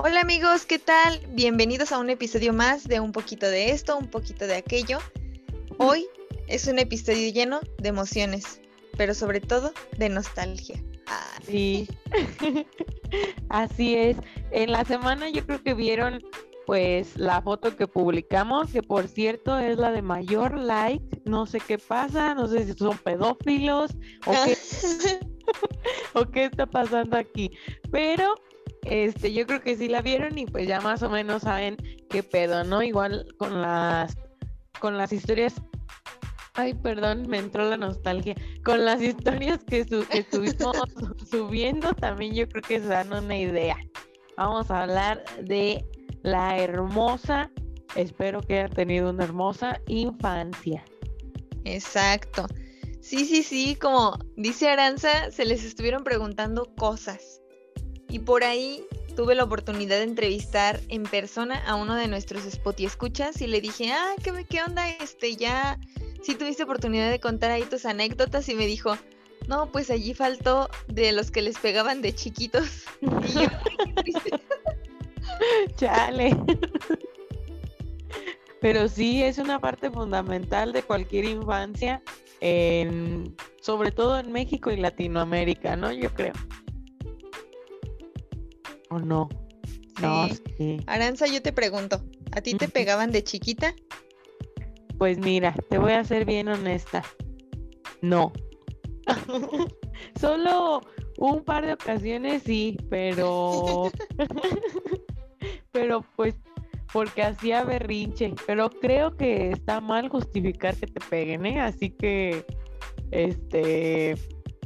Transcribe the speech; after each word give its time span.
Hola 0.00 0.20
amigos, 0.20 0.64
¿qué 0.64 0.78
tal? 0.78 1.20
Bienvenidos 1.30 1.90
a 1.90 1.98
un 1.98 2.08
episodio 2.08 2.52
más 2.52 2.86
de 2.86 3.00
un 3.00 3.10
poquito 3.10 3.50
de 3.50 3.72
esto, 3.72 3.98
un 3.98 4.06
poquito 4.06 4.46
de 4.46 4.54
aquello. 4.54 4.98
Hoy 5.76 6.06
es 6.46 6.68
un 6.68 6.78
episodio 6.78 7.32
lleno 7.32 7.58
de 7.78 7.88
emociones, 7.88 8.60
pero 8.96 9.12
sobre 9.12 9.40
todo 9.40 9.72
de 9.96 10.08
nostalgia. 10.08 10.80
Ah. 11.08 11.40
Sí, 11.44 11.88
así 13.48 13.96
es. 13.96 14.16
En 14.52 14.70
la 14.70 14.84
semana 14.84 15.30
yo 15.30 15.44
creo 15.44 15.64
que 15.64 15.74
vieron 15.74 16.22
pues 16.64 17.16
la 17.16 17.42
foto 17.42 17.74
que 17.74 17.88
publicamos, 17.88 18.70
que 18.70 18.84
por 18.84 19.08
cierto 19.08 19.58
es 19.58 19.78
la 19.78 19.90
de 19.90 20.02
mayor 20.02 20.58
like, 20.58 21.22
no 21.24 21.44
sé 21.44 21.58
qué 21.58 21.76
pasa, 21.76 22.36
no 22.36 22.46
sé 22.46 22.66
si 22.66 22.74
son 22.74 22.96
pedófilos 22.98 23.90
o 24.26 24.32
qué, 24.44 24.56
o 26.14 26.24
qué 26.26 26.44
está 26.44 26.66
pasando 26.66 27.16
aquí, 27.16 27.50
pero 27.90 28.36
este, 28.82 29.32
yo 29.32 29.46
creo 29.46 29.60
que 29.60 29.76
sí 29.76 29.88
la 29.88 30.02
vieron 30.02 30.38
y 30.38 30.46
pues 30.46 30.66
ya 30.66 30.80
más 30.80 31.02
o 31.02 31.10
menos 31.10 31.42
saben 31.42 31.76
qué 32.10 32.22
pedo, 32.22 32.64
¿no? 32.64 32.82
Igual 32.82 33.26
con 33.38 33.60
las 33.60 34.16
con 34.80 34.96
las 34.96 35.12
historias 35.12 35.54
Ay, 36.58 36.74
perdón, 36.74 37.28
me 37.28 37.38
entró 37.38 37.70
la 37.70 37.76
nostalgia. 37.76 38.34
Con 38.64 38.84
las 38.84 39.00
historias 39.00 39.62
que, 39.62 39.86
que 39.86 40.18
estuvimos 40.18 40.76
subiendo, 41.30 41.94
también 41.94 42.34
yo 42.34 42.48
creo 42.48 42.62
que 42.62 42.80
se 42.80 42.86
dan 42.86 43.12
una 43.12 43.38
idea. 43.38 43.76
Vamos 44.36 44.68
a 44.68 44.82
hablar 44.82 45.22
de 45.40 45.84
la 46.22 46.58
hermosa, 46.58 47.48
espero 47.94 48.40
que 48.40 48.58
haya 48.58 48.68
tenido 48.74 49.10
una 49.10 49.22
hermosa 49.22 49.80
infancia. 49.86 50.84
Exacto. 51.64 52.46
Sí, 53.00 53.24
sí, 53.24 53.44
sí, 53.44 53.76
como 53.76 54.18
dice 54.36 54.68
Aranza, 54.68 55.30
se 55.30 55.44
les 55.44 55.64
estuvieron 55.64 56.02
preguntando 56.02 56.74
cosas. 56.74 57.37
Y 58.08 58.20
por 58.20 58.44
ahí 58.44 58.84
tuve 59.16 59.34
la 59.34 59.44
oportunidad 59.44 59.96
de 59.96 60.04
entrevistar 60.04 60.80
en 60.88 61.02
persona 61.02 61.62
a 61.66 61.74
uno 61.74 61.94
de 61.94 62.08
nuestros 62.08 62.44
spot 62.46 62.80
y 62.80 62.86
escuchas 62.86 63.40
y 63.40 63.46
le 63.46 63.60
dije, 63.60 63.92
ah, 63.92 64.14
¿qué, 64.22 64.46
qué 64.48 64.62
onda? 64.62 64.88
Este, 64.88 65.36
ya, 65.36 65.78
sí 66.22 66.34
tuviste 66.34 66.62
oportunidad 66.62 67.10
de 67.10 67.20
contar 67.20 67.50
ahí 67.50 67.64
tus 67.64 67.84
anécdotas 67.84 68.48
y 68.48 68.54
me 68.54 68.66
dijo, 68.66 68.96
no, 69.48 69.72
pues 69.72 69.90
allí 69.90 70.14
faltó 70.14 70.68
de 70.86 71.12
los 71.12 71.30
que 71.30 71.42
les 71.42 71.58
pegaban 71.58 72.02
de 72.02 72.14
chiquitos. 72.14 72.84
Y 73.00 73.32
yo, 73.32 73.48
Chale. 75.76 76.36
Pero 78.60 78.88
sí 78.88 79.22
es 79.22 79.38
una 79.38 79.60
parte 79.60 79.90
fundamental 79.90 80.72
de 80.72 80.82
cualquier 80.82 81.24
infancia, 81.26 82.02
en, 82.40 83.36
sobre 83.60 83.92
todo 83.92 84.18
en 84.18 84.32
México 84.32 84.70
y 84.70 84.76
Latinoamérica, 84.76 85.76
¿no? 85.76 85.92
Yo 85.92 86.12
creo. 86.12 86.34
¿O 88.90 88.98
no? 88.98 89.28
No, 90.00 90.28
Aranza, 90.86 91.26
yo 91.26 91.42
te 91.42 91.52
pregunto, 91.52 92.02
¿a 92.32 92.40
ti 92.40 92.54
te 92.54 92.68
pegaban 92.68 93.10
de 93.10 93.24
chiquita? 93.24 93.74
Pues 94.96 95.18
mira, 95.18 95.54
te 95.68 95.78
voy 95.78 95.92
a 95.92 96.04
ser 96.04 96.24
bien 96.24 96.48
honesta. 96.48 97.02
No. 98.00 98.32
Solo 100.20 100.82
un 101.18 101.42
par 101.44 101.66
de 101.66 101.72
ocasiones 101.72 102.44
sí, 102.44 102.76
pero 102.88 103.90
pero 105.72 106.04
pues 106.16 106.36
porque 106.92 107.22
hacía 107.22 107.64
berrinche, 107.64 108.34
pero 108.46 108.70
creo 108.70 109.16
que 109.16 109.50
está 109.50 109.80
mal 109.80 110.08
justificar 110.08 110.74
que 110.76 110.86
te 110.86 111.00
peguen, 111.00 111.44
¿eh? 111.44 111.60
Así 111.60 111.90
que, 111.90 112.44
este, 113.10 114.16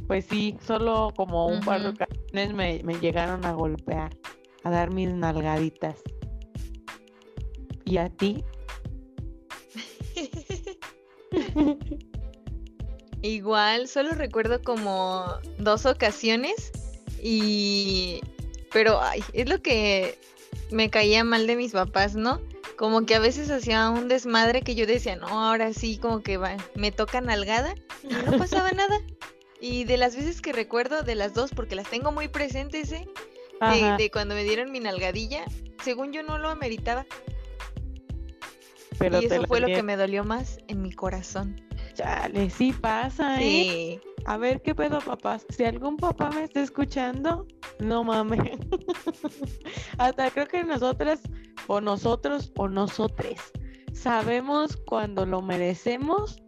pues 0.07 0.25
sí, 0.25 0.57
solo 0.65 1.13
como 1.15 1.47
un 1.47 1.61
par 1.61 1.81
de 1.81 1.89
ocasiones 1.89 2.53
me, 2.53 2.81
me 2.83 2.99
llegaron 2.99 3.45
a 3.45 3.53
golpear, 3.53 4.15
a 4.63 4.69
dar 4.69 4.93
mis 4.93 5.13
nalgaditas. 5.13 5.97
¿Y 7.85 7.97
a 7.97 8.09
ti? 8.09 8.43
Igual, 13.21 13.87
solo 13.87 14.11
recuerdo 14.11 14.61
como 14.61 15.25
dos 15.57 15.85
ocasiones 15.85 16.71
y... 17.21 18.19
Pero, 18.71 18.99
ay, 19.01 19.23
es 19.33 19.47
lo 19.47 19.61
que 19.61 20.17
me 20.71 20.89
caía 20.89 21.23
mal 21.23 21.47
de 21.47 21.55
mis 21.55 21.71
papás, 21.71 22.15
¿no? 22.15 22.41
Como 22.75 23.05
que 23.05 23.15
a 23.15 23.19
veces 23.19 23.49
hacía 23.51 23.89
un 23.89 24.07
desmadre 24.07 24.61
que 24.61 24.75
yo 24.75 24.85
decía, 24.85 25.15
no, 25.15 25.27
ahora 25.27 25.73
sí, 25.73 25.97
como 25.97 26.21
que 26.21 26.37
va, 26.37 26.57
me 26.75 26.91
toca 26.91 27.21
nalgada 27.21 27.75
y 28.03 28.13
no 28.13 28.37
pasaba 28.37 28.71
nada. 28.71 28.99
Y 29.63 29.85
de 29.85 29.95
las 29.95 30.13
veces 30.17 30.41
que 30.41 30.51
recuerdo, 30.51 31.03
de 31.03 31.15
las 31.15 31.33
dos, 31.33 31.51
porque 31.51 31.73
las 31.73 31.89
tengo 31.89 32.11
muy 32.11 32.27
presentes, 32.27 32.91
¿eh? 32.91 33.07
De, 33.97 34.11
cuando 34.11 34.35
me 34.35 34.43
dieron 34.43 34.73
mi 34.73 34.81
nalgadilla, 34.81 35.45
según 35.81 36.11
yo 36.11 36.21
no 36.21 36.37
lo 36.37 36.49
ameritaba. 36.49 37.05
Pero 38.99 39.21
y 39.21 39.25
eso 39.27 39.47
fue 39.47 39.61
lo 39.61 39.67
que 39.67 39.81
me 39.81 39.95
dolió 39.95 40.25
más 40.25 40.57
en 40.67 40.81
mi 40.81 40.91
corazón. 40.91 41.61
Chale, 41.93 42.49
sí 42.49 42.73
pasa, 42.73 43.41
¿eh? 43.41 43.41
Sí. 43.41 44.01
A 44.25 44.35
ver 44.35 44.61
qué 44.61 44.75
pedo, 44.75 44.99
papás. 44.99 45.45
Si 45.47 45.63
algún 45.63 45.95
papá 45.95 46.29
me 46.31 46.43
está 46.43 46.61
escuchando, 46.61 47.47
no 47.79 48.03
mames. 48.03 48.41
Hasta 49.97 50.29
creo 50.31 50.47
que 50.47 50.65
nosotras, 50.65 51.21
o 51.67 51.79
nosotros, 51.79 52.51
o 52.57 52.67
nosotres, 52.67 53.39
sabemos 53.93 54.75
cuando 54.75 55.25
lo 55.25 55.41
merecemos. 55.41 56.43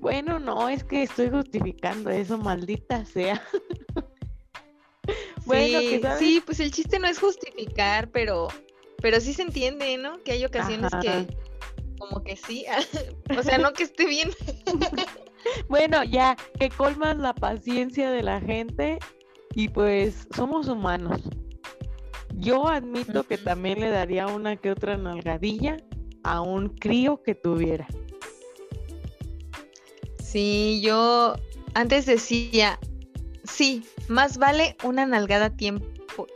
Bueno, 0.00 0.38
no, 0.38 0.68
es 0.68 0.84
que 0.84 1.02
estoy 1.02 1.30
justificando 1.30 2.10
eso, 2.10 2.38
maldita 2.38 3.04
sea. 3.04 3.42
bueno, 5.46 5.80
sí, 5.80 6.00
sí, 6.18 6.42
pues 6.44 6.60
el 6.60 6.70
chiste 6.70 6.98
no 6.98 7.08
es 7.08 7.18
justificar, 7.18 8.10
pero, 8.10 8.48
pero 9.02 9.20
sí 9.20 9.32
se 9.32 9.42
entiende, 9.42 9.96
¿no? 9.96 10.22
Que 10.22 10.32
hay 10.32 10.44
ocasiones 10.44 10.90
que 11.02 11.26
como 11.98 12.22
que 12.22 12.36
sí, 12.36 12.64
o 13.38 13.42
sea, 13.42 13.58
no 13.58 13.72
que 13.72 13.84
esté 13.84 14.06
bien. 14.06 14.30
bueno, 15.68 16.04
ya, 16.04 16.36
que 16.58 16.70
colman 16.70 17.22
la 17.22 17.34
paciencia 17.34 18.10
de 18.10 18.22
la 18.22 18.40
gente 18.40 18.98
y 19.54 19.68
pues 19.68 20.28
somos 20.34 20.68
humanos. 20.68 21.22
Yo 22.34 22.68
admito 22.68 23.24
que 23.24 23.36
también 23.36 23.80
le 23.80 23.90
daría 23.90 24.28
una 24.28 24.56
que 24.56 24.70
otra 24.70 24.96
nalgadilla 24.96 25.76
a 26.22 26.40
un 26.40 26.68
crío 26.68 27.22
que 27.22 27.34
tuviera. 27.34 27.88
Sí, 30.30 30.80
yo 30.82 31.36
antes 31.72 32.04
decía, 32.04 32.78
sí, 33.44 33.82
más 34.08 34.36
vale 34.36 34.76
una 34.84 35.06
nalgada 35.06 35.46
a 35.46 35.56
tiempo. 35.56 35.86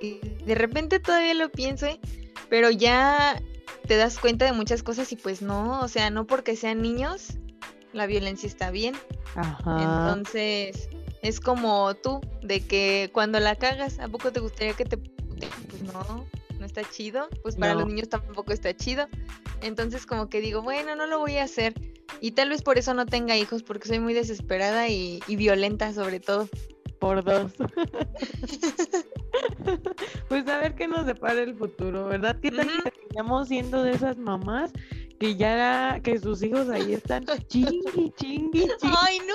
Y 0.00 0.18
de 0.46 0.54
repente 0.54 0.98
todavía 0.98 1.34
lo 1.34 1.50
pienso, 1.50 1.86
¿eh? 1.86 2.00
pero 2.48 2.70
ya 2.70 3.42
te 3.86 3.96
das 3.96 4.18
cuenta 4.18 4.46
de 4.46 4.52
muchas 4.52 4.82
cosas 4.82 5.12
y 5.12 5.16
pues 5.16 5.42
no, 5.42 5.80
o 5.80 5.88
sea, 5.88 6.08
no 6.08 6.26
porque 6.26 6.56
sean 6.56 6.80
niños, 6.80 7.34
la 7.92 8.06
violencia 8.06 8.46
está 8.46 8.70
bien. 8.70 8.94
Entonces, 9.66 10.88
es 11.20 11.40
como 11.40 11.94
tú, 11.94 12.20
de 12.42 12.60
que 12.60 13.10
cuando 13.12 13.40
la 13.40 13.56
cagas, 13.56 13.98
¿a 13.98 14.08
poco 14.08 14.32
te 14.32 14.40
gustaría 14.40 14.72
que 14.72 14.84
te... 14.84 14.96
Pues 14.96 15.82
no, 15.82 16.26
no 16.58 16.64
está 16.64 16.82
chido, 16.88 17.28
pues 17.42 17.56
para 17.56 17.74
los 17.74 17.86
niños 17.88 18.08
tampoco 18.08 18.52
está 18.52 18.74
chido. 18.74 19.06
Entonces 19.60 20.06
como 20.06 20.28
que 20.28 20.40
digo, 20.40 20.62
bueno, 20.62 20.96
no 20.96 21.06
lo 21.06 21.18
voy 21.18 21.36
a 21.36 21.44
hacer. 21.44 21.74
Y 22.20 22.32
tal 22.32 22.50
vez 22.50 22.62
por 22.62 22.78
eso 22.78 22.94
no 22.94 23.06
tenga 23.06 23.36
hijos, 23.36 23.62
porque 23.62 23.88
soy 23.88 23.98
muy 23.98 24.14
desesperada 24.14 24.88
y, 24.88 25.20
violenta 25.28 25.92
sobre 25.92 26.20
todo. 26.20 26.48
Por 26.98 27.24
dos. 27.24 27.52
pues 30.28 30.46
a 30.46 30.58
ver 30.58 30.76
qué 30.76 30.86
nos 30.86 31.04
depara 31.04 31.42
el 31.42 31.56
futuro, 31.56 32.06
¿verdad? 32.06 32.38
¿Qué 32.40 32.52
tal 32.52 32.68
que 32.68 32.90
terminamos 32.90 33.48
siendo 33.48 33.82
de 33.82 33.92
esas 33.92 34.16
mamás 34.18 34.72
que 35.18 35.34
ya, 35.34 35.98
que 36.02 36.20
sus 36.20 36.42
hijos 36.44 36.68
ahí 36.68 36.94
están 36.94 37.24
chingui, 37.48 38.12
chingui, 38.12 38.12
chingui? 38.16 38.70
Ay, 39.00 39.18
no. 39.26 39.34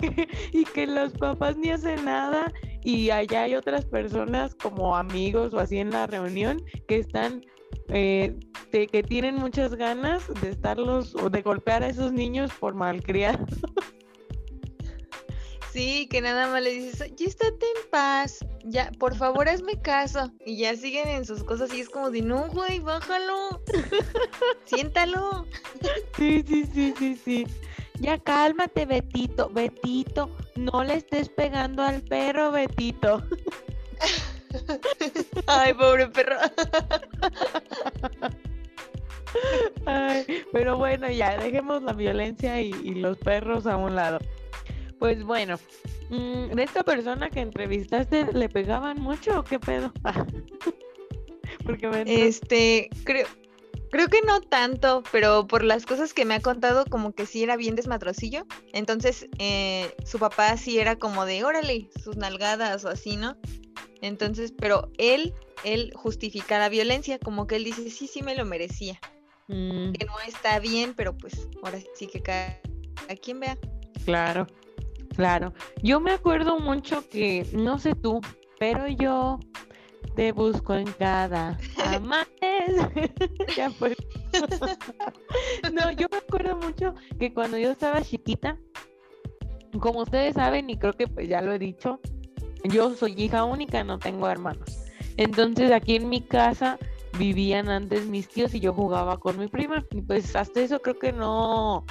y 0.52 0.64
que 0.64 0.86
los 0.86 1.12
papás 1.12 1.56
ni 1.56 1.70
hacen 1.70 2.04
nada 2.04 2.52
y 2.82 3.10
allá 3.10 3.42
hay 3.42 3.54
otras 3.54 3.84
personas 3.84 4.54
como 4.54 4.96
amigos 4.96 5.54
o 5.54 5.58
así 5.58 5.78
en 5.78 5.90
la 5.90 6.06
reunión 6.06 6.62
que 6.88 6.98
están 6.98 7.44
eh, 7.88 8.34
que 8.70 9.02
tienen 9.02 9.36
muchas 9.36 9.74
ganas 9.74 10.22
de 10.40 10.50
estarlos 10.50 11.14
o 11.14 11.30
de 11.30 11.42
golpear 11.42 11.82
a 11.82 11.88
esos 11.88 12.12
niños 12.12 12.50
por 12.58 12.74
malcriados. 12.74 13.48
Sí, 15.72 16.06
que 16.06 16.22
nada 16.22 16.48
más 16.48 16.62
le 16.62 16.70
dices, 16.70 17.12
ya 17.16 17.26
estate 17.26 17.66
en 17.66 17.90
paz, 17.90 18.38
ya, 18.64 18.90
por 18.98 19.14
favor 19.14 19.46
hazme 19.46 19.78
caso. 19.78 20.32
Y 20.46 20.56
ya 20.56 20.74
siguen 20.74 21.06
en 21.06 21.26
sus 21.26 21.44
cosas 21.44 21.70
y 21.74 21.80
es 21.80 21.90
como 21.90 22.10
de, 22.10 22.22
no, 22.22 22.48
güey, 22.48 22.78
bájalo, 22.78 23.60
siéntalo. 24.64 25.44
Sí, 26.16 26.42
sí, 26.48 26.64
sí, 26.72 26.94
sí, 26.98 27.20
sí. 27.22 27.46
Ya 28.00 28.16
cálmate, 28.18 28.86
Betito, 28.86 29.50
Betito, 29.50 30.30
no 30.54 30.82
le 30.82 30.94
estés 30.94 31.28
pegando 31.28 31.82
al 31.82 32.00
perro, 32.00 32.52
Betito. 32.52 33.22
Ay, 35.46 35.74
pobre 35.74 36.08
perro. 36.08 36.36
Ay, 39.86 40.24
pero 40.52 40.76
bueno, 40.78 41.10
ya 41.10 41.36
dejemos 41.36 41.82
la 41.82 41.92
violencia 41.92 42.60
y 42.60 42.94
los 42.94 43.18
perros 43.18 43.66
a 43.66 43.76
un 43.76 43.94
lado. 43.94 44.18
Pues 44.98 45.22
bueno, 45.24 45.58
Mm, 46.08 46.54
¿De 46.54 46.62
esta 46.62 46.84
persona 46.84 47.30
que 47.30 47.40
entrevistaste 47.40 48.32
le 48.32 48.48
pegaban 48.48 49.00
mucho 49.00 49.40
o 49.40 49.44
qué 49.44 49.58
pedo? 49.58 49.92
Porque 51.64 52.04
Este, 52.06 52.88
creo, 53.04 53.26
creo 53.90 54.08
que 54.08 54.22
no 54.22 54.40
tanto, 54.40 55.02
pero 55.12 55.46
por 55.46 55.64
las 55.64 55.86
cosas 55.86 56.12
que 56.12 56.24
me 56.24 56.34
ha 56.34 56.40
contado, 56.40 56.84
como 56.86 57.12
que 57.12 57.26
sí 57.26 57.42
era 57.42 57.56
bien 57.56 57.76
desmatrocillo. 57.76 58.46
Entonces, 58.72 59.28
eh, 59.38 59.94
su 60.04 60.18
papá 60.18 60.56
sí 60.56 60.78
era 60.78 60.96
como 60.96 61.24
de, 61.24 61.44
órale, 61.44 61.88
sus 62.02 62.16
nalgadas 62.16 62.84
o 62.84 62.88
así, 62.88 63.16
¿no? 63.16 63.36
Entonces, 64.02 64.52
pero 64.56 64.90
él, 64.98 65.34
él 65.64 65.92
justifica 65.94 66.58
la 66.58 66.68
violencia, 66.68 67.18
como 67.18 67.46
que 67.46 67.56
él 67.56 67.64
dice, 67.64 67.90
sí, 67.90 68.06
sí 68.06 68.22
me 68.22 68.36
lo 68.36 68.44
merecía. 68.44 68.98
Mm. 69.48 69.92
Que 69.92 70.04
no 70.04 70.14
está 70.26 70.58
bien, 70.58 70.94
pero 70.94 71.16
pues 71.16 71.48
ahora 71.62 71.78
sí 71.94 72.06
que 72.06 72.22
cada, 72.22 72.60
a 73.08 73.14
quien 73.14 73.40
vea. 73.40 73.58
Claro. 74.04 74.46
Claro, 75.16 75.54
yo 75.82 75.98
me 75.98 76.12
acuerdo 76.12 76.60
mucho 76.60 77.08
que, 77.08 77.46
no 77.52 77.78
sé 77.78 77.94
tú, 77.94 78.20
pero 78.58 78.86
yo 78.86 79.40
te 80.14 80.32
busco 80.32 80.74
en 80.74 80.86
cada 80.92 81.58
amanecer. 81.84 83.12
ya 83.56 83.70
pues. 83.78 83.96
no, 85.72 85.90
yo 85.92 86.06
me 86.10 86.18
acuerdo 86.18 86.56
mucho 86.56 86.94
que 87.18 87.32
cuando 87.32 87.58
yo 87.58 87.70
estaba 87.70 88.02
chiquita, 88.02 88.58
como 89.80 90.00
ustedes 90.00 90.34
saben, 90.34 90.70
y 90.70 90.78
creo 90.78 90.92
que 90.92 91.06
pues 91.08 91.28
ya 91.28 91.40
lo 91.42 91.52
he 91.52 91.58
dicho, 91.58 92.00
yo 92.64 92.94
soy 92.94 93.14
hija 93.16 93.44
única, 93.44 93.84
no 93.84 93.98
tengo 93.98 94.28
hermanos. 94.28 94.84
Entonces 95.16 95.72
aquí 95.72 95.96
en 95.96 96.08
mi 96.08 96.20
casa 96.20 96.78
vivían 97.18 97.68
antes 97.68 98.06
mis 98.06 98.28
tíos 98.28 98.54
y 98.54 98.60
yo 98.60 98.72
jugaba 98.72 99.18
con 99.18 99.38
mi 99.38 99.48
prima. 99.48 99.84
Y 99.92 100.02
pues 100.02 100.36
hasta 100.36 100.60
eso 100.60 100.80
creo 100.80 100.98
que 100.98 101.12
no, 101.12 101.84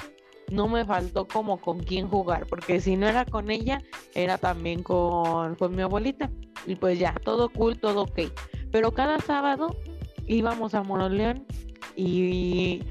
no 0.50 0.68
me 0.68 0.84
faltó 0.84 1.26
como 1.26 1.60
con 1.60 1.80
quién 1.80 2.08
jugar, 2.08 2.46
porque 2.46 2.80
si 2.80 2.96
no 2.96 3.06
era 3.06 3.24
con 3.24 3.50
ella, 3.50 3.82
era 4.14 4.38
también 4.38 4.82
con, 4.82 5.56
mi 5.70 5.82
abuelita. 5.82 6.30
Y 6.66 6.76
pues 6.76 6.98
ya, 6.98 7.14
todo 7.24 7.48
cool, 7.50 7.78
todo 7.78 8.02
ok. 8.02 8.20
Pero 8.70 8.92
cada 8.92 9.18
sábado 9.20 9.76
íbamos 10.26 10.74
a 10.74 10.82
Moroleón 10.82 11.46
y 11.94 12.82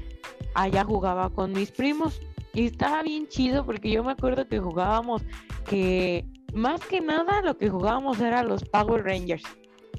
allá 0.54 0.84
jugaba 0.84 1.30
con 1.30 1.52
mis 1.52 1.70
primos. 1.70 2.20
Y 2.54 2.66
estaba 2.66 3.02
bien 3.02 3.28
chido 3.28 3.66
porque 3.66 3.90
yo 3.90 4.02
me 4.02 4.12
acuerdo 4.12 4.48
que 4.48 4.58
jugábamos 4.58 5.22
que 5.68 6.24
más 6.54 6.80
que 6.80 7.00
nada 7.00 7.42
lo 7.42 7.58
que 7.58 7.68
jugábamos 7.68 8.20
era 8.20 8.42
los 8.42 8.64
Power 8.64 9.04
Rangers. 9.04 9.44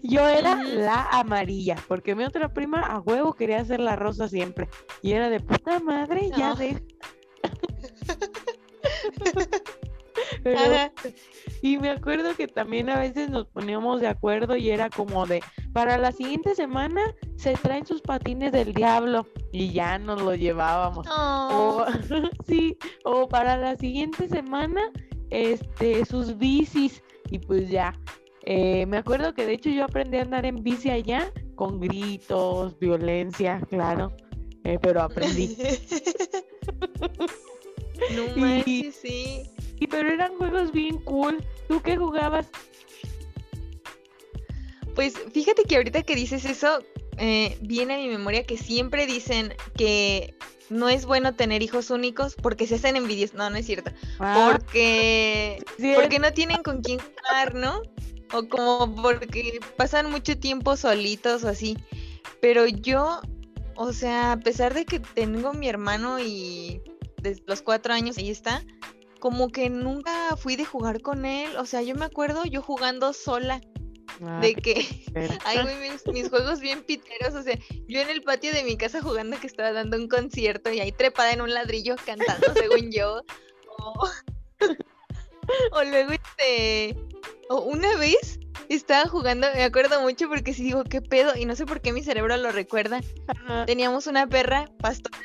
Yo 0.02 0.28
era 0.28 0.62
la 0.62 1.08
amarilla, 1.10 1.76
porque 1.88 2.14
mi 2.14 2.24
otra 2.24 2.52
prima 2.52 2.80
a 2.80 3.00
huevo 3.00 3.34
quería 3.34 3.60
hacer 3.60 3.80
la 3.80 3.96
rosa 3.96 4.28
siempre. 4.28 4.68
Y 5.02 5.12
era 5.12 5.30
de 5.30 5.40
puta 5.40 5.80
madre, 5.80 6.30
ya 6.36 6.54
de. 6.54 6.82
y 11.62 11.78
me 11.78 11.90
acuerdo 11.90 12.34
que 12.36 12.46
también 12.46 12.88
a 12.90 12.98
veces 12.98 13.30
nos 13.30 13.46
poníamos 13.46 14.00
de 14.00 14.08
acuerdo 14.08 14.56
y 14.56 14.70
era 14.70 14.90
como 14.90 15.26
de, 15.26 15.42
para 15.72 15.98
la 15.98 16.12
siguiente 16.12 16.54
semana 16.54 17.00
se 17.36 17.54
traen 17.54 17.86
sus 17.86 18.00
patines 18.02 18.52
del 18.52 18.72
diablo 18.74 19.26
y 19.52 19.72
ya 19.72 19.98
nos 19.98 20.22
lo 20.22 20.34
llevábamos. 20.34 21.06
O, 21.10 21.84
sí, 22.46 22.76
o 23.04 23.28
para 23.28 23.56
la 23.56 23.76
siguiente 23.76 24.28
semana, 24.28 24.82
este, 25.30 26.04
sus 26.04 26.36
bicis 26.38 27.02
y 27.30 27.38
pues 27.38 27.68
ya. 27.68 27.92
Eh, 28.46 28.84
me 28.86 28.98
acuerdo 28.98 29.34
que 29.34 29.46
de 29.46 29.54
hecho 29.54 29.70
yo 29.70 29.84
aprendí 29.84 30.18
a 30.18 30.22
andar 30.22 30.44
en 30.44 30.62
bici 30.62 30.90
allá 30.90 31.32
con 31.54 31.80
gritos, 31.80 32.78
violencia, 32.78 33.60
claro, 33.70 34.12
eh, 34.64 34.78
pero 34.82 35.00
aprendí. 35.00 35.56
no 38.14 38.36
manches, 38.36 38.96
sí. 38.96 39.44
Y 39.80 39.86
pero 39.86 40.10
eran 40.10 40.36
juegos 40.36 40.72
bien 40.72 40.98
cool. 41.04 41.42
¿Tú 41.68 41.80
qué 41.80 41.96
jugabas? 41.96 42.46
Pues 44.94 45.14
fíjate 45.32 45.64
que 45.64 45.76
ahorita 45.76 46.02
que 46.02 46.14
dices 46.14 46.44
eso, 46.44 46.80
eh, 47.16 47.56
viene 47.62 47.94
a 47.94 47.98
mi 47.98 48.08
memoria 48.08 48.44
que 48.44 48.58
siempre 48.58 49.06
dicen 49.06 49.54
que 49.76 50.34
no 50.68 50.90
es 50.90 51.06
bueno 51.06 51.34
tener 51.34 51.62
hijos 51.62 51.90
únicos 51.90 52.34
porque 52.34 52.66
se 52.66 52.74
hacen 52.74 52.96
envidios. 52.96 53.32
No, 53.32 53.48
no 53.48 53.56
es 53.56 53.64
cierto. 53.64 53.90
Ah. 54.18 54.50
porque, 54.52 55.64
porque 55.94 56.18
no 56.18 56.30
tienen 56.32 56.62
con 56.62 56.82
quién 56.82 56.98
jugar, 56.98 57.54
¿no? 57.54 57.80
O 58.32 58.48
como 58.48 58.94
porque 58.94 59.60
pasan 59.76 60.10
mucho 60.10 60.38
tiempo 60.38 60.76
solitos 60.76 61.44
o 61.44 61.48
así. 61.48 61.76
Pero 62.40 62.66
yo, 62.66 63.20
o 63.76 63.92
sea, 63.92 64.32
a 64.32 64.36
pesar 64.38 64.74
de 64.74 64.84
que 64.84 65.00
tengo 65.00 65.52
mi 65.52 65.68
hermano 65.68 66.18
y 66.18 66.80
desde 67.22 67.42
los 67.46 67.62
cuatro 67.62 67.94
años 67.94 68.18
ahí 68.18 68.30
está, 68.30 68.62
como 69.20 69.48
que 69.48 69.70
nunca 69.70 70.36
fui 70.36 70.56
de 70.56 70.64
jugar 70.64 71.00
con 71.00 71.24
él. 71.24 71.56
O 71.56 71.66
sea, 71.66 71.82
yo 71.82 71.94
me 71.94 72.04
acuerdo 72.04 72.44
yo 72.44 72.62
jugando 72.62 73.12
sola. 73.12 73.60
Ah, 74.22 74.38
de 74.40 74.54
que 74.54 74.86
hay 75.44 75.58
mis, 75.90 76.06
mis, 76.06 76.28
juegos 76.28 76.60
bien 76.60 76.84
piteros, 76.84 77.34
o 77.34 77.42
sea, 77.42 77.58
yo 77.88 78.00
en 78.00 78.10
el 78.10 78.22
patio 78.22 78.52
de 78.52 78.62
mi 78.62 78.76
casa 78.76 79.02
jugando 79.02 79.40
que 79.40 79.46
estaba 79.46 79.72
dando 79.72 79.96
un 79.96 80.08
concierto 80.08 80.70
y 80.70 80.78
ahí 80.78 80.92
trepada 80.92 81.32
en 81.32 81.40
un 81.40 81.52
ladrillo 81.52 81.96
cantando 82.04 82.52
según 82.54 82.92
yo. 82.92 83.22
O, 83.78 84.08
o 85.72 85.84
luego 85.84 86.12
este 86.12 86.96
una 87.50 87.96
vez 87.96 88.38
estaba 88.68 89.08
jugando, 89.08 89.46
me 89.54 89.64
acuerdo 89.64 90.00
mucho 90.00 90.28
porque 90.28 90.54
si 90.54 90.62
digo, 90.62 90.84
¿qué 90.84 91.00
pedo? 91.02 91.36
Y 91.36 91.44
no 91.44 91.56
sé 91.56 91.66
por 91.66 91.80
qué 91.80 91.92
mi 91.92 92.02
cerebro 92.02 92.36
lo 92.36 92.52
recuerda. 92.52 93.00
Teníamos 93.66 94.06
una 94.06 94.26
perra 94.26 94.70
pastora, 94.78 95.18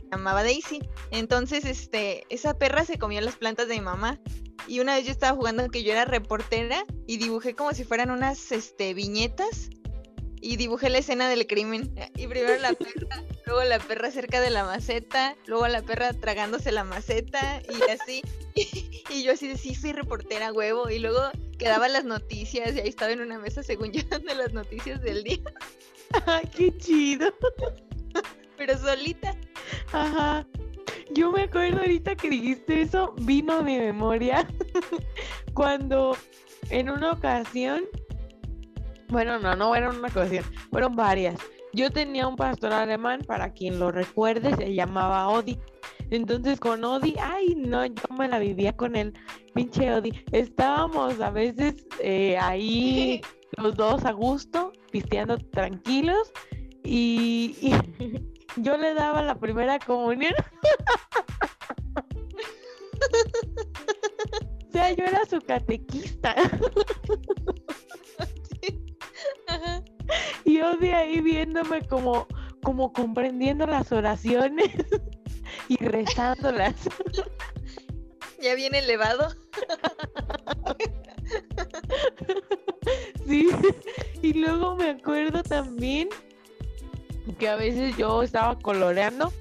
se 0.00 0.08
llamaba 0.10 0.42
Daisy. 0.42 0.80
Entonces, 1.10 1.64
este, 1.64 2.24
esa 2.28 2.58
perra 2.58 2.84
se 2.84 2.98
comió 2.98 3.20
las 3.20 3.36
plantas 3.36 3.68
de 3.68 3.74
mi 3.74 3.80
mamá. 3.80 4.20
Y 4.66 4.80
una 4.80 4.94
vez 4.94 5.04
yo 5.04 5.10
estaba 5.10 5.36
jugando 5.36 5.68
que 5.68 5.82
yo 5.82 5.92
era 5.92 6.04
reportera 6.04 6.84
y 7.06 7.18
dibujé 7.18 7.54
como 7.54 7.72
si 7.72 7.84
fueran 7.84 8.10
unas 8.10 8.50
este, 8.52 8.94
viñetas 8.94 9.70
y 10.44 10.58
dibujé 10.58 10.90
la 10.90 10.98
escena 10.98 11.28
del 11.28 11.46
crimen. 11.46 11.94
Y 12.16 12.26
primero 12.26 12.56
la 12.58 12.74
perra, 12.74 13.24
luego 13.46 13.64
la 13.64 13.78
perra 13.78 14.10
cerca 14.10 14.40
de 14.40 14.50
la 14.50 14.64
maceta, 14.64 15.36
luego 15.46 15.66
la 15.68 15.82
perra 15.82 16.12
tragándose 16.12 16.70
la 16.70 16.84
maceta 16.84 17.62
y 17.62 17.90
así. 17.90 18.22
Y, 19.10 19.22
yo 19.22 19.32
así 19.32 19.48
de 19.48 19.58
sí, 19.58 19.74
soy 19.74 19.92
reportera, 19.92 20.52
huevo. 20.52 20.88
Y 20.88 20.98
luego 20.98 21.20
quedaban 21.58 21.92
las 21.92 22.04
noticias 22.04 22.74
y 22.74 22.80
ahí 22.80 22.88
estaba 22.88 23.12
en 23.12 23.20
una 23.20 23.38
mesa 23.38 23.62
según 23.62 23.92
yo 23.92 24.02
de 24.18 24.34
las 24.34 24.52
noticias 24.52 25.00
del 25.02 25.24
día. 25.24 25.42
¡Qué 26.56 26.76
chido! 26.78 27.32
Pero 28.56 28.78
solita. 28.78 29.36
Ajá. 29.92 30.46
Yo 31.10 31.32
me 31.32 31.42
acuerdo 31.42 31.80
ahorita 31.80 32.16
que 32.16 32.30
dijiste 32.30 32.82
eso, 32.82 33.14
vino 33.18 33.54
a 33.54 33.62
mi 33.62 33.78
memoria 33.78 34.48
cuando 35.54 36.16
en 36.70 36.90
una 36.90 37.12
ocasión 37.12 37.84
bueno, 39.14 39.38
no, 39.38 39.54
no 39.54 39.76
era 39.76 39.90
una 39.90 40.08
ocasión, 40.08 40.44
fueron 40.72 40.96
varias. 40.96 41.36
Yo 41.72 41.88
tenía 41.88 42.26
un 42.26 42.34
pastor 42.34 42.72
alemán, 42.72 43.20
para 43.24 43.52
quien 43.52 43.78
lo 43.78 43.92
recuerde, 43.92 44.56
se 44.56 44.74
llamaba 44.74 45.28
Odi. 45.28 45.56
Entonces 46.10 46.58
con 46.58 46.84
Odi, 46.84 47.14
ay 47.22 47.54
no, 47.54 47.86
yo 47.86 47.94
me 48.18 48.26
la 48.26 48.40
vivía 48.40 48.76
con 48.76 48.96
él, 48.96 49.14
pinche 49.54 49.94
Odi. 49.94 50.24
Estábamos 50.32 51.20
a 51.20 51.30
veces 51.30 51.86
eh, 52.00 52.36
ahí 52.38 53.20
los 53.56 53.76
dos 53.76 54.04
a 54.04 54.10
gusto, 54.10 54.72
pisteando 54.90 55.38
tranquilos 55.38 56.32
y, 56.82 57.54
y 57.60 57.72
yo 58.56 58.76
le 58.76 58.94
daba 58.94 59.22
la 59.22 59.36
primera 59.36 59.78
comunión. 59.78 60.34
o 64.68 64.72
sea, 64.72 64.90
yo 64.90 65.04
era 65.04 65.24
su 65.24 65.38
catequista. 65.38 66.34
Y 70.44 70.58
yo 70.58 70.76
de 70.76 70.94
ahí 70.94 71.20
viéndome 71.20 71.86
como, 71.86 72.26
como 72.62 72.92
comprendiendo 72.92 73.66
las 73.66 73.92
oraciones 73.92 74.70
y 75.68 75.76
rezándolas. 75.76 76.74
Ya 78.42 78.54
viene 78.54 78.80
elevado. 78.80 79.34
Sí, 83.26 83.48
y 84.20 84.34
luego 84.34 84.76
me 84.76 84.90
acuerdo 84.90 85.42
también 85.42 86.10
que 87.38 87.48
a 87.48 87.56
veces 87.56 87.96
yo 87.96 88.22
estaba 88.22 88.58
coloreando 88.58 89.32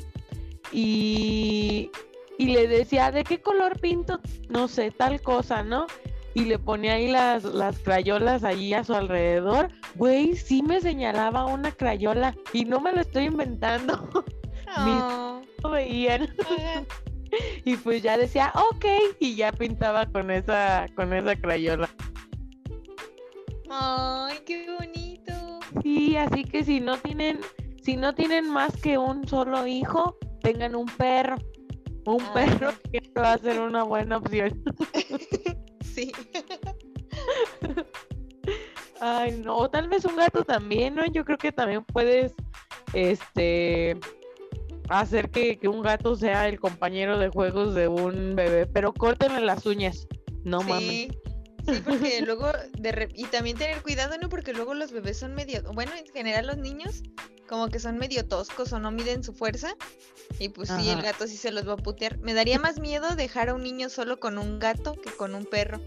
y, 0.72 1.91
y 2.38 2.46
le 2.48 2.67
decía, 2.67 3.12
¿de 3.12 3.25
qué 3.25 3.41
color 3.41 3.77
pinto? 3.82 4.22
No 4.48 4.70
sé, 4.70 4.91
tal 4.91 5.22
cosa, 5.22 5.63
¿no? 5.63 5.88
Y 6.36 6.46
le 6.46 6.58
ponía 6.60 6.94
ahí 6.94 7.08
las, 7.10 7.44
las 7.44 7.78
crayolas 7.80 8.44
allí 8.44 8.74
a 8.74 8.84
su 8.84 8.94
alrededor, 8.94 9.70
güey, 9.96 10.36
sí 10.36 10.63
me 10.63 10.82
señalaba 10.82 11.46
una 11.46 11.72
crayola 11.72 12.36
y 12.54 12.66
no 12.66 12.80
me 12.80 12.92
lo 12.92 13.02
estoy 13.02 13.25
inventando. 13.25 14.10
No 14.75 15.70
veían. 15.70 16.28
y 17.63 17.75
pues 17.78 18.02
ya 18.02 18.18
decía, 18.18 18.52
ok, 18.56 18.86
y 19.20 19.36
ya 19.36 19.52
pintaba 19.52 20.08
con 20.08 20.32
esa, 20.32 20.88
con 20.96 21.13
esa 21.13 21.36
crayola. 21.36 21.88
Ay, 23.70 24.40
qué 24.46 24.66
bonito. 24.72 25.60
Sí, 25.84 26.16
así 26.18 26.44
que 26.44 26.63
si 26.63 26.80
no 26.80 26.98
tienen, 26.98 27.40
si 27.84 27.96
no 27.96 28.16
tienen 28.16 28.50
más 28.50 28.75
que 28.82 28.98
un 28.98 29.28
solo 29.28 29.68
hijo, 29.68 30.18
tengan 30.42 30.75
un 30.75 30.88
perro. 30.88 31.36
Un 32.06 32.22
Ah, 32.22 32.32
perro 32.34 32.72
que 32.92 33.00
va 33.16 33.34
a 33.34 33.38
ser 33.38 33.62
una 33.62 33.84
buena 33.84 34.18
opción. 34.18 34.63
Sí. 35.94 36.12
Ay, 39.00 39.34
no, 39.44 39.58
o 39.58 39.70
tal 39.70 39.90
vez 39.90 40.06
un 40.06 40.16
gato 40.16 40.44
también, 40.44 40.96
¿no? 40.96 41.06
Yo 41.06 41.26
creo 41.26 41.38
que 41.38 41.52
también 41.52 41.84
puedes, 41.84 42.34
este, 42.94 43.98
hacer 44.90 45.30
que, 45.30 45.58
que 45.58 45.68
un 45.68 45.82
gato 45.82 46.16
sea 46.16 46.48
el 46.48 46.60
compañero 46.60 47.18
de 47.20 47.30
juegos 47.30 47.76
de 47.76 47.88
un 47.88 48.36
bebé, 48.36 48.66
pero 48.66 48.94
córtenle 48.94 49.42
las 49.42 49.66
uñas, 49.66 50.08
no 50.44 50.62
mames. 50.62 50.84
Sí, 50.88 51.10
sí, 51.68 51.82
porque 51.84 52.22
luego, 52.26 52.48
de 52.78 52.92
re- 52.92 53.10
y 53.14 53.26
también 53.26 53.58
tener 53.58 53.82
cuidado, 53.82 54.16
¿no? 54.22 54.30
Porque 54.30 54.54
luego 54.54 54.74
los 54.74 54.92
bebés 54.92 55.18
son 55.20 55.34
medio, 55.36 55.62
bueno, 55.74 55.92
en 55.98 56.06
general 56.14 56.48
los 56.48 56.58
niños, 56.58 57.04
como 57.53 57.69
que 57.69 57.77
son 57.77 58.00
medio 58.00 58.25
toscos 58.25 58.74
o 58.74 58.79
no 58.79 58.89
miden 58.89 59.24
su 59.24 59.31
fuerza, 59.31 59.75
y 60.39 60.50
pues 60.50 60.69
sí, 60.69 60.89
el 60.89 61.03
gato 61.03 61.27
sí 61.27 61.38
se 61.38 61.51
los 61.51 61.67
va 61.67 61.74
a 61.74 61.77
putear. 61.77 62.17
Me 62.17 62.33
daría 62.33 62.57
más 62.57 62.79
miedo 62.79 63.15
dejar 63.15 63.50
a 63.50 63.53
un 63.53 63.62
niño 63.62 63.89
solo 63.89 64.19
con 64.19 64.39
un 64.39 64.57
gato 64.57 64.93
que 64.93 65.12
con 65.12 65.36
un 65.36 65.45
perro. 65.45 65.79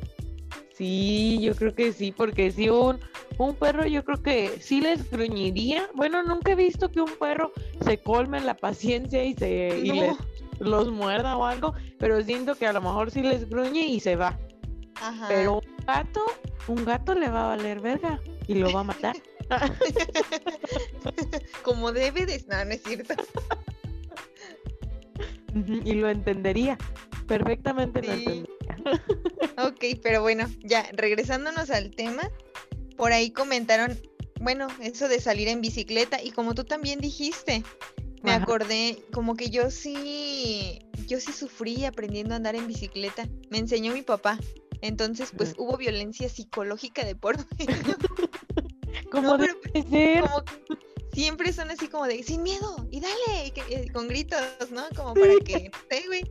Sí, 0.73 1.41
yo 1.43 1.57
creo 1.57 1.75
que 1.75 1.93
sí, 1.93 2.13
porque 2.13 2.53
si 2.53 2.69
un, 2.69 3.01
un 3.39 3.57
perro 3.57 3.85
yo 3.85 4.05
creo 4.05 4.23
que 4.23 4.59
sí 4.61 4.81
les 4.81 5.11
gruñiría. 5.11 5.91
Bueno, 5.95 6.23
nunca 6.23 6.53
he 6.53 6.55
visto 6.55 6.89
que 6.93 7.01
un 7.01 7.11
perro 7.19 7.51
se 7.85 7.99
colme 7.99 8.41
la 8.43 8.55
paciencia 8.57 9.25
y 9.25 9.35
se 9.35 9.81
y 9.83 9.91
les- 9.91 10.17
los 10.61 10.93
muerda 10.93 11.37
o 11.37 11.47
algo, 11.47 11.75
pero 11.99 12.23
siento 12.23 12.55
que 12.55 12.69
a 12.69 12.73
lo 12.73 12.81
mejor 12.81 13.11
sí 13.11 13.23
les 13.23 13.51
gruñe 13.51 13.87
y 13.89 13.99
se 13.99 14.15
va. 14.15 14.39
Ajá. 15.03 15.27
Pero 15.27 15.55
un 15.55 15.85
gato, 15.85 16.25
un 16.69 16.85
gato 16.85 17.13
le 17.17 17.29
va 17.29 17.47
a 17.47 17.57
valer 17.57 17.81
verga 17.81 18.21
y 18.47 18.55
lo 18.55 18.71
va 18.73 18.81
a 18.81 18.85
matar. 18.85 19.17
Como 21.63 21.93
debe 21.93 22.27
de... 22.27 22.45
No, 22.49 22.65
no 22.65 22.73
es 22.73 22.83
cierto. 22.83 23.15
Y 25.85 25.95
lo 25.95 26.11
entendería. 26.11 26.77
Perfectamente 27.27 28.03
lo 28.03 28.13
entendería. 28.13 28.57
Ok, 29.59 30.01
pero 30.03 30.23
bueno, 30.23 30.49
ya, 30.63 30.89
regresándonos 30.93 31.71
al 31.71 31.91
tema, 31.91 32.31
por 32.97 33.13
ahí 33.13 33.31
comentaron, 33.31 33.99
bueno, 34.41 34.69
eso 34.81 35.09
de 35.09 35.21
salir 35.21 35.49
en 35.49 35.61
bicicleta, 35.61 36.23
y 36.23 36.31
como 36.31 36.55
tú 36.55 36.65
también 36.65 37.01
dijiste, 37.01 37.63
me 38.23 38.33
Ajá. 38.33 38.43
acordé, 38.43 38.99
como 39.13 39.35
que 39.35 39.51
yo 39.51 39.71
sí, 39.71 40.81
yo 41.07 41.21
sí 41.21 41.33
sufrí 41.33 41.85
aprendiendo 41.85 42.35
a 42.35 42.37
andar 42.37 42.55
en 42.55 42.67
bicicleta, 42.67 43.29
me 43.51 43.59
enseñó 43.59 43.93
mi 43.93 44.03
papá, 44.03 44.39
entonces 44.83 45.33
pues 45.37 45.55
hubo 45.57 45.77
violencia 45.77 46.29
psicológica 46.29 47.05
de 47.05 47.17
por 47.17 47.37
medio, 47.59 47.97
Como 49.11 49.37
No, 49.37 49.39
debe 49.39 49.55
pero 49.73 49.89
ser. 49.91 50.21
como 50.25 50.45
que 50.45 50.77
siempre 51.13 51.53
son 51.53 51.71
así 51.71 51.89
como 51.89 52.07
de, 52.07 52.23
sin 52.23 52.43
miedo, 52.43 52.87
y 52.91 53.01
dale, 53.01 53.47
y 53.47 53.51
que- 53.53 53.83
y 53.85 53.89
con 53.89 54.09
gritos, 54.09 54.41
¿no? 54.71 54.83
Como 54.95 55.15
para 55.15 55.35
que, 55.45 55.71
güey. 56.07 56.25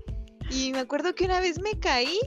Y 0.51 0.71
me 0.73 0.79
acuerdo 0.79 1.15
que 1.15 1.25
una 1.25 1.39
vez 1.39 1.59
me 1.59 1.79
caí 1.79 2.19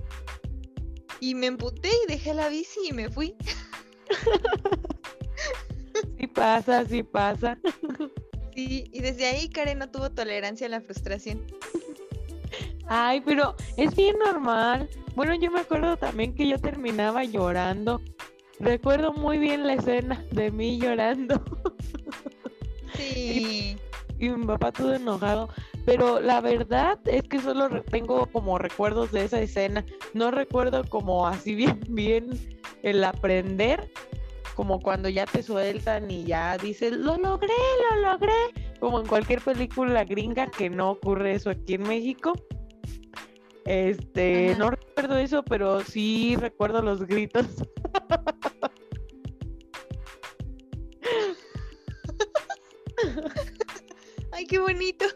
y 1.20 1.34
me 1.34 1.46
emputé 1.46 1.88
y 2.04 2.06
dejé 2.12 2.34
la 2.34 2.48
bici 2.48 2.80
y 2.88 2.92
me 2.92 3.08
fui. 3.10 3.34
Sí 6.18 6.26
pasa, 6.26 6.84
sí 6.86 7.02
pasa. 7.02 7.58
Sí, 8.54 8.90
y 8.92 9.00
desde 9.00 9.26
ahí 9.26 9.48
Karen 9.48 9.78
no 9.78 9.88
tuvo 9.90 10.10
tolerancia 10.10 10.66
a 10.66 10.70
la 10.70 10.80
frustración. 10.80 11.44
Ay, 12.88 13.20
pero 13.20 13.54
es 13.76 13.94
bien 13.94 14.16
normal. 14.18 14.88
Bueno, 15.14 15.34
yo 15.34 15.50
me 15.50 15.60
acuerdo 15.60 15.96
también 15.96 16.34
que 16.34 16.48
yo 16.48 16.58
terminaba 16.58 17.22
llorando. 17.24 18.00
Recuerdo 18.60 19.12
muy 19.12 19.38
bien 19.38 19.66
la 19.66 19.74
escena 19.74 20.24
de 20.32 20.50
mí 20.50 20.78
llorando 20.80 21.40
Sí. 22.94 23.76
y 24.18 24.28
mi 24.30 24.46
papá 24.46 24.72
todo 24.72 24.94
enojado. 24.94 25.48
Pero 25.84 26.20
la 26.20 26.40
verdad 26.40 26.98
es 27.06 27.22
que 27.22 27.40
solo 27.40 27.82
tengo 27.84 28.26
como 28.26 28.58
recuerdos 28.58 29.12
de 29.12 29.24
esa 29.24 29.40
escena. 29.40 29.84
No 30.12 30.30
recuerdo 30.30 30.84
como 30.84 31.26
así 31.26 31.54
bien, 31.54 31.80
bien 31.88 32.58
el 32.82 33.02
aprender, 33.04 33.90
como 34.54 34.80
cuando 34.80 35.08
ya 35.08 35.24
te 35.24 35.42
sueltan 35.42 36.10
y 36.10 36.24
ya 36.24 36.58
dices, 36.58 36.92
lo 36.92 37.16
logré, 37.16 37.54
lo 37.94 38.10
logré. 38.12 38.32
Como 38.80 39.00
en 39.00 39.06
cualquier 39.06 39.40
película 39.40 40.04
gringa 40.04 40.50
que 40.50 40.68
no 40.70 40.90
ocurre 40.92 41.34
eso 41.34 41.50
aquí 41.50 41.74
en 41.74 41.82
México. 41.82 42.32
Este, 43.64 44.50
Ajá. 44.50 44.58
no 44.58 44.70
recuerdo 44.70 45.16
eso, 45.18 45.42
pero 45.44 45.80
sí 45.82 46.36
recuerdo 46.36 46.82
los 46.82 47.06
gritos. 47.06 47.46
Ay, 54.32 54.46
qué 54.46 54.58
bonito. 54.58 55.06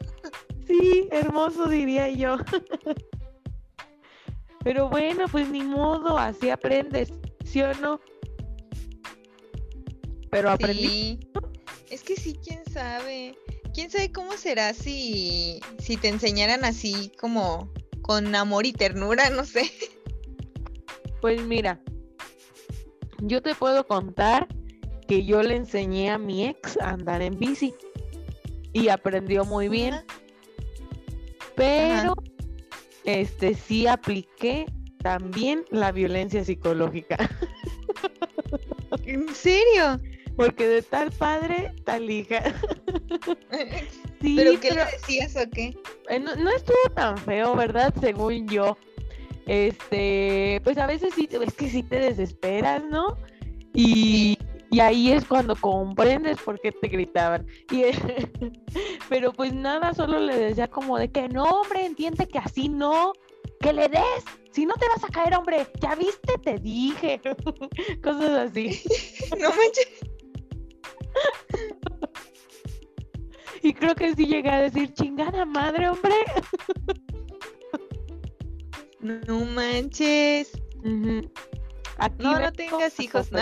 Sí, 0.66 1.09
hermoso 1.11 1.68
diría 1.68 2.09
yo. 2.09 2.38
Pero 4.64 4.88
bueno, 4.88 5.26
pues 5.30 5.49
ni 5.49 5.62
modo, 5.62 6.18
así 6.18 6.50
aprendes, 6.50 7.12
¿sí 7.44 7.62
o 7.62 7.75
no? 7.75 8.00
Pero 10.30 10.50
aprendí. 10.50 11.18
Sí. 11.21 11.30
Es 11.90 12.02
que 12.02 12.16
sí, 12.16 12.38
quién 12.42 12.64
sabe. 12.71 13.37
Quién 13.75 13.90
sabe 13.90 14.12
cómo 14.12 14.37
será 14.37 14.73
si, 14.73 15.61
si 15.78 15.97
te 15.97 16.09
enseñaran 16.09 16.64
así 16.64 17.12
como 17.21 17.71
con 18.02 18.35
amor 18.35 18.66
y 18.66 18.73
ternura, 18.73 19.30
no 19.30 19.44
sé. 19.44 19.71
Pues 21.21 21.42
mira, 21.42 21.80
yo 23.21 23.42
te 23.42 23.54
puedo 23.54 23.87
contar 23.87 24.49
que 25.06 25.25
yo 25.25 25.42
le 25.42 25.56
enseñé 25.56 26.11
a 26.11 26.18
mi 26.18 26.47
ex 26.47 26.78
a 26.78 26.90
andar 26.90 27.23
en 27.23 27.38
bici 27.38 27.75
y 28.73 28.88
aprendió 28.88 29.45
muy 29.45 29.69
bien, 29.69 29.95
Ajá. 29.95 30.05
pero 31.55 32.14
este 33.05 33.55
sí 33.55 33.87
apliqué 33.87 34.67
también 35.02 35.64
la 35.71 35.93
violencia 35.93 36.45
psicológica, 36.45 37.17
¿En 39.07 39.35
serio? 39.35 39.99
porque 40.37 40.67
de 40.67 40.83
tal 40.83 41.11
padre, 41.12 41.75
tal 41.85 42.11
hija. 42.11 42.43
Sí, 44.23 44.37
¿Pero 44.37 44.52
qué 44.61 44.69
pero- 44.69 44.85
le 44.85 44.91
decías 44.93 45.35
o 45.35 45.50
qué? 45.50 45.76
Eh, 46.09 46.21
no, 46.21 46.37
no 46.37 46.49
estuvo 46.50 46.76
tan 46.95 47.19
feo, 47.19 47.57
¿verdad? 47.57 47.93
Según 48.00 48.47
yo. 48.47 48.79
Este, 49.47 50.61
pues 50.62 50.79
a 50.79 50.87
veces 50.87 51.12
sí, 51.17 51.29
es 51.29 51.55
que 51.55 51.69
sí 51.69 51.83
te 51.83 51.99
desesperas, 51.99 52.85
¿no? 52.88 53.19
Y, 53.75 54.38
y 54.73 54.81
ahí 54.81 55.12
es 55.12 55.26
cuando 55.26 55.55
comprendes 55.55 56.38
por 56.41 56.59
qué 56.59 56.73
te 56.73 56.88
gritaban. 56.88 57.47
Y, 57.71 57.85
pero 59.11 59.31
pues 59.31 59.52
nada, 59.52 59.93
solo 59.93 60.19
le 60.19 60.35
decía 60.35 60.67
como 60.67 60.99
de 60.99 61.12
que 61.12 61.29
no, 61.29 61.45
hombre, 61.45 61.85
entiende 61.85 62.26
que 62.26 62.38
así 62.38 62.71
no, 62.71 63.12
que 63.61 63.75
le 63.75 63.91
des, 63.91 64.25
si 64.50 64.64
no 64.64 64.73
te 64.76 64.88
vas 64.88 65.05
a 65.05 65.09
caer, 65.09 65.37
hombre, 65.37 65.67
ya 65.79 65.95
viste, 65.95 66.38
te 66.43 66.59
dije. 66.59 67.21
Cosas 68.02 68.50
así. 68.50 68.83
No 69.38 69.50
manches. 69.50 69.88
Y 73.62 73.75
creo 73.75 73.95
que 73.95 74.14
sí 74.14 74.26
llegué 74.26 74.50
a 74.50 74.62
decir, 74.62 74.95
chingada 74.95 75.45
madre, 75.45 75.91
hombre. 75.91 76.14
No 79.00 79.45
manches. 79.45 80.50
Aquí 81.99 82.17
No, 82.25 82.41
no 82.41 82.52
tengas 82.52 82.99
hijos, 82.99 83.31
¿no? 83.31 83.41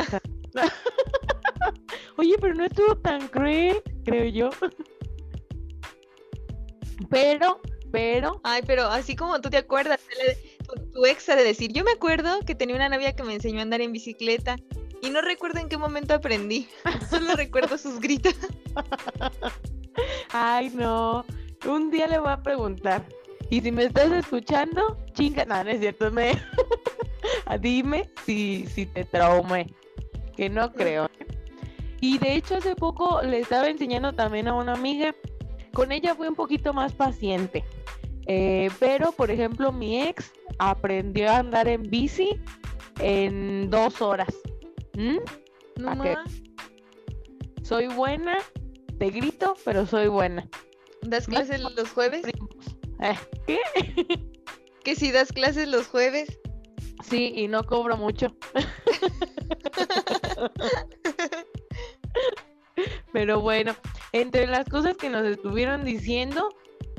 Oye, 2.16 2.36
pero 2.40 2.54
no 2.54 2.64
estuvo 2.64 2.96
tan 2.96 3.28
cruel, 3.28 3.82
creo 4.04 4.24
yo. 4.26 4.50
Pero, 7.08 7.60
pero, 7.90 8.40
Ay, 8.44 8.62
pero 8.66 8.84
así 8.84 9.16
como 9.16 9.40
tú 9.40 9.50
te 9.50 9.56
acuerdas, 9.56 10.00
tu, 10.66 10.90
tu 10.92 11.06
ex 11.06 11.28
ha 11.28 11.36
de 11.36 11.44
decir, 11.44 11.72
yo 11.72 11.82
me 11.84 11.92
acuerdo 11.92 12.40
que 12.40 12.54
tenía 12.54 12.76
una 12.76 12.88
novia 12.88 13.14
que 13.14 13.22
me 13.22 13.34
enseñó 13.34 13.60
a 13.60 13.62
andar 13.62 13.80
en 13.80 13.92
bicicleta 13.92 14.56
y 15.02 15.10
no 15.10 15.22
recuerdo 15.22 15.60
en 15.60 15.68
qué 15.68 15.76
momento 15.76 16.14
aprendí, 16.14 16.68
solo 17.10 17.34
recuerdo 17.34 17.78
sus 17.78 18.00
gritos. 18.00 18.34
ay 20.32 20.70
no, 20.70 21.24
un 21.66 21.90
día 21.90 22.06
le 22.06 22.18
voy 22.18 22.30
a 22.30 22.42
preguntar. 22.42 23.04
Y 23.48 23.60
si 23.60 23.72
me 23.72 23.84
estás 23.84 24.12
escuchando, 24.12 24.96
chinga, 25.12 25.44
no, 25.44 25.64
no 25.64 25.70
es 25.70 25.80
cierto, 25.80 26.10
me... 26.12 26.40
dime 27.60 28.08
si, 28.24 28.66
si 28.66 28.86
te 28.86 29.04
traumé, 29.04 29.66
que 30.36 30.48
no 30.48 30.72
creo. 30.72 31.06
¿eh? 31.06 31.26
Y 32.00 32.18
de 32.18 32.34
hecho 32.34 32.56
hace 32.56 32.74
poco 32.74 33.20
le 33.22 33.40
estaba 33.40 33.68
enseñando 33.68 34.14
también 34.14 34.48
a 34.48 34.54
una 34.54 34.72
amiga, 34.72 35.14
con 35.72 35.92
ella 35.92 36.14
fue 36.14 36.28
un 36.28 36.34
poquito 36.34 36.72
más 36.72 36.92
paciente. 36.92 37.64
Eh, 38.26 38.70
pero, 38.78 39.12
por 39.12 39.30
ejemplo, 39.30 39.72
mi 39.72 40.02
ex 40.02 40.32
aprendió 40.58 41.30
a 41.30 41.38
andar 41.38 41.68
en 41.68 41.82
bici 41.82 42.40
en 43.00 43.70
dos 43.70 44.00
horas. 44.00 44.34
¿Mm? 44.96 45.18
No 45.76 46.02
Soy 47.62 47.86
buena, 47.88 48.38
te 48.98 49.10
grito, 49.10 49.54
pero 49.64 49.86
soy 49.86 50.08
buena. 50.08 50.48
¿Das 51.02 51.26
clases 51.26 51.60
los 51.60 51.90
jueves? 51.90 52.22
Eh, 53.00 53.18
¿Qué? 53.46 53.58
Que 54.84 54.94
si 54.94 55.12
das 55.12 55.30
clases 55.30 55.68
los 55.68 55.88
jueves. 55.88 56.38
Sí, 57.04 57.34
y 57.36 57.48
no 57.48 57.64
cobro 57.64 57.98
mucho. 57.98 58.34
Pero 63.12 63.40
bueno, 63.40 63.74
entre 64.12 64.46
las 64.46 64.68
cosas 64.68 64.96
que 64.96 65.10
nos 65.10 65.26
estuvieron 65.26 65.84
diciendo, 65.84 66.48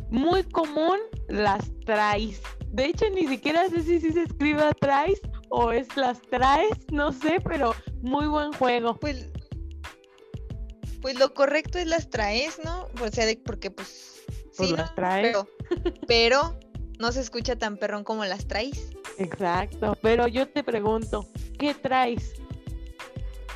muy 0.10 0.44
común 0.44 0.98
las 1.28 1.72
traes. 1.86 2.42
De 2.68 2.86
hecho, 2.86 3.06
ni 3.10 3.28
siquiera 3.28 3.68
sé 3.70 3.82
si, 3.84 4.00
si 4.00 4.12
se 4.14 4.24
escribe 4.24 4.64
traes 4.80 5.20
o 5.50 5.72
es 5.72 5.96
las 5.98 6.22
traes, 6.22 6.72
no 6.92 7.12
sé, 7.12 7.40
pero 7.44 7.74
muy 8.02 8.28
buen 8.28 8.54
juego. 8.54 8.96
Pues, 8.96 9.28
pues 11.02 11.18
lo 11.18 11.34
correcto 11.34 11.80
es 11.80 11.88
las 11.88 12.10
traes, 12.10 12.60
¿no? 12.64 12.88
O 13.02 13.08
sea, 13.12 13.26
de, 13.26 13.38
porque 13.38 13.72
pues, 13.72 14.22
Pues 14.56 14.70
sí, 14.70 14.76
las 14.76 14.90
¿no? 14.92 14.96
traes. 14.96 15.28
Pero, 15.28 15.48
pero 16.08 16.60
no 17.00 17.12
se 17.12 17.22
escucha 17.22 17.56
tan 17.58 17.78
perrón 17.78 18.04
como 18.04 18.24
las 18.26 18.48
traes. 18.48 18.92
Exacto, 19.18 19.98
pero 20.02 20.28
yo 20.28 20.48
te 20.48 20.64
pregunto, 20.64 21.28
¿qué 21.58 21.74
traes? 21.74 22.34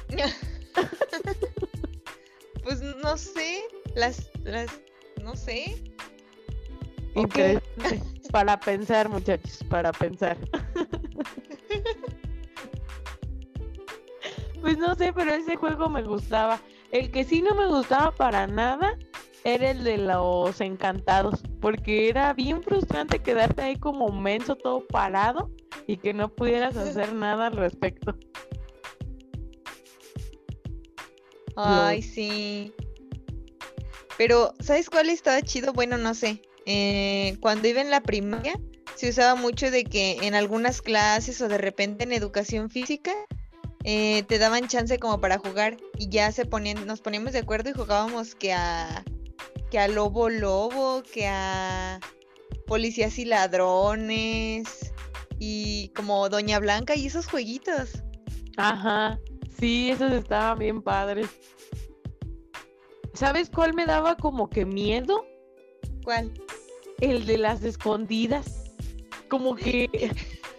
Pues 2.65 2.81
no 2.81 3.15
sé, 3.15 3.61
las, 3.95 4.29
las, 4.43 4.67
no 5.23 5.35
sé. 5.35 5.81
Ok. 7.13 7.37
Interesante. 7.37 8.01
Para 8.31 8.59
pensar, 8.59 9.07
muchachos, 9.07 9.63
para 9.69 9.93
pensar. 9.93 10.37
Pues 14.61 14.79
no 14.79 14.95
sé, 14.95 15.13
pero 15.13 15.31
ese 15.31 15.55
juego 15.57 15.89
me 15.89 16.01
gustaba. 16.01 16.59
El 16.91 17.11
que 17.11 17.23
sí 17.23 17.43
no 17.43 17.53
me 17.53 17.67
gustaba 17.67 18.09
para 18.09 18.47
nada 18.47 18.97
era 19.43 19.69
el 19.69 19.83
de 19.83 19.99
los 19.99 20.59
encantados, 20.59 21.43
porque 21.61 22.09
era 22.09 22.33
bien 22.33 22.63
frustrante 22.63 23.19
quedarte 23.19 23.61
ahí 23.61 23.75
como 23.75 24.09
menso 24.09 24.55
todo 24.55 24.83
parado 24.87 25.51
y 25.85 25.97
que 25.97 26.15
no 26.15 26.29
pudieras 26.29 26.75
hacer 26.77 27.13
nada 27.13 27.45
al 27.45 27.57
respecto. 27.57 28.15
Ay, 31.55 32.01
sí. 32.01 32.73
Pero, 34.17 34.53
¿sabes 34.59 34.89
cuál 34.89 35.09
estaba 35.09 35.41
chido? 35.41 35.73
Bueno, 35.73 35.97
no 35.97 36.13
sé. 36.13 36.41
Eh, 36.65 37.37
cuando 37.41 37.67
iba 37.67 37.81
en 37.81 37.91
la 37.91 38.01
primaria, 38.01 38.59
se 38.95 39.09
usaba 39.09 39.35
mucho 39.35 39.71
de 39.71 39.83
que 39.83 40.17
en 40.21 40.35
algunas 40.35 40.81
clases 40.81 41.41
o 41.41 41.47
de 41.47 41.57
repente 41.57 42.03
en 42.03 42.11
educación 42.11 42.69
física 42.69 43.11
eh, 43.83 44.23
te 44.23 44.39
daban 44.39 44.67
chance 44.67 44.97
como 44.97 45.21
para 45.21 45.37
jugar 45.37 45.77
y 45.97 46.09
ya 46.09 46.31
se 46.31 46.45
ponían, 46.45 46.87
nos 46.87 47.01
poníamos 47.01 47.33
de 47.33 47.39
acuerdo 47.39 47.69
y 47.69 47.73
jugábamos 47.73 48.33
que 48.33 48.53
a 48.53 49.03
que 49.69 49.79
a 49.79 49.87
lobo 49.87 50.29
lobo, 50.29 51.03
que 51.03 51.27
a 51.27 51.99
policías 52.65 53.19
y 53.19 53.25
ladrones 53.25 54.91
y 55.37 55.89
como 55.89 56.29
Doña 56.29 56.59
Blanca 56.59 56.95
y 56.95 57.07
esos 57.07 57.27
jueguitos. 57.27 58.01
Ajá, 58.57 59.19
sí, 59.57 59.91
esos 59.91 60.11
estaban 60.11 60.59
bien 60.59 60.81
padres. 60.81 61.29
¿Sabes 63.13 63.49
cuál 63.49 63.73
me 63.73 63.85
daba 63.85 64.17
como 64.17 64.49
que 64.49 64.65
miedo? 64.65 65.25
¿Cuál? 66.03 66.33
El 66.99 67.25
de 67.25 67.37
las 67.37 67.63
escondidas. 67.63 68.73
Como 69.29 69.55
que. 69.55 70.11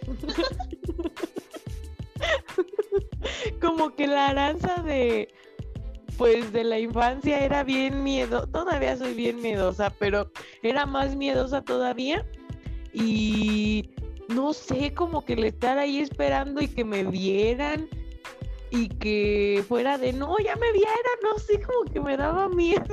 como 3.61 3.95
que 3.95 4.07
la 4.07 4.29
aranza 4.29 4.81
de. 4.81 5.27
Pues 6.17 6.51
de 6.51 6.63
la 6.63 6.79
infancia 6.79 7.45
era 7.45 7.63
bien 7.63 8.03
miedo. 8.03 8.47
Todavía 8.47 8.97
soy 8.97 9.13
bien 9.13 9.39
miedosa, 9.39 9.91
pero 9.99 10.31
era 10.63 10.87
más 10.87 11.15
miedosa 11.15 11.61
todavía. 11.61 12.25
Y 12.91 13.91
no 14.29 14.53
sé, 14.53 14.95
como 14.95 15.23
que 15.23 15.33
el 15.33 15.43
estar 15.43 15.77
ahí 15.77 15.99
esperando 15.99 16.59
y 16.59 16.67
que 16.67 16.83
me 16.83 17.03
vieran. 17.03 17.87
Y 18.71 18.89
que 18.89 19.63
fuera 19.67 19.97
de 19.97 20.11
no, 20.13 20.37
ya 20.39 20.55
me 20.57 20.71
vieran, 20.73 21.19
no 21.23 21.37
sé, 21.39 21.61
como 21.61 21.91
que 21.91 21.99
me 22.01 22.17
daba 22.17 22.49
miedo. 22.49 22.83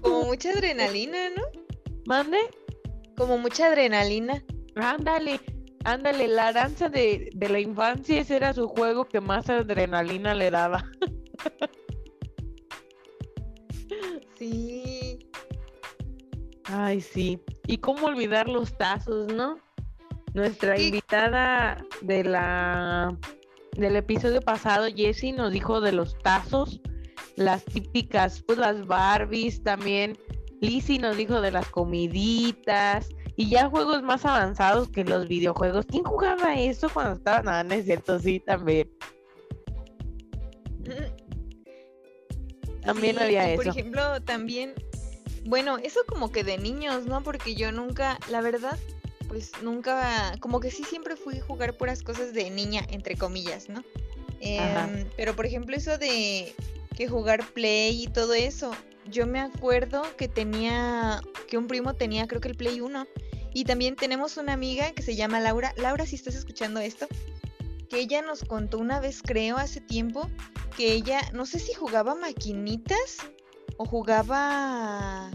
Como 0.00 0.24
mucha 0.24 0.50
adrenalina, 0.50 1.18
¿no? 1.36 1.42
Mande. 2.06 2.38
Como 3.16 3.38
mucha 3.38 3.66
adrenalina. 3.66 4.42
Ándale, 4.76 5.40
ándale, 5.84 6.26
la 6.28 6.48
aranza 6.48 6.88
de, 6.88 7.30
de 7.34 7.48
la 7.48 7.60
infancia, 7.60 8.20
ese 8.20 8.36
era 8.36 8.54
su 8.54 8.66
juego 8.66 9.04
que 9.04 9.20
más 9.20 9.48
adrenalina 9.50 10.34
le 10.34 10.50
daba. 10.50 10.84
Sí. 14.38 15.18
Ay, 16.64 17.00
sí. 17.00 17.40
Y 17.66 17.78
cómo 17.78 18.06
olvidar 18.06 18.48
los 18.48 18.76
tazos, 18.76 19.32
¿no? 19.32 19.56
Nuestra 20.34 20.76
Sí. 20.76 20.86
invitada 20.86 21.84
de 22.00 22.24
la 22.24 23.16
del 23.76 23.96
episodio 23.96 24.40
pasado, 24.40 24.86
Jessie, 24.94 25.32
nos 25.32 25.52
dijo 25.52 25.80
de 25.80 25.92
los 25.92 26.18
tazos, 26.18 26.80
las 27.36 27.64
típicas, 27.64 28.42
pues 28.46 28.58
las 28.58 28.86
Barbies 28.86 29.62
también. 29.62 30.18
Lizzie 30.60 30.98
nos 30.98 31.16
dijo 31.16 31.40
de 31.40 31.50
las 31.50 31.66
comiditas 31.68 33.08
y 33.36 33.48
ya 33.48 33.68
juegos 33.68 34.02
más 34.02 34.24
avanzados 34.24 34.88
que 34.90 35.04
los 35.04 35.26
videojuegos. 35.26 35.86
¿Quién 35.86 36.04
jugaba 36.04 36.54
eso 36.54 36.88
cuando 36.92 37.14
estaba? 37.14 37.42
Nada, 37.42 37.64
no 37.64 37.74
es 37.74 37.84
cierto, 37.86 38.18
sí, 38.18 38.38
también. 38.40 38.88
También 42.82 43.16
Sí, 43.16 43.22
había 43.22 43.52
y 43.52 43.56
Por 43.56 43.66
eso. 43.68 43.78
ejemplo, 43.78 44.20
también, 44.22 44.74
bueno, 45.46 45.78
eso 45.78 46.00
como 46.06 46.30
que 46.30 46.44
de 46.44 46.58
niños, 46.58 47.06
¿no? 47.06 47.22
Porque 47.22 47.54
yo 47.54 47.72
nunca, 47.72 48.18
la 48.30 48.40
verdad, 48.40 48.78
pues 49.32 49.50
nunca, 49.62 50.36
como 50.40 50.60
que 50.60 50.70
sí 50.70 50.84
siempre 50.84 51.16
fui 51.16 51.38
a 51.38 51.42
jugar 51.42 51.74
puras 51.78 52.02
cosas 52.02 52.34
de 52.34 52.50
niña, 52.50 52.86
entre 52.90 53.16
comillas, 53.16 53.70
¿no? 53.70 53.82
Em, 54.40 55.08
pero 55.16 55.34
por 55.34 55.46
ejemplo, 55.46 55.74
eso 55.74 55.96
de 55.96 56.54
que 56.94 57.08
jugar 57.08 57.42
Play 57.54 58.02
y 58.02 58.08
todo 58.08 58.34
eso, 58.34 58.72
yo 59.10 59.26
me 59.26 59.40
acuerdo 59.40 60.02
que 60.18 60.28
tenía, 60.28 61.22
que 61.48 61.56
un 61.56 61.66
primo 61.66 61.94
tenía, 61.94 62.26
creo 62.26 62.42
que 62.42 62.48
el 62.48 62.56
Play 62.56 62.82
1, 62.82 63.06
y 63.54 63.64
también 63.64 63.96
tenemos 63.96 64.36
una 64.36 64.52
amiga 64.52 64.92
que 64.92 65.00
se 65.00 65.16
llama 65.16 65.40
Laura. 65.40 65.72
Laura, 65.78 66.04
si 66.04 66.16
estás 66.16 66.34
escuchando 66.34 66.80
esto, 66.80 67.06
que 67.88 68.00
ella 68.00 68.20
nos 68.20 68.44
contó 68.44 68.76
una 68.80 69.00
vez, 69.00 69.22
creo, 69.22 69.56
hace 69.56 69.80
tiempo, 69.80 70.28
que 70.76 70.92
ella, 70.92 71.22
no 71.32 71.46
sé 71.46 71.58
si 71.58 71.72
jugaba 71.72 72.14
maquinitas 72.14 73.16
o 73.78 73.86
jugaba 73.86 75.30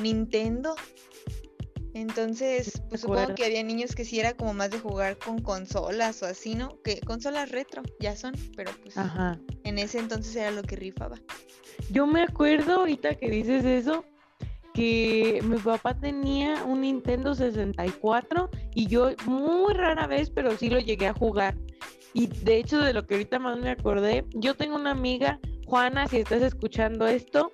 Nintendo. 0.00 0.76
Entonces, 1.96 2.82
pues 2.90 3.00
supongo 3.00 3.34
que 3.34 3.46
había 3.46 3.62
niños 3.62 3.94
que 3.94 4.04
sí 4.04 4.20
era 4.20 4.34
como 4.34 4.52
más 4.52 4.70
de 4.70 4.78
jugar 4.78 5.16
con 5.16 5.38
consolas 5.38 6.22
o 6.22 6.26
así, 6.26 6.54
¿no? 6.54 6.78
Que 6.82 7.00
consolas 7.00 7.50
retro 7.50 7.82
ya 8.00 8.14
son, 8.14 8.34
pero 8.54 8.70
pues 8.82 8.98
Ajá. 8.98 9.40
en 9.64 9.78
ese 9.78 9.98
entonces 10.00 10.36
era 10.36 10.50
lo 10.50 10.60
que 10.60 10.76
rifaba. 10.76 11.16
Yo 11.90 12.06
me 12.06 12.20
acuerdo 12.20 12.80
ahorita 12.80 13.14
que 13.14 13.30
dices 13.30 13.64
eso, 13.64 14.04
que 14.74 15.40
mi 15.42 15.56
papá 15.56 15.98
tenía 15.98 16.64
un 16.64 16.82
Nintendo 16.82 17.34
64 17.34 18.50
y 18.74 18.88
yo 18.88 19.12
muy 19.24 19.72
rara 19.72 20.06
vez, 20.06 20.28
pero 20.28 20.54
sí 20.58 20.68
lo 20.68 20.78
llegué 20.78 21.06
a 21.06 21.14
jugar. 21.14 21.56
Y 22.12 22.26
de 22.26 22.58
hecho, 22.58 22.78
de 22.78 22.92
lo 22.92 23.06
que 23.06 23.14
ahorita 23.14 23.38
más 23.38 23.58
me 23.58 23.70
acordé, 23.70 24.26
yo 24.34 24.54
tengo 24.54 24.76
una 24.76 24.90
amiga, 24.90 25.40
Juana, 25.64 26.06
si 26.08 26.18
estás 26.18 26.42
escuchando 26.42 27.06
esto, 27.06 27.52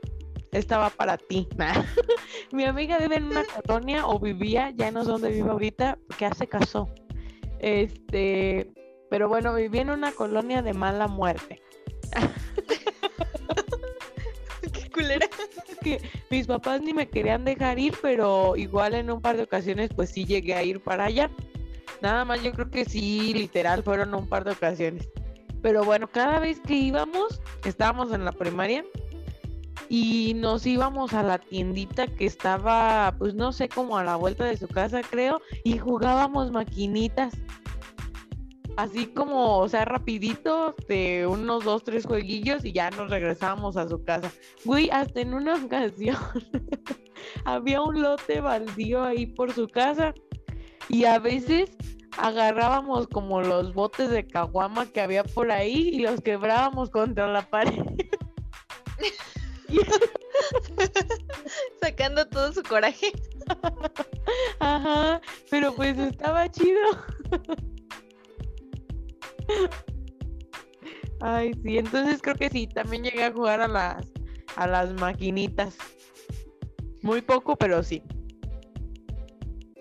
estaba 0.52 0.90
para 0.90 1.16
ti. 1.16 1.48
Mi 2.52 2.64
amiga 2.64 2.98
vive 2.98 3.16
en 3.16 3.24
una 3.24 3.44
colonia 3.44 4.06
o 4.06 4.18
vivía, 4.18 4.70
ya 4.70 4.90
no 4.90 5.04
sé 5.04 5.10
dónde 5.10 5.30
vive 5.30 5.50
ahorita, 5.50 5.98
porque 6.06 6.26
ya 6.26 6.34
se 6.34 6.46
casó. 6.46 6.88
Este, 7.58 8.70
pero 9.10 9.28
bueno, 9.28 9.54
vivía 9.54 9.82
en 9.82 9.90
una 9.90 10.12
colonia 10.12 10.62
de 10.62 10.74
mala 10.74 11.08
muerte. 11.08 11.62
Qué 14.72 14.90
culera. 14.90 15.28
que 15.82 16.00
mis 16.30 16.46
papás 16.46 16.80
ni 16.82 16.94
me 16.94 17.08
querían 17.08 17.44
dejar 17.44 17.78
ir, 17.78 17.94
pero 18.02 18.56
igual 18.56 18.94
en 18.94 19.10
un 19.10 19.20
par 19.20 19.36
de 19.36 19.44
ocasiones 19.44 19.90
pues 19.94 20.10
sí 20.10 20.24
llegué 20.24 20.54
a 20.54 20.62
ir 20.62 20.80
para 20.80 21.06
allá. 21.06 21.30
Nada 22.00 22.24
más 22.24 22.42
yo 22.42 22.52
creo 22.52 22.70
que 22.70 22.84
sí, 22.84 23.32
literal, 23.32 23.82
fueron 23.82 24.14
un 24.14 24.28
par 24.28 24.44
de 24.44 24.52
ocasiones. 24.52 25.08
Pero 25.62 25.84
bueno, 25.84 26.08
cada 26.08 26.40
vez 26.40 26.60
que 26.60 26.74
íbamos, 26.74 27.40
estábamos 27.64 28.12
en 28.12 28.24
la 28.24 28.32
primaria 28.32 28.84
y 29.92 30.32
nos 30.32 30.64
íbamos 30.64 31.12
a 31.12 31.22
la 31.22 31.36
tiendita 31.36 32.06
que 32.06 32.24
estaba, 32.24 33.14
pues 33.18 33.34
no 33.34 33.52
sé, 33.52 33.68
como 33.68 33.98
a 33.98 34.02
la 34.02 34.16
vuelta 34.16 34.46
de 34.46 34.56
su 34.56 34.66
casa 34.66 35.02
creo, 35.02 35.42
y 35.64 35.76
jugábamos 35.76 36.50
maquinitas. 36.50 37.34
Así 38.78 39.04
como, 39.08 39.58
o 39.58 39.68
sea, 39.68 39.84
rapidito, 39.84 40.74
de 40.88 41.26
unos 41.26 41.64
dos, 41.64 41.84
tres 41.84 42.06
jueguillos 42.06 42.64
y 42.64 42.72
ya 42.72 42.88
nos 42.88 43.10
regresábamos 43.10 43.76
a 43.76 43.86
su 43.86 44.02
casa. 44.02 44.32
Güey, 44.64 44.88
hasta 44.88 45.20
en 45.20 45.34
una 45.34 45.56
ocasión 45.62 46.16
había 47.44 47.82
un 47.82 48.00
lote 48.00 48.40
baldío 48.40 49.04
ahí 49.04 49.26
por 49.26 49.52
su 49.52 49.68
casa 49.68 50.14
y 50.88 51.04
a 51.04 51.18
veces 51.18 51.76
agarrábamos 52.16 53.08
como 53.08 53.42
los 53.42 53.74
botes 53.74 54.08
de 54.08 54.26
caguama 54.26 54.86
que 54.86 55.02
había 55.02 55.22
por 55.22 55.50
ahí 55.50 55.90
y 55.92 55.98
los 55.98 56.22
quebrábamos 56.22 56.88
contra 56.88 57.30
la 57.30 57.42
pared. 57.42 57.84
Sacando 61.82 62.26
todo 62.28 62.52
su 62.52 62.62
coraje. 62.62 63.12
Ajá, 64.60 65.20
pero 65.50 65.74
pues 65.74 65.98
estaba 65.98 66.50
chido. 66.50 66.80
Ay, 71.20 71.52
sí, 71.62 71.78
entonces 71.78 72.20
creo 72.20 72.34
que 72.34 72.50
sí, 72.50 72.66
también 72.66 73.04
llegué 73.04 73.24
a 73.24 73.32
jugar 73.32 73.60
a 73.60 73.68
las 73.68 74.12
a 74.56 74.66
las 74.66 74.92
maquinitas. 74.94 75.76
Muy 77.02 77.22
poco, 77.22 77.56
pero 77.56 77.82
sí. 77.82 78.02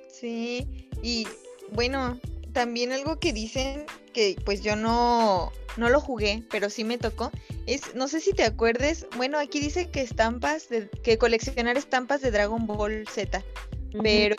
Sí, 0.08 0.90
y 1.04 1.28
bueno, 1.72 2.20
también 2.54 2.92
algo 2.92 3.20
que 3.20 3.34
dicen 3.34 3.86
que 4.14 4.36
pues 4.46 4.62
yo 4.62 4.76
no, 4.76 5.52
no 5.78 5.90
lo 5.90 6.02
jugué, 6.02 6.44
pero 6.50 6.70
sí 6.70 6.84
me 6.84 6.98
tocó, 6.98 7.32
es, 7.66 7.96
no 7.96 8.08
sé 8.08 8.20
si 8.20 8.34
te 8.34 8.44
acuerdes, 8.44 9.08
bueno, 9.16 9.38
aquí 9.40 9.60
dice 9.60 9.90
que 9.90 10.02
estampas, 10.02 10.70
de, 10.70 10.90
que 11.04 11.18
coleccionar 11.18 11.78
estampas 11.78 12.22
de 12.22 12.32
Dragon 12.32 12.68
Ball 12.68 13.06
Z, 13.10 13.44
pero 14.04 14.36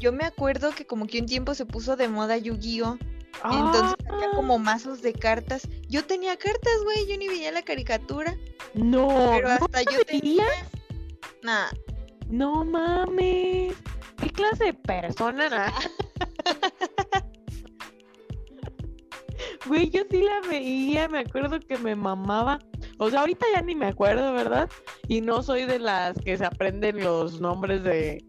yo 0.00 0.12
me 0.12 0.24
acuerdo 0.24 0.70
que 0.72 0.86
como 0.86 1.06
que 1.06 1.20
un 1.20 1.26
tiempo 1.26 1.54
se 1.54 1.66
puso 1.66 1.96
de 1.96 2.08
moda 2.08 2.36
Yu-Gi-Oh! 2.36 2.98
Entonces 3.44 3.94
había 4.08 4.28
Ah. 4.28 4.36
como 4.36 4.58
mazos 4.58 5.02
de 5.02 5.14
cartas. 5.14 5.66
Yo 5.88 6.04
tenía 6.04 6.36
cartas, 6.36 6.74
güey, 6.84 7.08
yo 7.08 7.16
ni 7.16 7.28
veía 7.28 7.50
la 7.50 7.62
caricatura, 7.62 8.36
No, 8.74 9.08
pero 9.34 9.48
¿no 9.48 9.54
hasta 9.54 9.82
yo 9.82 9.98
la 9.98 10.04
tenía... 10.04 10.46
Nah, 11.42 11.68
No 12.28 12.64
mames. 12.64 13.74
¿Qué 14.22 14.30
clase 14.30 14.64
de 14.66 14.74
persona? 14.74 15.72
Güey, 19.66 19.90
yo 19.90 20.02
sí 20.10 20.22
la 20.22 20.40
veía, 20.48 21.08
me 21.08 21.20
acuerdo 21.20 21.60
que 21.60 21.78
me 21.78 21.94
mamaba. 21.94 22.58
O 22.98 23.10
sea, 23.10 23.20
ahorita 23.20 23.46
ya 23.54 23.62
ni 23.62 23.74
me 23.74 23.86
acuerdo, 23.86 24.32
¿verdad? 24.32 24.68
Y 25.08 25.20
no 25.20 25.42
soy 25.42 25.64
de 25.66 25.78
las 25.78 26.18
que 26.18 26.36
se 26.36 26.44
aprenden 26.44 27.02
los 27.02 27.40
nombres 27.40 27.84
de, 27.84 28.24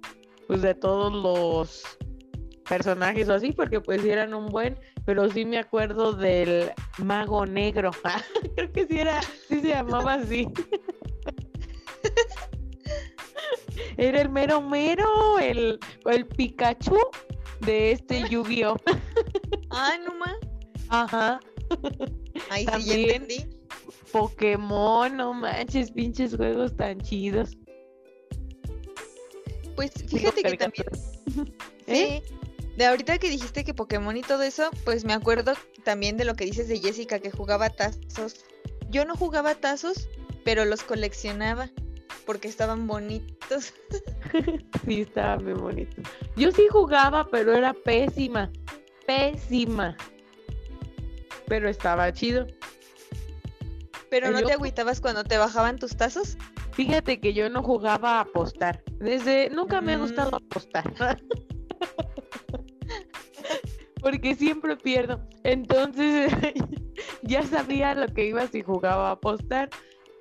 pues, 0.47 0.61
de 0.61 0.75
todos 0.75 1.11
los 1.11 1.83
personajes 2.69 3.27
o 3.29 3.33
así, 3.33 3.51
porque 3.51 3.81
pues 3.81 4.01
sí 4.01 4.09
eran 4.09 4.33
un 4.33 4.47
buen, 4.47 4.79
pero 5.05 5.29
sí 5.29 5.45
me 5.45 5.57
acuerdo 5.57 6.13
del 6.13 6.71
mago 6.97 7.45
negro. 7.45 7.91
Creo 8.55 8.71
que 8.71 8.87
sí 8.87 8.99
era, 8.99 9.21
sí 9.21 9.59
se 9.61 9.69
llamaba 9.69 10.15
así. 10.15 10.47
Era 13.97 14.21
el 14.21 14.29
mero 14.29 14.61
mero, 14.61 15.39
el, 15.39 15.79
el 16.05 16.25
Pikachu 16.27 16.97
de 17.61 17.91
este 17.91 18.23
Yu-Gi-Oh! 18.29 18.77
ah, 19.71 19.93
no 20.05 20.15
más. 20.15 20.35
Ajá. 20.93 21.39
Ahí 22.51 22.67
sí 22.77 22.85
ya 22.85 22.93
entendí. 22.93 23.45
Pokémon, 24.11 25.17
no 25.17 25.33
manches, 25.33 25.91
pinches 25.91 26.35
juegos 26.35 26.75
tan 26.77 27.01
chidos. 27.01 27.57
Pues 29.75 29.91
fíjate 30.07 30.43
que 30.43 30.55
también. 30.55 30.85
¿Eh? 31.87 32.21
sí, 32.23 32.35
de 32.77 32.85
ahorita 32.85 33.17
que 33.17 33.31
dijiste 33.31 33.63
que 33.63 33.73
Pokémon 33.73 34.15
y 34.15 34.21
todo 34.21 34.43
eso, 34.43 34.69
pues 34.85 35.03
me 35.03 35.13
acuerdo 35.13 35.53
también 35.83 36.15
de 36.15 36.25
lo 36.25 36.35
que 36.35 36.45
dices 36.45 36.67
de 36.67 36.79
Jessica 36.79 37.17
que 37.17 37.31
jugaba 37.31 37.71
tazos. 37.71 38.45
Yo 38.91 39.03
no 39.05 39.15
jugaba 39.15 39.55
tazos, 39.55 40.07
pero 40.45 40.63
los 40.63 40.83
coleccionaba 40.83 41.71
porque 42.27 42.47
estaban 42.47 42.85
bonitos. 42.85 43.73
Sí, 44.85 45.01
estaba 45.01 45.39
muy 45.39 45.53
bonito. 45.53 46.01
Yo 46.35 46.51
sí 46.51 46.67
jugaba, 46.69 47.27
pero 47.31 47.55
era 47.55 47.73
pésima. 47.73 48.51
Pésima. 49.07 49.97
Pero 51.47 51.69
estaba 51.69 52.11
chido. 52.13 52.47
Pero 54.09 54.31
no 54.31 54.41
Yo- 54.41 54.47
te 54.47 54.53
agüitabas 54.53 55.01
cuando 55.01 55.23
te 55.23 55.37
bajaban 55.37 55.77
tus 55.77 55.95
tazos. 55.97 56.37
Fíjate 56.73 57.19
que 57.19 57.33
yo 57.33 57.49
no 57.49 57.63
jugaba 57.63 58.17
a 58.17 58.21
apostar. 58.21 58.83
Desde 58.99 59.49
nunca 59.49 59.81
me 59.81 59.93
ha 59.93 59.97
gustado 59.97 60.31
Mm. 60.31 60.35
apostar. 60.35 60.93
Porque 64.01 64.35
siempre 64.35 64.75
pierdo. 64.75 65.21
Entonces 65.43 66.31
ya 67.23 67.43
sabía 67.43 67.95
lo 67.95 68.07
que 68.07 68.25
iba 68.27 68.45
si 68.47 68.61
jugaba 68.61 69.09
a 69.09 69.13
apostar. 69.13 69.69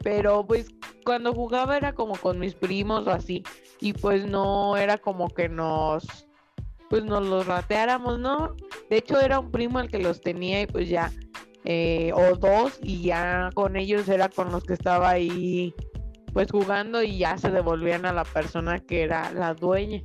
Pero 0.03 0.45
pues 0.47 0.69
cuando 1.05 1.33
jugaba 1.33 1.77
era 1.77 1.95
como 1.95 2.15
con 2.17 2.39
mis 2.39 2.55
primos 2.55 3.07
o 3.07 3.11
así. 3.11 3.43
Y 3.81 3.93
pues 3.93 4.27
no 4.27 4.77
era 4.77 4.99
como 4.99 5.29
que 5.29 5.49
nos 5.49 6.05
pues 6.93 7.05
nos 7.05 7.27
los 7.27 7.47
rateáramos, 7.47 8.19
¿no? 8.19 8.55
De 8.91 8.99
hecho 8.99 9.19
era 9.19 9.39
un 9.39 9.51
primo 9.51 9.81
el 9.81 9.89
que 9.89 9.99
los 9.99 10.21
tenía 10.21 10.61
y 10.61 10.67
pues 10.67 10.91
ya 10.91 11.11
eh, 11.65 12.13
o 12.13 12.37
dos 12.37 12.79
y 12.83 13.05
ya 13.05 13.49
con 13.55 13.77
ellos 13.77 14.11
era 14.11 14.29
con 14.29 14.53
los 14.53 14.63
que 14.65 14.75
estaba 14.75 15.09
ahí 15.09 15.75
pues 16.35 16.51
jugando 16.51 17.03
y 17.03 17.17
ya 17.17 17.39
se 17.39 17.51
devolvían 17.51 18.05
a 18.05 18.13
la 18.13 18.25
persona 18.25 18.79
que 18.79 19.05
era 19.05 19.33
la 19.33 19.55
dueña 19.55 20.03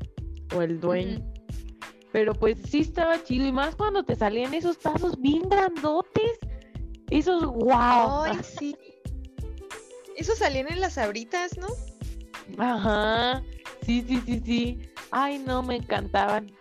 o 0.55 0.61
el 0.61 0.79
dueño. 0.79 1.19
Pero 2.13 2.33
pues 2.33 2.57
sí 2.69 2.79
estaba 2.79 3.21
chido 3.21 3.45
y 3.45 3.51
más 3.51 3.75
cuando 3.75 4.03
te 4.03 4.15
salían 4.15 4.53
esos 4.53 4.79
tazos 4.79 5.19
bien 5.19 5.41
grandotes. 5.49 6.39
Esos 7.09 7.43
wow. 7.47 8.23
Ay, 8.23 8.39
sí. 8.43 8.77
Esos 10.15 10.37
salían 10.37 10.71
en 10.71 10.79
las 10.79 10.97
abritas, 10.97 11.51
¿no? 11.57 11.67
Ajá. 12.57 13.43
Sí, 13.85 14.05
sí, 14.07 14.21
sí, 14.25 14.41
sí. 14.45 14.79
Ay, 15.11 15.39
no, 15.39 15.61
me 15.61 15.75
encantaban. 15.75 16.56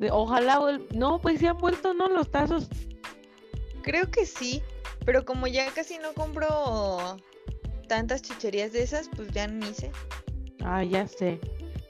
De- 0.00 0.10
Ojalá, 0.10 0.58
no, 0.94 1.20
pues 1.20 1.38
se 1.40 1.46
han 1.48 1.58
vuelto, 1.58 1.94
¿no? 1.94 2.08
Los 2.08 2.30
tazos. 2.30 2.68
Creo 3.82 4.10
que 4.10 4.26
sí, 4.26 4.62
pero 5.04 5.24
como 5.24 5.46
ya 5.46 5.70
casi 5.72 5.98
no 5.98 6.12
compro 6.14 7.16
tantas 7.86 8.22
chicherías 8.22 8.72
de 8.72 8.82
esas, 8.82 9.08
pues 9.14 9.28
ya 9.32 9.46
ni 9.46 9.72
sé. 9.74 9.92
Ah, 10.64 10.82
ya 10.82 11.06
sé. 11.06 11.38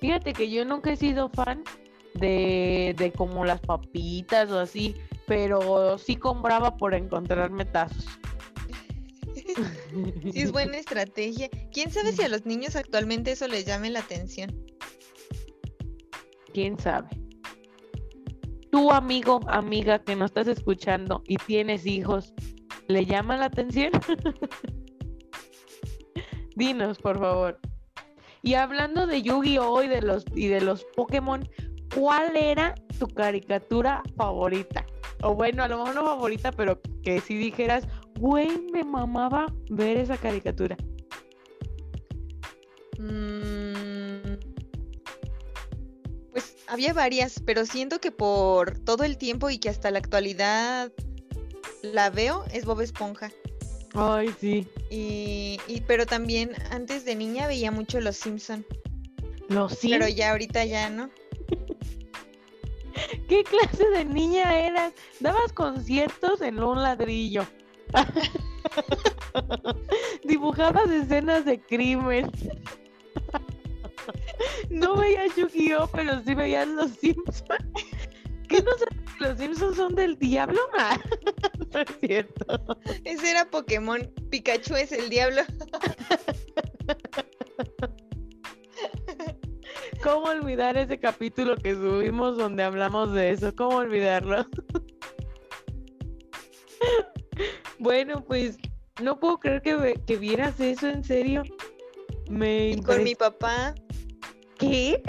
Fíjate 0.01 0.33
que 0.33 0.51
yo 0.51 0.65
nunca 0.65 0.93
he 0.93 0.97
sido 0.97 1.29
fan 1.31 1.63
de, 2.15 2.95
de 2.99 3.13
como 3.13 3.45
las 3.45 3.61
papitas 3.61 4.51
o 4.51 4.59
así, 4.59 4.97
pero 5.27 5.99
sí 5.99 6.17
compraba 6.17 6.77
por 6.77 6.95
encontrarme 6.95 7.65
tazos. 7.65 8.07
Sí 10.33 10.41
es 10.43 10.53
buena 10.53 10.77
estrategia. 10.79 11.49
¿Quién 11.73 11.91
sabe 11.91 12.13
si 12.13 12.23
a 12.23 12.29
los 12.29 12.47
niños 12.47 12.77
actualmente 12.77 13.33
eso 13.33 13.49
les 13.49 13.65
llame 13.67 13.91
la 13.91 13.99
atención? 14.01 14.65
¿Quién 16.55 16.79
sabe? 16.79 17.09
Tu 18.71 18.91
amigo, 18.91 19.41
amiga 19.49 19.99
que 19.99 20.15
nos 20.15 20.31
estás 20.31 20.49
escuchando 20.49 21.23
y 21.27 21.37
tienes 21.37 21.87
hijos, 21.87 22.33
¿le 22.89 23.05
llama 23.05 23.37
la 23.37 23.47
atención? 23.47 23.93
Dinos, 26.57 26.99
por 26.99 27.19
favor. 27.19 27.59
Y 28.43 28.55
hablando 28.55 29.07
de 29.07 29.23
Yu-Gi-Oh! 29.23 29.83
y 29.83 29.89
de 29.89 30.03
los 30.03 30.25
y 30.35 30.49
de 30.49 30.61
los 30.61 30.85
Pokémon, 30.97 31.49
¿cuál 31.95 32.37
era 32.37 32.75
tu 32.99 33.09
caricatura 33.09 34.03
favorita? 34.17 34.87
O 35.23 35.35
bueno, 35.35 35.63
a 35.63 35.69
lo 35.69 35.79
mejor 35.79 35.95
no 35.95 36.05
favorita, 36.05 36.53
pero 36.53 36.81
que 37.03 37.21
si 37.21 37.37
dijeras, 37.37 37.87
güey, 38.19 38.49
me 38.73 38.85
mamaba 38.85 39.47
ver 39.69 39.99
esa 39.99 40.17
caricatura. 40.17 40.77
Mm, 42.99 43.30
había 46.71 46.93
varias, 46.95 47.43
pero 47.45 47.67
siento 47.67 48.01
que 48.01 48.11
por 48.13 48.79
todo 48.79 49.05
el 49.05 49.19
tiempo 49.19 49.51
y 49.51 49.59
que 49.59 49.69
hasta 49.69 49.91
la 49.91 49.99
actualidad 49.99 50.93
la 51.83 52.09
veo 52.11 52.45
es 52.53 52.65
Bob 52.65 52.81
Esponja. 52.81 53.31
Ay, 53.95 54.33
sí. 54.41 54.67
Y, 54.89 55.59
y- 55.67 55.81
pero 55.87 56.07
también 56.07 56.53
antes 56.71 57.05
de 57.05 57.17
niña 57.17 57.49
veía 57.49 57.71
mucho 57.73 58.01
Los 58.01 58.17
Simpson, 58.17 58.65
Los 59.49 59.77
pero 59.83 60.07
Sims. 60.07 60.17
ya 60.17 60.31
ahorita 60.31 60.65
ya 60.65 60.89
no. 60.91 61.11
¿Qué 63.29 63.45
clase 63.45 63.89
de 63.91 64.05
niña 64.05 64.59
eras? 64.59 64.93
Dabas 65.21 65.53
conciertos 65.53 66.41
en 66.41 66.63
un 66.63 66.83
ladrillo. 66.83 67.47
Dibujabas 70.25 70.91
escenas 70.91 71.45
de 71.45 71.61
crimen. 71.61 72.31
No 74.71 74.97
veías 74.97 75.35
Yu-Gi-Oh, 75.37 75.89
pero 75.89 76.21
sí 76.21 76.35
veías 76.35 76.69
los 76.69 76.91
Simpsons. 76.93 77.45
¿Qué 78.49 78.63
no 78.63 78.73
sabes 78.73 78.99
que 79.19 79.25
los 79.25 79.39
Simpsons 79.39 79.77
son 79.77 79.95
del 79.95 80.19
diablo? 80.19 80.61
Ah, 80.79 80.99
no 81.73 81.81
es 81.81 81.89
cierto. 82.01 82.79
Ese 83.05 83.31
era 83.31 83.49
Pokémon, 83.49 84.13
Pikachu 84.31 84.75
es 84.75 84.91
el 84.93 85.09
diablo. 85.09 85.43
¿Cómo 90.03 90.27
olvidar 90.27 90.77
ese 90.77 90.99
capítulo 90.99 91.57
que 91.57 91.75
subimos 91.75 92.37
donde 92.37 92.63
hablamos 92.63 93.13
de 93.13 93.31
eso? 93.31 93.55
¿Cómo 93.55 93.77
olvidarlo? 93.77 94.47
Bueno, 97.79 98.25
pues 98.25 98.59
no 99.03 99.19
puedo 99.19 99.39
creer 99.39 99.63
que, 99.63 99.95
que 100.07 100.17
vieras 100.17 100.59
eso 100.61 100.89
en 100.89 101.05
serio. 101.05 101.43
Me 102.29 102.71
Y 102.71 102.83
con 102.83 103.03
mi 103.03 103.15
papá, 103.15 103.75
¿Qué? 104.61 105.03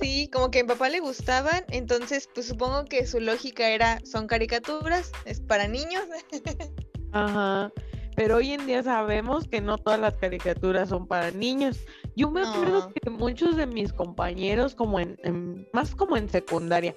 sí, 0.00 0.28
como 0.32 0.50
que 0.50 0.60
a 0.60 0.62
mi 0.62 0.68
papá 0.68 0.88
le 0.88 1.00
gustaban, 1.00 1.64
entonces 1.70 2.28
pues 2.32 2.46
supongo 2.46 2.84
que 2.84 3.06
su 3.06 3.18
lógica 3.20 3.68
era, 3.70 4.00
son 4.04 4.26
caricaturas, 4.26 5.10
es 5.24 5.40
para 5.40 5.66
niños. 5.66 6.04
Ajá. 7.12 7.72
Pero 8.16 8.36
hoy 8.36 8.52
en 8.52 8.64
día 8.66 8.80
sabemos 8.84 9.48
que 9.48 9.60
no 9.60 9.76
todas 9.76 9.98
las 9.98 10.16
caricaturas 10.16 10.88
son 10.90 11.08
para 11.08 11.32
niños. 11.32 11.80
Yo 12.14 12.30
me 12.30 12.42
acuerdo 12.42 12.92
que 12.94 13.10
muchos 13.10 13.56
de 13.56 13.66
mis 13.66 13.92
compañeros, 13.92 14.76
como 14.76 15.00
en, 15.00 15.16
en- 15.24 15.66
más 15.72 15.96
como 15.96 16.16
en 16.16 16.28
secundaria, 16.28 16.94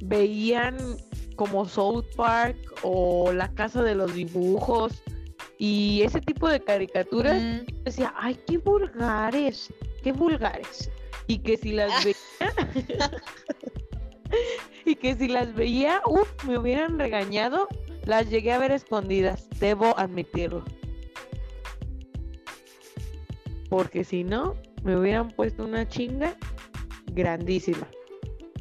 veían 0.00 0.76
como 1.36 1.68
South 1.68 2.06
Park 2.16 2.56
o 2.82 3.30
La 3.32 3.52
Casa 3.52 3.82
de 3.82 3.94
los 3.94 4.14
Dibujos 4.14 5.02
y 5.58 6.02
ese 6.02 6.20
tipo 6.20 6.48
de 6.48 6.60
caricaturas. 6.60 7.42
Mm, 7.42 7.82
Decía, 7.84 8.14
ay, 8.16 8.38
qué 8.46 8.58
vulgares, 8.58 9.72
qué 10.02 10.12
vulgares. 10.12 10.90
Y 11.26 11.38
que 11.38 11.56
si 11.56 11.72
las 11.72 12.04
veía, 12.04 13.10
y 14.84 14.94
que 14.94 15.14
si 15.16 15.28
las 15.28 15.52
veía, 15.54 16.00
uff, 16.06 16.28
me 16.44 16.58
hubieran 16.58 16.98
regañado, 16.98 17.68
las 18.04 18.30
llegué 18.30 18.52
a 18.52 18.58
ver 18.58 18.70
escondidas, 18.70 19.48
debo 19.58 19.98
admitirlo. 19.98 20.64
Porque 23.68 24.04
si 24.04 24.24
no, 24.24 24.54
me 24.82 24.96
hubieran 24.96 25.30
puesto 25.30 25.64
una 25.64 25.86
chinga 25.86 26.36
grandísima. 27.12 27.86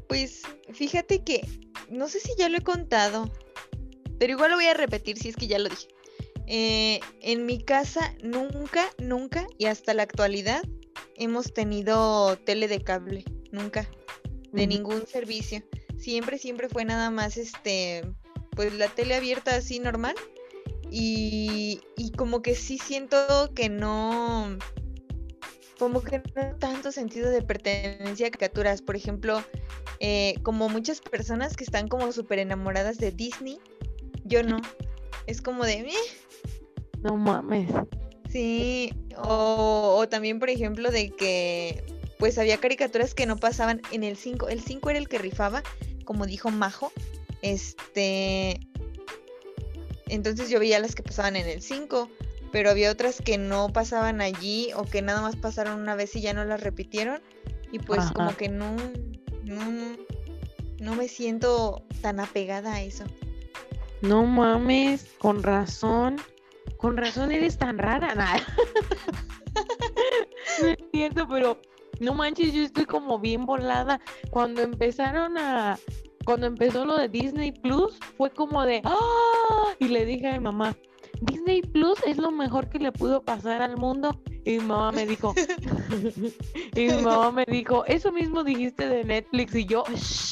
Pues 0.10 0.44
fíjate 0.74 1.24
que, 1.24 1.48
no 1.90 2.08
sé 2.08 2.20
si 2.20 2.32
ya 2.38 2.50
lo 2.50 2.58
he 2.58 2.62
contado, 2.62 3.32
pero 4.20 4.34
igual 4.34 4.52
lo 4.52 4.58
voy 4.58 4.66
a 4.66 4.74
repetir 4.74 5.18
si 5.18 5.30
es 5.30 5.36
que 5.36 5.48
ya 5.48 5.60
lo 5.60 5.70
dije. 5.70 5.88
Eh, 6.48 7.02
en 7.22 7.46
mi 7.46 7.62
casa 7.62 8.16
nunca, 8.24 8.86
nunca 8.98 9.46
y 9.58 9.66
hasta 9.66 9.94
la 9.94 10.04
actualidad 10.04 10.64
hemos 11.18 11.54
tenido 11.54 12.38
tele 12.38 12.70
de 12.70 12.82
cable, 12.82 13.26
nunca, 13.52 13.90
de 14.54 14.66
ningún 14.66 15.06
servicio. 15.08 15.62
Siempre, 15.98 16.38
siempre 16.38 16.70
fue 16.70 16.86
nada 16.86 17.10
más 17.10 17.36
este, 17.36 18.04
pues 18.52 18.74
la 18.74 18.88
tele 18.88 19.16
abierta 19.16 19.56
así 19.56 19.80
normal. 19.80 20.16
Y, 20.90 21.82
y 21.98 22.12
como 22.14 22.42
que 22.42 22.56
sí 22.56 22.78
siento 22.78 23.52
que 23.54 23.68
no, 23.68 24.58
como 25.78 26.02
que 26.02 26.22
no 26.34 26.56
tanto 26.60 26.94
sentido 26.94 27.30
de 27.30 27.42
pertenencia 27.42 28.28
a 28.28 28.32
caricaturas. 28.32 28.82
Por 28.82 28.96
ejemplo, 28.96 29.44
eh, 30.00 30.36
como 30.44 30.70
muchas 30.70 31.02
personas 31.02 31.58
que 31.58 31.66
están 31.66 31.90
como 31.90 32.12
súper 32.14 32.40
enamoradas 32.40 33.00
de 33.00 33.12
Disney, 33.12 33.60
yo 34.24 34.44
no. 34.44 34.62
Es 35.26 35.42
como 35.42 35.66
de... 35.66 35.92
No 37.08 37.16
mames. 37.16 37.70
Sí, 38.30 38.94
o, 39.16 40.06
también, 40.10 40.40
por 40.40 40.50
ejemplo, 40.50 40.92
de 40.92 41.10
que 41.10 41.86
pues 42.20 42.38
había 42.38 42.58
caricaturas 42.58 43.14
que 43.14 43.26
no 43.26 43.38
pasaban 43.38 43.82
en 43.94 44.04
el 44.04 44.18
5. 44.18 44.50
El 44.50 44.62
5 44.62 44.90
era 44.90 45.00
el 45.00 45.08
que 45.08 45.18
rifaba, 45.18 45.64
como 46.04 46.26
dijo 46.26 46.50
Majo. 46.50 46.92
Este. 47.42 48.60
Entonces 50.08 50.50
yo 50.50 50.60
veía 50.60 50.80
las 50.80 50.96
que 50.96 51.04
pasaban 51.04 51.38
en 51.38 51.48
el 51.48 51.62
5, 51.62 52.10
pero 52.52 52.72
había 52.72 52.92
otras 52.92 53.22
que 53.22 53.38
no 53.38 53.70
pasaban 53.70 54.20
allí 54.20 54.72
o 54.76 54.84
que 54.84 55.02
nada 55.02 55.22
más 55.22 55.38
pasaron 55.38 55.80
una 55.80 55.96
vez 55.96 56.14
y 56.18 56.22
ya 56.22 56.34
no 56.34 56.44
las 56.44 56.62
repitieron. 56.62 57.22
Y 57.72 57.80
pues 57.80 58.12
como 58.12 58.36
que 58.36 58.50
no, 58.50 58.76
no, 59.46 59.64
no 60.80 60.96
me 60.96 61.08
siento 61.08 61.86
tan 62.02 62.20
apegada 62.20 62.74
a 62.74 62.82
eso. 62.82 63.06
No 64.02 64.26
mames, 64.26 65.06
con 65.20 65.42
razón. 65.42 66.18
Con 66.78 66.98
razón 66.98 67.32
eres 67.32 67.58
tan 67.58 67.78
rara. 67.78 68.16
Nada. 68.16 68.36
no 70.62 70.68
es 70.68 70.78
cierto, 70.92 71.28
pero 71.28 71.60
no 72.00 72.14
manches, 72.14 72.54
yo 72.54 72.64
estoy 72.64 72.86
como 72.86 73.20
bien 73.20 73.46
volada. 73.46 74.00
Cuando 74.30 74.62
empezaron 74.62 75.38
a. 75.38 75.78
Cuando 76.26 76.48
empezó 76.48 76.86
lo 76.86 76.98
de 76.98 77.08
Disney 77.08 77.52
Plus, 77.52 77.98
fue 78.18 78.30
como 78.30 78.66
de. 78.66 78.82
¡Ah! 78.84 79.74
Y 79.80 79.88
le 79.88 80.06
dije 80.06 80.28
a 80.28 80.34
mi 80.34 80.40
mamá: 80.40 80.76
Disney 81.22 81.62
Plus 81.62 82.00
es 82.06 82.18
lo 82.18 82.32
mejor 82.32 82.70
que 82.70 82.80
le 82.80 82.92
pudo 82.92 83.24
pasar 83.24 83.62
al 83.62 83.78
mundo. 83.78 84.20
Y 84.46 84.60
mi 84.60 84.66
mamá 84.66 84.94
me 84.94 85.06
dijo, 85.06 85.34
y 86.76 86.88
mi 86.88 87.02
mamá 87.02 87.32
me 87.32 87.44
dijo, 87.46 87.84
eso 87.86 88.14
mismo 88.14 88.46
dijiste 88.46 88.88
de 88.88 89.04
Netflix. 89.04 89.56
Y 89.56 89.66
yo, 89.66 89.84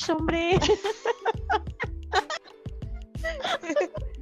hombre. 0.09 0.57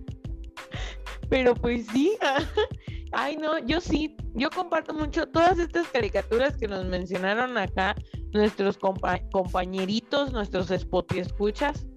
Pero 1.33 1.55
pues 1.55 1.87
sí. 1.91 2.15
Ay, 3.11 3.37
no, 3.37 3.57
yo 3.57 3.81
sí, 3.81 4.15
yo 4.35 4.51
comparto 4.51 4.93
mucho 4.93 5.25
todas 5.25 5.57
estas 5.57 5.87
caricaturas 5.87 6.55
que 6.57 6.67
nos 6.67 6.85
mencionaron 6.85 7.57
acá, 7.57 7.95
nuestros 8.33 8.77
compañeritos, 8.77 10.31
nuestros 10.31 10.69
spot 10.69 11.11
y 11.15 11.19
escuchas. 11.19 11.87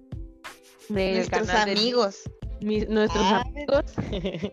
nuestros 0.89 1.49
amigos. 1.49 2.23
nuestros 2.61 3.25
ah, 3.25 3.43
amigos. 3.45 3.93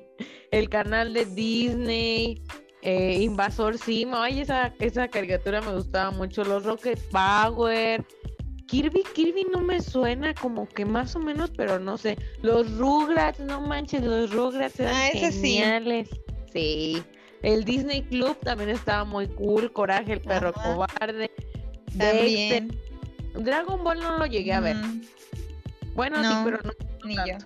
el 0.50 0.68
canal 0.68 1.14
de 1.14 1.24
Disney, 1.24 2.42
eh, 2.82 3.22
Invasor 3.22 3.78
Sim. 3.78 4.12
Ay, 4.12 4.40
esa, 4.40 4.74
esa 4.80 5.08
caricatura 5.08 5.62
me 5.62 5.72
gustaba 5.72 6.10
mucho. 6.10 6.44
Los 6.44 6.64
Rocket 6.64 7.00
Power. 7.10 8.04
Kirby, 8.66 9.02
Kirby 9.14 9.46
no 9.52 9.60
me 9.60 9.80
suena 9.80 10.34
como 10.34 10.68
que 10.68 10.84
más 10.84 11.14
o 11.16 11.18
menos, 11.18 11.50
pero 11.56 11.78
no 11.78 11.98
sé. 11.98 12.16
Los 12.42 12.78
Rugrats, 12.78 13.40
no 13.40 13.60
manches, 13.60 14.02
los 14.02 14.32
Rugrats 14.32 14.80
eran 14.80 14.94
ah, 14.94 15.08
geniales. 15.12 16.08
Sí. 16.52 17.02
El 17.42 17.64
Disney 17.64 18.02
Club 18.02 18.38
también 18.40 18.70
estaba 18.70 19.04
muy 19.04 19.28
cool. 19.28 19.72
Coraje, 19.72 20.14
el 20.14 20.20
perro 20.20 20.52
cobarde. 20.52 21.30
También. 21.98 22.76
Dragon 23.34 23.82
Ball 23.84 24.00
no 24.00 24.18
lo 24.18 24.26
llegué 24.26 24.52
a 24.52 24.60
ver. 24.60 24.76
Bueno, 25.94 26.22
sí, 26.22 26.34
pero 26.44 26.58
no. 26.64 26.72
Ni 27.04 27.16
yo. 27.16 27.36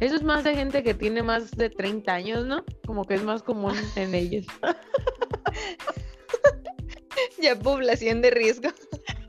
Eso 0.00 0.16
es 0.16 0.22
más 0.22 0.44
de 0.44 0.54
gente 0.54 0.82
que 0.82 0.94
tiene 0.94 1.22
más 1.22 1.50
de 1.50 1.68
30 1.68 2.12
años, 2.12 2.46
¿no? 2.46 2.64
Como 2.86 3.04
que 3.04 3.14
es 3.14 3.22
más 3.22 3.42
común 3.42 3.74
en 3.96 4.14
ellos. 4.14 4.46
ya 7.42 7.58
población 7.58 8.22
de 8.22 8.30
riesgo. 8.30 8.70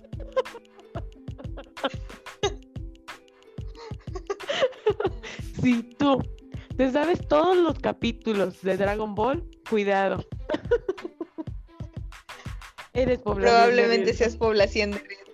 si 5.62 5.84
tú 5.84 6.22
te 6.78 6.92
sabes 6.92 7.28
todos 7.28 7.58
los 7.58 7.80
capítulos 7.80 8.62
de 8.62 8.78
Dragon 8.78 9.16
Ball, 9.16 9.44
cuidado. 9.70 10.26
Eres 12.94 13.20
población. 13.20 13.56
Probablemente 13.56 14.14
seas 14.14 14.36
población 14.36 14.92
de 14.92 15.00
riesgo. 15.00 15.32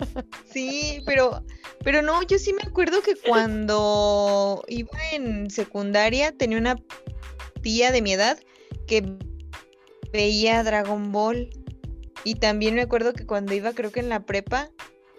sí, 0.52 1.02
pero, 1.06 1.44
pero 1.84 2.02
no, 2.02 2.22
yo 2.22 2.38
sí 2.38 2.52
me 2.52 2.62
acuerdo 2.62 3.02
que 3.02 3.14
cuando 3.16 4.62
iba 4.68 4.98
en 5.12 5.50
secundaria 5.50 6.32
tenía 6.32 6.58
una 6.58 6.76
tía 7.62 7.92
de 7.92 8.02
mi 8.02 8.12
edad 8.12 8.38
que 8.86 9.16
veía 10.12 10.62
Dragon 10.62 11.12
Ball. 11.12 11.50
Y 12.22 12.34
también 12.34 12.74
me 12.74 12.82
acuerdo 12.82 13.14
que 13.14 13.26
cuando 13.26 13.54
iba, 13.54 13.72
creo 13.72 13.92
que 13.92 14.00
en 14.00 14.10
la 14.10 14.26
prepa, 14.26 14.70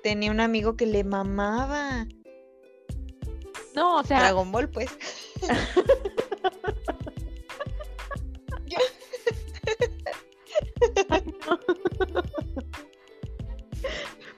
tenía 0.03 0.31
un 0.31 0.39
amigo 0.39 0.75
que 0.75 0.85
le 0.85 1.03
mamaba. 1.03 2.07
No, 3.75 3.97
o 3.97 4.03
sea. 4.03 4.19
Dragon 4.19 4.51
Ball, 4.51 4.69
pues. 4.69 4.89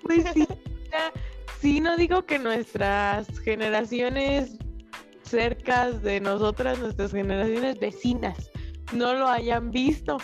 Pues 0.04 0.26
sí, 0.34 0.48
sí, 1.62 1.80
no 1.80 1.96
digo 1.96 2.26
que 2.26 2.38
nuestras 2.38 3.40
generaciones 3.40 4.58
cercas 5.24 6.04
de 6.04 6.20
nosotras, 6.20 6.80
nuestras 6.80 7.12
generaciones 7.12 7.80
vecinas, 7.80 8.52
no 8.92 9.14
lo 9.14 9.28
hayan 9.28 9.72
visto, 9.72 10.18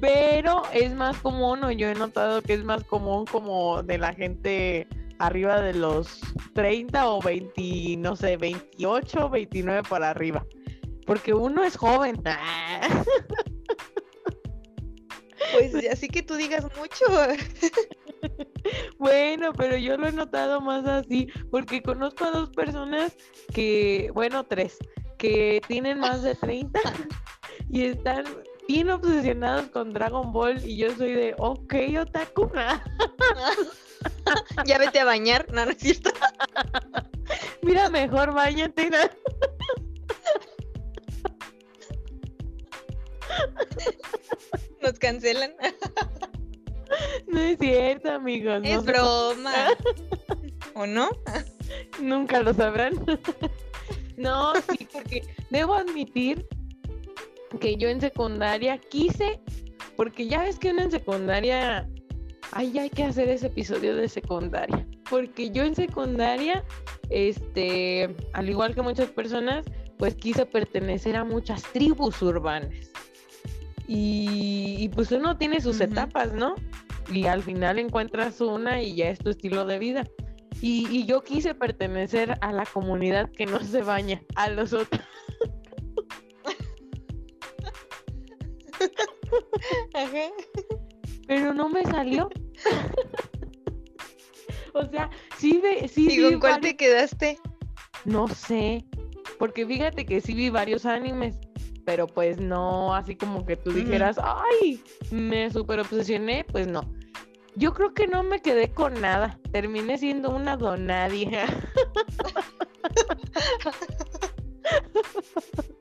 pero 0.00 0.62
es 0.72 0.94
más 0.94 1.18
común, 1.18 1.64
o 1.64 1.70
yo 1.70 1.88
he 1.88 1.94
notado 1.94 2.42
que 2.42 2.54
es 2.54 2.64
más 2.64 2.84
común 2.84 3.24
como 3.26 3.82
de 3.82 3.98
la 3.98 4.12
gente 4.12 4.86
arriba 5.18 5.60
de 5.60 5.74
los 5.74 6.20
30 6.54 7.08
o 7.08 7.22
20, 7.22 7.96
no 7.98 8.16
sé, 8.16 8.36
28, 8.36 9.30
29 9.30 9.82
para 9.88 10.10
arriba. 10.10 10.44
Porque 11.06 11.34
uno 11.34 11.64
es 11.64 11.76
joven. 11.76 12.16
Pues 15.52 15.74
así 15.90 16.08
que 16.08 16.22
tú 16.22 16.34
digas 16.34 16.64
mucho. 16.76 17.04
Bueno, 18.98 19.52
pero 19.52 19.76
yo 19.76 19.96
lo 19.96 20.08
he 20.08 20.12
notado 20.12 20.60
más 20.60 20.86
así, 20.86 21.28
porque 21.50 21.82
conozco 21.82 22.24
a 22.24 22.30
dos 22.30 22.50
personas 22.50 23.16
que, 23.54 24.10
bueno, 24.14 24.44
tres, 24.44 24.78
que 25.18 25.60
tienen 25.68 26.00
más 26.00 26.22
de 26.22 26.34
30 26.34 26.80
y 27.70 27.84
están 27.84 28.24
bien 28.68 28.90
obsesionados 28.90 29.68
con 29.68 29.92
Dragon 29.92 30.32
Ball 30.32 30.64
y 30.64 30.76
yo 30.76 30.94
soy 30.96 31.12
de, 31.12 31.34
ok, 31.38 31.74
otaku. 32.00 32.50
ya 34.66 34.78
vete 34.78 35.00
a 35.00 35.04
bañar, 35.04 35.46
no, 35.52 35.64
no 35.64 35.70
es 35.70 35.78
cierto. 35.78 36.10
Mira, 37.62 37.88
mejor 37.90 38.32
bañate. 38.32 38.90
Nos 44.82 44.98
cancelan. 44.98 45.54
No 47.26 47.40
es 47.40 47.58
cierto, 47.58 48.12
amigos. 48.12 48.60
Es 48.62 48.84
broma. 48.84 49.52
¿O 50.74 50.86
no? 50.86 51.10
Nunca 52.00 52.40
lo 52.40 52.54
sabrán. 52.54 52.94
No, 54.16 54.54
sí, 54.70 54.88
porque 54.90 55.22
debo 55.50 55.74
admitir 55.74 56.48
que 57.60 57.76
yo 57.76 57.88
en 57.88 58.00
secundaria 58.00 58.78
quise, 58.78 59.40
porque 59.96 60.26
ya 60.26 60.42
ves 60.42 60.58
que 60.58 60.70
uno 60.70 60.82
en 60.82 60.90
secundaria, 60.90 61.88
ay, 62.52 62.78
hay 62.78 62.90
que 62.90 63.04
hacer 63.04 63.28
ese 63.28 63.46
episodio 63.46 63.96
de 63.96 64.08
secundaria, 64.08 64.86
porque 65.08 65.50
yo 65.50 65.64
en 65.64 65.74
secundaria, 65.74 66.64
este, 67.10 68.14
al 68.32 68.48
igual 68.48 68.74
que 68.74 68.82
muchas 68.82 69.10
personas, 69.10 69.66
pues 69.98 70.14
quise 70.14 70.44
pertenecer 70.46 71.16
a 71.16 71.24
muchas 71.24 71.62
tribus 71.72 72.20
urbanas. 72.22 72.74
Y, 73.88 74.90
pues 74.94 75.12
uno 75.12 75.38
tiene 75.38 75.60
sus 75.60 75.80
etapas, 75.80 76.32
¿no? 76.32 76.56
Y 77.12 77.26
al 77.26 77.42
final 77.42 77.78
encuentras 77.78 78.40
una 78.40 78.82
y 78.82 78.96
ya 78.96 79.10
es 79.10 79.20
tu 79.20 79.30
estilo 79.30 79.64
de 79.64 79.78
vida. 79.78 80.08
Y, 80.60 80.88
y 80.90 81.06
yo 81.06 81.22
quise 81.22 81.54
pertenecer 81.54 82.36
a 82.40 82.50
la 82.50 82.66
comunidad 82.66 83.30
que 83.30 83.46
no 83.46 83.60
se 83.62 83.82
baña, 83.82 84.22
a 84.34 84.50
los 84.50 84.72
otros. 84.72 85.00
Ajá. 89.94 90.30
Pero 91.26 91.54
no 91.54 91.68
me 91.68 91.84
salió. 91.84 92.28
o 94.74 94.84
sea, 94.86 95.10
sí, 95.38 95.58
ve, 95.62 95.88
sí 95.88 96.08
¿Y 96.10 96.22
con 96.22 96.40
cuál 96.40 96.52
varios- 96.54 96.70
te 96.72 96.76
quedaste? 96.76 97.38
No 98.04 98.28
sé, 98.28 98.84
porque 99.38 99.66
fíjate 99.66 100.04
que 100.06 100.20
sí 100.20 100.34
vi 100.34 100.50
varios 100.50 100.86
animes, 100.86 101.36
pero 101.84 102.06
pues 102.06 102.38
no 102.38 102.94
así 102.94 103.16
como 103.16 103.44
que 103.44 103.56
tú 103.56 103.72
dijeras, 103.72 104.16
ay, 104.22 104.80
me 105.10 105.50
super 105.50 105.80
obsesioné, 105.80 106.44
pues 106.44 106.68
no. 106.68 106.82
Yo 107.56 107.72
creo 107.72 107.94
que 107.94 108.06
no 108.06 108.22
me 108.22 108.40
quedé 108.42 108.72
con 108.72 109.00
nada, 109.00 109.40
terminé 109.50 109.98
siendo 109.98 110.30
una 110.30 110.56
donadia. 110.56 111.46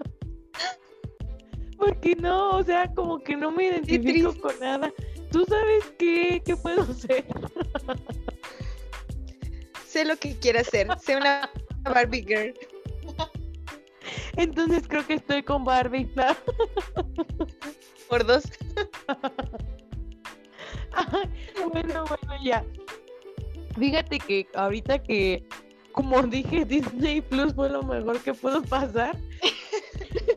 Porque 1.86 2.15
no, 2.15 2.58
o 2.58 2.63
sea, 2.63 2.91
como 2.93 3.19
que 3.19 3.36
no 3.36 3.52
me 3.52 3.65
identifico 3.67 4.34
con 4.39 4.60
nada. 4.60 4.91
¿Tú 5.32 5.45
sabes 5.45 5.84
qué, 6.00 6.41
qué 6.43 6.56
puedo 6.56 6.86
ser? 6.93 7.26
Sé 9.86 10.06
lo 10.06 10.17
que 10.17 10.38
quieras 10.38 10.67
ser. 10.67 10.88
Sé 11.00 11.15
una 11.15 11.50
Barbie 11.84 12.26
girl. 12.26 12.54
Entonces 14.36 14.88
creo 14.88 15.06
que 15.06 15.15
estoy 15.15 15.43
con 15.43 15.63
Barbie. 15.63 16.10
Por 18.10 18.26
dos. 18.26 18.43
Ay, 20.91 21.30
bueno, 21.71 22.06
bueno, 22.06 22.43
ya. 22.43 22.65
Fíjate 23.78 24.19
que 24.19 24.48
ahorita 24.56 25.04
que, 25.04 25.48
como 25.91 26.24
dije, 26.24 26.65
Disney 26.65 27.21
Plus 27.21 27.54
fue 27.54 27.69
lo 27.69 27.84
mejor 27.84 28.19
que 28.21 28.34
pudo 28.34 28.63
pasar. 28.63 29.17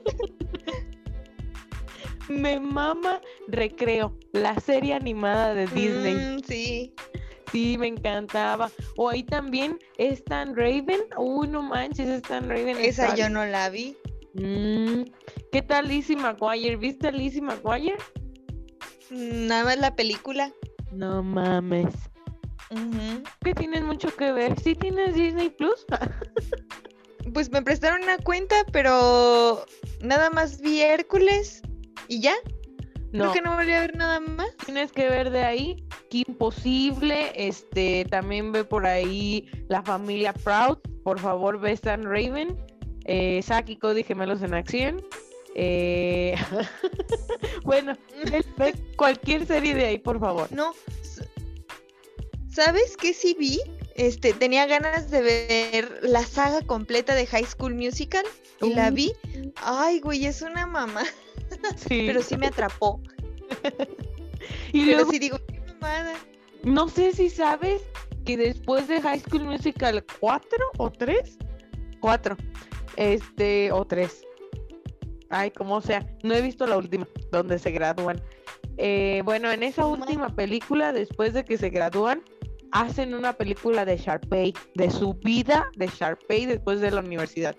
Me 2.28 2.60
mama 2.60 3.20
Recreo, 3.48 4.16
la 4.32 4.58
serie 4.60 4.94
animada 4.94 5.54
de 5.54 5.66
Disney. 5.68 6.14
Mm, 6.14 6.40
sí. 6.46 6.94
Sí, 7.50 7.78
me 7.78 7.86
encantaba. 7.86 8.70
O 8.96 9.08
ahí 9.08 9.22
también 9.22 9.78
Stan 9.96 10.54
Raven. 10.54 11.00
Uy, 11.16 11.48
no 11.48 11.62
manches, 11.62 12.08
Stan 12.08 12.48
Raven. 12.48 12.76
Esa 12.78 13.04
está 13.04 13.16
yo 13.16 13.30
no 13.30 13.46
la 13.46 13.70
vi. 13.70 13.96
Mm, 14.34 15.04
¿Qué 15.50 15.62
tal 15.62 15.88
Lizzie 15.88 16.16
McGuire? 16.16 16.76
¿Viste 16.76 17.08
a 17.08 17.10
Lizzie 17.10 17.40
McGuire? 17.40 17.96
Nada 19.10 19.64
más 19.64 19.78
la 19.78 19.96
película. 19.96 20.52
No 20.92 21.22
mames. 21.22 21.94
Que 23.42 23.54
tienes 23.54 23.82
mucho 23.82 24.14
que 24.14 24.32
ver. 24.32 24.60
¿Sí 24.60 24.74
tienes 24.74 25.14
Disney 25.14 25.50
Plus? 25.50 25.86
Pues 27.34 27.50
me 27.50 27.60
prestaron 27.60 28.04
una 28.04 28.16
cuenta, 28.16 28.56
pero 28.72 29.66
nada 30.00 30.30
más 30.30 30.62
vi 30.62 30.80
Hércules 30.80 31.60
y 32.08 32.20
ya. 32.20 32.34
no, 33.12 33.30
Creo 33.30 33.32
que 33.32 33.42
no 33.42 33.54
volví 33.56 33.72
a 33.72 33.80
ver 33.80 33.96
nada 33.96 34.20
más. 34.20 34.48
tienes 34.64 34.92
que 34.92 35.08
ver 35.08 35.30
de 35.30 35.42
ahí. 35.44 35.84
Que 36.10 36.24
imposible. 36.26 37.32
Este, 37.34 38.04
también 38.06 38.52
ve 38.52 38.64
por 38.64 38.86
ahí 38.86 39.48
la 39.68 39.82
familia 39.82 40.32
Proud. 40.32 40.78
Por 41.04 41.18
favor, 41.18 41.60
ve 41.60 41.72
Stan 41.72 42.02
Raven. 42.02 42.56
Eh, 43.04 43.40
Zack 43.42 43.70
y 43.70 43.76
Cody 43.76 44.02
Gemelos 44.02 44.42
en 44.42 44.54
Acción. 44.54 45.02
Eh, 45.54 46.34
bueno, 47.64 47.94
ve, 48.58 48.74
cualquier 48.96 49.46
serie 49.46 49.74
de 49.74 49.86
ahí, 49.86 49.98
por 49.98 50.20
favor. 50.20 50.50
No. 50.52 50.72
¿Sabes 52.50 52.96
qué 52.96 53.12
sí 53.14 53.36
vi? 53.38 53.60
Este, 53.98 54.32
tenía 54.32 54.64
ganas 54.66 55.10
de 55.10 55.20
ver 55.20 55.98
la 56.02 56.22
saga 56.22 56.62
completa 56.62 57.14
de 57.16 57.26
High 57.26 57.46
School 57.46 57.74
Musical 57.74 58.24
y 58.62 58.72
la 58.72 58.90
vi. 58.90 59.12
Ay, 59.56 59.98
güey, 60.00 60.24
es 60.24 60.40
una 60.40 60.66
mamá, 60.66 61.02
Sí. 61.76 62.04
pero 62.06 62.22
sí 62.22 62.36
me 62.36 62.46
atrapó. 62.46 63.00
y 64.72 64.84
Pero 64.84 64.96
luego, 64.98 65.10
sí 65.10 65.18
digo, 65.18 65.38
qué 65.48 65.60
mamada. 65.74 66.14
no 66.62 66.88
sé 66.88 67.12
si 67.12 67.28
sabes 67.28 67.82
que 68.24 68.36
después 68.36 68.86
de 68.86 69.00
High 69.02 69.20
School 69.20 69.44
Musical 69.44 70.04
4 70.20 70.58
o 70.78 70.90
3, 70.92 71.38
4, 72.00 72.36
este, 72.96 73.72
o 73.72 73.84
3. 73.84 74.22
Ay, 75.30 75.50
como 75.50 75.80
sea, 75.80 76.06
no 76.22 76.34
he 76.34 76.40
visto 76.40 76.66
la 76.66 76.76
última, 76.78 77.06
donde 77.32 77.58
se 77.58 77.72
gradúan. 77.72 78.22
Eh, 78.76 79.22
bueno, 79.24 79.50
en 79.50 79.64
esa 79.64 79.86
última 79.86 80.34
película, 80.36 80.92
después 80.92 81.32
de 81.34 81.44
que 81.44 81.58
se 81.58 81.70
gradúan, 81.70 82.22
hacen 82.72 83.14
una 83.14 83.32
película 83.32 83.84
de 83.84 83.96
Sharpay, 83.96 84.54
de 84.74 84.90
su 84.90 85.14
vida 85.14 85.70
de 85.76 85.86
Sharpay 85.86 86.46
después 86.46 86.80
de 86.80 86.90
la 86.90 87.00
universidad. 87.00 87.56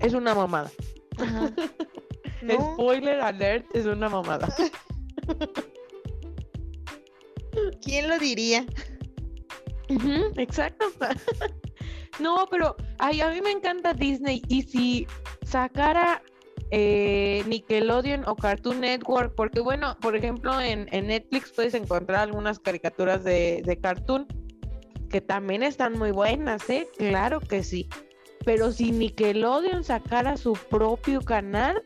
Es 0.00 0.14
una 0.14 0.34
mamada. 0.34 0.70
Ajá. 1.18 1.52
No, 2.42 2.74
Spoiler 2.74 3.18
alert, 3.22 3.66
es 3.74 3.86
una 3.86 4.10
mamada. 4.10 4.54
¿quién 7.82 8.08
lo 8.08 8.18
diría? 8.18 8.66
Ujú, 9.88 10.32
exacto. 10.36 10.86
no, 12.20 12.46
pero 12.50 12.76
ay, 12.98 13.20
a 13.20 13.30
mí 13.30 13.40
me 13.40 13.50
encanta 13.52 13.94
Disney 13.94 14.42
y 14.48 14.62
si 14.62 15.06
sacara 15.44 16.22
eh, 16.70 17.44
Nickelodeon 17.46 18.24
o 18.26 18.36
Cartoon 18.36 18.80
Network, 18.80 19.34
porque 19.34 19.60
bueno, 19.60 19.96
por 20.00 20.16
ejemplo 20.16 20.60
en, 20.60 20.86
Netflix 20.86 21.52
puedes 21.52 21.74
encontrar 21.74 22.20
algunas 22.20 22.58
caricaturas 22.58 23.24
de, 23.24 23.62
de 23.64 23.76
cartoon 23.78 24.26
que 25.08 25.20
también 25.20 25.62
están 25.62 25.98
muy 25.98 26.10
buenas, 26.10 26.68
¿eh? 26.68 26.88
Claro 26.98 27.40
que 27.40 27.62
sí. 27.62 27.88
Pero 28.44 28.72
si 28.72 28.92
Nickelodeon 28.92 29.84
sacara 29.84 30.36
su 30.36 30.52
propio 30.52 31.20
canal, 31.20 31.82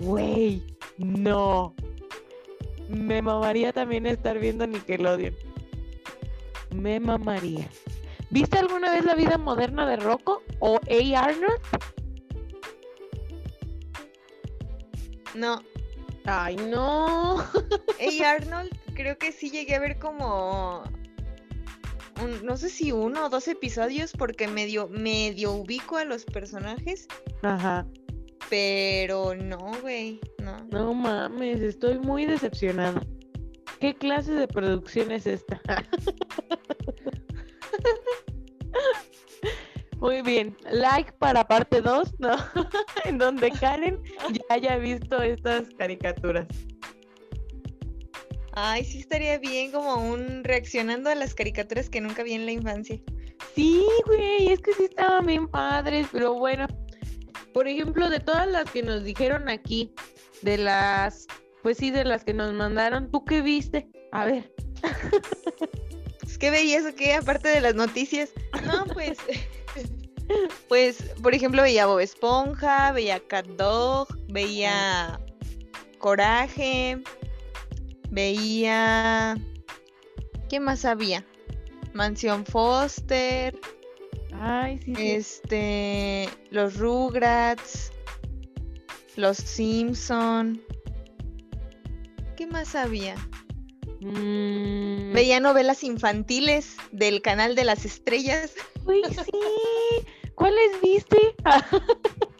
güey, 0.00 0.62
no. 0.98 1.74
Me 2.88 3.22
mamaría 3.22 3.72
también 3.72 4.06
estar 4.06 4.38
viendo 4.38 4.66
Nickelodeon. 4.66 5.34
Me 6.74 6.98
mamaría. 6.98 7.68
¿Viste 8.30 8.58
alguna 8.58 8.92
vez 8.92 9.04
la 9.04 9.14
vida 9.14 9.38
moderna 9.38 9.88
de 9.88 9.96
Rocco 9.96 10.42
o 10.60 10.76
A. 10.76 11.20
Arnold? 11.20 11.60
No. 15.34 15.62
Ay, 16.24 16.56
no. 16.56 17.44
Hey 17.98 18.20
Arnold, 18.22 18.70
creo 18.94 19.18
que 19.18 19.30
sí 19.32 19.50
llegué 19.50 19.74
a 19.74 19.80
ver 19.80 19.98
como 19.98 20.82
un- 22.22 22.44
no 22.44 22.56
sé 22.56 22.68
si 22.70 22.92
uno 22.92 23.26
o 23.26 23.28
dos 23.28 23.46
episodios 23.48 24.12
porque 24.12 24.48
medio, 24.48 24.88
medio 24.88 25.52
ubico 25.52 25.96
a 25.98 26.04
los 26.04 26.24
personajes, 26.24 27.06
Ajá. 27.42 27.86
pero 28.48 29.34
no, 29.34 29.72
güey, 29.82 30.18
no. 30.42 30.56
No 30.70 30.94
mames, 30.94 31.60
estoy 31.60 31.98
muy 31.98 32.24
decepcionada. 32.26 33.02
¿Qué 33.80 33.94
clase 33.94 34.32
de 34.32 34.48
producción 34.48 35.10
es 35.12 35.26
esta? 35.26 35.60
Muy 40.00 40.22
bien, 40.22 40.56
like 40.70 41.12
para 41.12 41.46
parte 41.46 41.82
2, 41.82 42.14
¿no? 42.18 42.36
en 43.04 43.18
donde 43.18 43.50
Karen 43.50 44.00
ya 44.32 44.42
haya 44.48 44.76
visto 44.76 45.22
estas 45.22 45.68
caricaturas. 45.76 46.46
Ay, 48.52 48.84
sí 48.84 49.00
estaría 49.00 49.38
bien 49.38 49.70
como 49.72 49.96
un 49.96 50.42
reaccionando 50.42 51.10
a 51.10 51.14
las 51.14 51.34
caricaturas 51.34 51.88
que 51.88 52.00
nunca 52.00 52.22
vi 52.22 52.32
en 52.32 52.46
la 52.46 52.52
infancia. 52.52 52.98
Sí, 53.54 53.84
güey, 54.06 54.48
es 54.48 54.60
que 54.60 54.72
sí 54.72 54.84
estaban 54.84 55.26
bien 55.26 55.46
padres, 55.46 56.08
pero 56.10 56.34
bueno, 56.34 56.66
por 57.52 57.68
ejemplo, 57.68 58.08
de 58.08 58.20
todas 58.20 58.48
las 58.48 58.70
que 58.70 58.82
nos 58.82 59.04
dijeron 59.04 59.48
aquí, 59.48 59.92
de 60.42 60.56
las, 60.56 61.26
pues 61.62 61.76
sí, 61.76 61.90
de 61.90 62.04
las 62.04 62.24
que 62.24 62.32
nos 62.32 62.52
mandaron, 62.54 63.10
¿tú 63.10 63.24
qué 63.24 63.42
viste? 63.42 63.88
A 64.12 64.24
ver. 64.24 64.52
Es 66.26 66.38
que 66.38 66.50
veías 66.50 66.84
o 66.84 66.94
qué, 66.94 67.14
aparte 67.14 67.48
de 67.48 67.60
las 67.60 67.74
noticias. 67.74 68.30
No, 68.64 68.86
pues. 68.94 69.18
pues, 70.68 71.02
por 71.22 71.34
ejemplo, 71.34 71.62
veía 71.62 71.86
Bob 71.86 72.00
Esponja, 72.00 72.92
veía 72.92 73.20
Cat 73.20 73.46
Dog, 73.46 74.08
veía 74.28 75.20
Coraje, 75.98 77.02
veía. 78.10 79.36
¿Qué 80.48 80.60
más 80.60 80.84
había? 80.84 81.24
Mansión 81.92 82.44
Foster, 82.46 83.58
Ay, 84.40 84.78
sí, 84.84 84.94
sí. 84.94 85.10
este. 85.10 86.28
Los 86.50 86.76
Rugrats, 86.76 87.92
Los 89.16 89.36
Simpson. 89.38 90.62
¿Qué 92.36 92.46
más 92.46 92.74
había? 92.74 93.16
Mm, 94.00 95.12
Veía 95.12 95.40
novelas 95.40 95.84
infantiles 95.84 96.76
del 96.90 97.20
canal 97.20 97.54
de 97.54 97.64
las 97.64 97.84
estrellas. 97.84 98.52
Uy, 98.86 99.02
sí. 99.04 99.30
¿Cuáles 100.40 100.80
viste? 100.80 101.36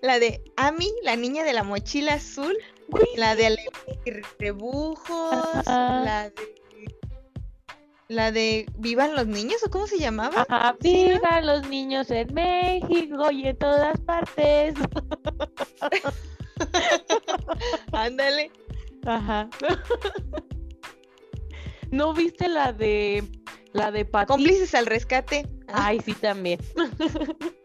La 0.00 0.18
de 0.18 0.42
Ami, 0.56 0.90
la 1.02 1.14
niña 1.14 1.44
de 1.44 1.52
la 1.52 1.62
mochila 1.62 2.14
azul. 2.14 2.56
La 3.16 3.36
de 3.36 3.58
Rebujos. 4.38 5.66
Ajá. 5.66 6.04
La 6.04 6.30
de. 6.30 6.54
La 8.08 8.32
de 8.32 8.64
Vivan 8.78 9.14
los 9.14 9.26
niños 9.26 9.62
o 9.64 9.70
cómo 9.70 9.86
se 9.86 9.98
llamaba? 9.98 10.46
Ajá, 10.48 10.74
vivan 10.80 11.46
los 11.46 11.68
niños 11.68 12.10
en 12.10 12.32
México 12.32 13.30
y 13.30 13.48
en 13.48 13.58
todas 13.58 14.00
partes. 14.00 14.74
Ándale. 17.92 18.50
Ajá. 19.04 19.50
¿No 21.90 22.14
viste 22.14 22.48
la 22.48 22.72
de 22.72 23.22
la 23.72 23.90
de 23.90 24.04
Patito? 24.04 24.34
Cómplices 24.34 24.74
al 24.74 24.86
rescate. 24.86 25.48
Ay, 25.68 26.00
sí, 26.04 26.14
también. 26.14 26.60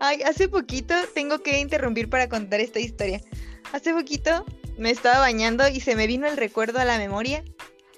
Ay, 0.00 0.22
hace 0.22 0.48
poquito 0.48 0.94
tengo 1.14 1.40
que 1.40 1.58
interrumpir 1.58 2.08
para 2.08 2.28
contar 2.28 2.60
esta 2.60 2.80
historia. 2.80 3.20
Hace 3.72 3.92
poquito 3.92 4.44
me 4.76 4.90
estaba 4.90 5.18
bañando 5.18 5.68
y 5.68 5.80
se 5.80 5.96
me 5.96 6.06
vino 6.06 6.26
el 6.26 6.36
recuerdo 6.36 6.78
a 6.78 6.84
la 6.84 6.98
memoria 6.98 7.44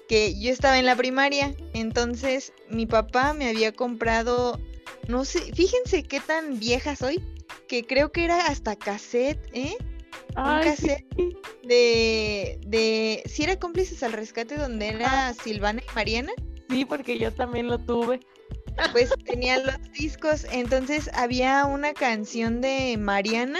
que 0.07 0.39
yo 0.39 0.51
estaba 0.51 0.79
en 0.79 0.85
la 0.85 0.95
primaria. 0.95 1.55
Entonces 1.73 2.53
mi 2.69 2.85
papá 2.85 3.33
me 3.33 3.49
había 3.49 3.71
comprado, 3.71 4.59
no 5.07 5.25
sé, 5.25 5.39
fíjense 5.53 6.03
qué 6.03 6.19
tan 6.19 6.59
vieja 6.59 6.95
soy, 6.95 7.23
que 7.67 7.85
creo 7.85 8.11
que 8.11 8.25
era 8.25 8.47
hasta 8.47 8.75
cassette, 8.75 9.39
¿eh? 9.53 9.77
Ay, 10.35 10.65
cassette. 10.65 11.05
sí. 11.15 11.37
De, 11.63 12.59
de, 12.65 13.23
si 13.27 13.43
era 13.43 13.57
cómplices 13.59 14.01
al 14.03 14.13
rescate 14.13 14.57
donde 14.57 14.87
era 14.89 15.33
Silvana 15.33 15.81
y 15.89 15.95
Mariana. 15.95 16.31
Sí, 16.69 16.85
porque 16.85 17.17
yo 17.19 17.31
también 17.33 17.67
lo 17.67 17.77
tuve. 17.79 18.19
pues 18.91 19.09
tenía 19.25 19.57
los 19.59 19.75
discos, 19.91 20.45
entonces 20.51 21.09
había 21.13 21.65
una 21.65 21.93
canción 21.93 22.61
de 22.61 22.97
Mariana 22.97 23.59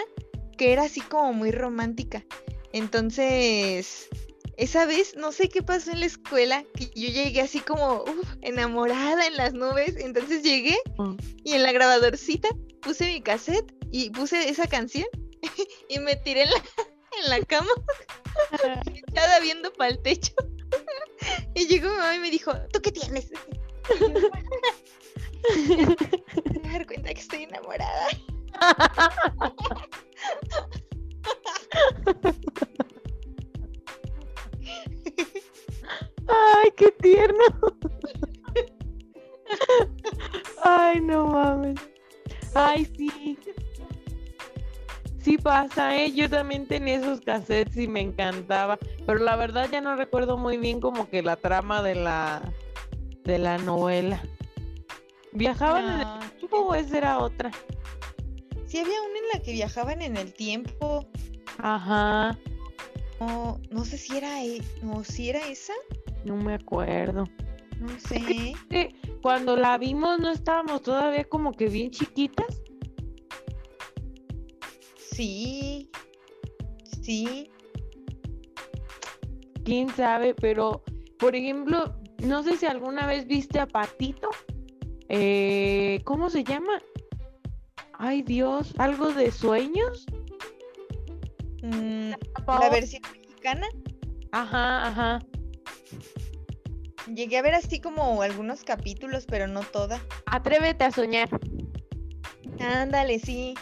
que 0.57 0.71
era 0.73 0.83
así 0.83 1.01
como 1.01 1.33
muy 1.33 1.51
romántica. 1.51 2.23
Entonces, 2.73 4.07
esa 4.57 4.85
vez, 4.85 5.15
no 5.17 5.31
sé 5.31 5.49
qué 5.49 5.61
pasó 5.63 5.91
en 5.91 6.01
la 6.01 6.05
escuela, 6.05 6.63
que 6.75 6.85
yo 6.87 7.09
llegué 7.09 7.41
así 7.41 7.59
como 7.61 8.03
uf, 8.03 8.27
enamorada 8.41 9.25
en 9.25 9.37
las 9.37 9.53
nubes. 9.53 9.95
Entonces 9.97 10.43
llegué 10.43 10.77
Mm. 10.97 11.15
y 11.43 11.53
en 11.53 11.63
la 11.63 11.71
grabadorcita 11.71 12.49
puse 12.81 13.05
mi 13.07 13.21
cassette 13.21 13.73
y 13.91 14.09
puse 14.11 14.49
esa 14.49 14.67
canción 14.67 15.05
y 15.89 15.99
me 15.99 16.15
tiré 16.17 16.43
en 16.43 16.49
la, 16.49 16.57
en 17.23 17.29
la 17.29 17.41
cama, 17.45 17.71
echada 18.93 19.39
viendo 19.41 19.71
para 19.73 19.91
el 19.91 20.01
techo. 20.01 20.33
Y 21.53 21.67
llegó 21.67 21.89
mi 21.89 21.97
mamá 21.97 22.15
y 22.15 22.19
me 22.19 22.31
dijo, 22.31 22.51
¿tú 22.73 22.81
qué 22.81 22.91
tienes? 22.91 23.29
Me 26.63 26.69
dar 26.71 26.87
cuenta 26.87 27.13
que 27.13 27.19
estoy 27.19 27.43
enamorada. 27.43 28.07
Ay, 36.27 36.71
qué 36.77 36.91
tierno. 37.01 37.43
Ay, 40.63 41.01
no 41.01 41.27
mames. 41.27 41.79
Ay, 42.55 42.85
sí. 42.97 43.37
Sí 45.21 45.37
pasa, 45.37 45.95
¿eh? 45.97 46.11
Yo 46.13 46.29
también 46.29 46.65
tenía 46.67 46.95
esos 46.95 47.21
cassettes 47.21 47.77
y 47.77 47.87
me 47.87 48.01
encantaba. 48.01 48.77
Pero 49.05 49.19
la 49.19 49.35
verdad 49.35 49.69
ya 49.71 49.79
no 49.81 49.95
recuerdo 49.95 50.37
muy 50.37 50.57
bien 50.57 50.79
como 50.81 51.09
que 51.09 51.21
la 51.21 51.35
trama 51.35 51.81
de 51.83 51.95
la 51.95 52.41
de 53.23 53.37
la 53.37 53.57
novela. 53.59 54.19
¿Viajaban 55.31 55.85
en 55.85 55.99
No, 55.99 56.19
el 56.21 56.31
tiempo 56.31 56.57
o 56.57 56.75
esa 56.75 56.97
era 56.97 57.19
otra? 57.19 57.51
Sí 58.65 58.79
había 58.79 58.99
una 59.01 59.19
en 59.19 59.25
la 59.33 59.41
que 59.43 59.51
viajaban 59.53 60.01
en 60.01 60.17
el 60.17 60.33
tiempo. 60.33 61.05
Ajá, 61.59 62.37
No, 63.19 63.59
no 63.69 63.85
sé 63.85 63.97
si 63.99 64.17
era, 64.17 64.43
e- 64.43 64.63
no, 64.81 65.03
si 65.03 65.29
era 65.29 65.47
esa. 65.47 65.73
no 66.25 66.35
me 66.37 66.55
acuerdo. 66.55 67.25
No 67.79 67.89
sé. 67.99 68.53
que 68.69 68.95
cuando 69.21 69.55
la 69.55 69.77
vimos 69.77 70.19
no 70.19 70.31
estábamos 70.31 70.81
todavía 70.81 71.23
como 71.25 71.53
que 71.53 71.67
bien 71.67 71.91
chiquitas. 71.91 72.60
Sí. 75.11 75.89
Sí. 77.03 77.49
quién 79.63 79.89
sabe, 79.89 80.33
pero 80.33 80.83
por 81.19 81.35
ejemplo, 81.35 81.95
no 82.23 82.43
sé 82.43 82.57
si 82.57 82.65
alguna 82.65 83.05
vez 83.05 83.27
viste 83.27 83.59
a 83.59 83.67
Patito. 83.67 84.29
Eh, 85.09 86.01
¿Cómo 86.03 86.29
se 86.29 86.43
llama? 86.43 86.81
Ay 87.93 88.21
Dios, 88.23 88.73
algo 88.77 89.13
de 89.13 89.31
sueños. 89.31 90.05
Mm, 91.61 92.11
la 92.47 92.69
versión 92.69 93.03
mexicana. 93.11 93.67
Ajá, 94.31 94.87
ajá. 94.87 95.19
Llegué 97.13 97.37
a 97.37 97.41
ver 97.41 97.55
así 97.55 97.79
como 97.79 98.21
algunos 98.21 98.63
capítulos, 98.63 99.25
pero 99.27 99.47
no 99.47 99.61
toda. 99.61 100.01
Atrévete 100.25 100.85
a 100.85 100.91
soñar. 100.91 101.29
Ándale, 102.59 103.19
sí. 103.19 103.53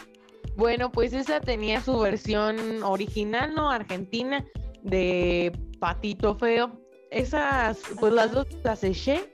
Bueno, 0.56 0.90
pues 0.92 1.12
esa 1.12 1.40
tenía 1.40 1.80
su 1.80 1.98
versión 1.98 2.82
original, 2.82 3.54
¿no? 3.54 3.70
Argentina, 3.70 4.44
de 4.82 5.52
Patito 5.78 6.36
Feo. 6.36 6.70
Esas, 7.10 7.80
pues 7.98 8.12
las 8.12 8.32
dos 8.32 8.46
las 8.62 8.84
eché 8.84 9.32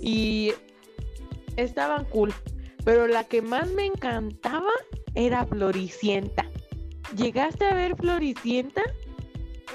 y 0.00 0.52
estaban 1.56 2.04
cool. 2.06 2.32
Pero 2.84 3.06
la 3.06 3.24
que 3.24 3.42
más 3.42 3.70
me 3.70 3.86
encantaba 3.86 4.72
era 5.14 5.46
Floricienta. 5.46 6.48
¿Llegaste 7.16 7.66
a 7.66 7.74
ver 7.74 7.96
Floricienta? 7.96 8.82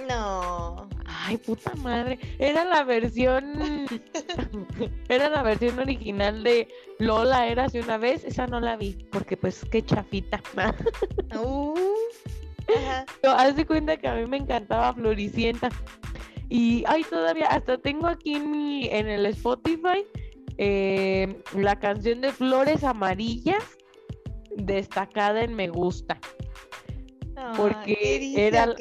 No. 0.10 0.90
Ay, 1.28 1.36
puta 1.36 1.76
madre. 1.76 2.18
Era 2.40 2.64
la 2.64 2.86
versión. 2.86 3.86
era 5.10 5.28
la 5.28 5.44
versión 5.44 5.78
original 5.78 6.42
de 6.42 6.70
Lola, 7.00 7.48
era 7.48 7.66
hace 7.66 7.82
una 7.82 7.98
vez. 7.98 8.24
Esa 8.24 8.48
no 8.48 8.62
la 8.62 8.78
vi, 8.78 9.06
porque 9.12 9.36
pues 9.36 9.66
qué 9.70 9.84
chafita. 9.84 10.42
Uh, 11.38 11.76
ajá. 12.74 13.06
Pero 13.22 13.34
haz 13.34 13.56
de 13.58 13.66
cuenta 13.66 13.98
que 13.98 14.08
a 14.08 14.16
mí 14.16 14.26
me 14.26 14.38
encantaba 14.38 14.94
Floricienta. 14.94 15.70
Y 16.48 16.86
ay, 16.88 17.04
todavía, 17.04 17.48
hasta 17.48 17.78
tengo 17.78 18.08
aquí 18.08 18.36
en 18.36 18.50
mi, 18.50 18.88
en 18.88 19.10
el 19.10 19.26
Spotify, 19.26 20.06
eh, 20.58 21.44
la 21.54 21.78
canción 21.78 22.22
de 22.22 22.32
Flores 22.32 22.86
Amarillas 22.86 23.64
destacada 24.56 25.44
en 25.44 25.54
Me 25.54 25.68
Gusta. 25.68 26.18
Porque 27.56 27.78
Ay, 27.78 27.96
¿qué 27.96 28.20
dice? 28.20 28.48
era-. 28.48 28.76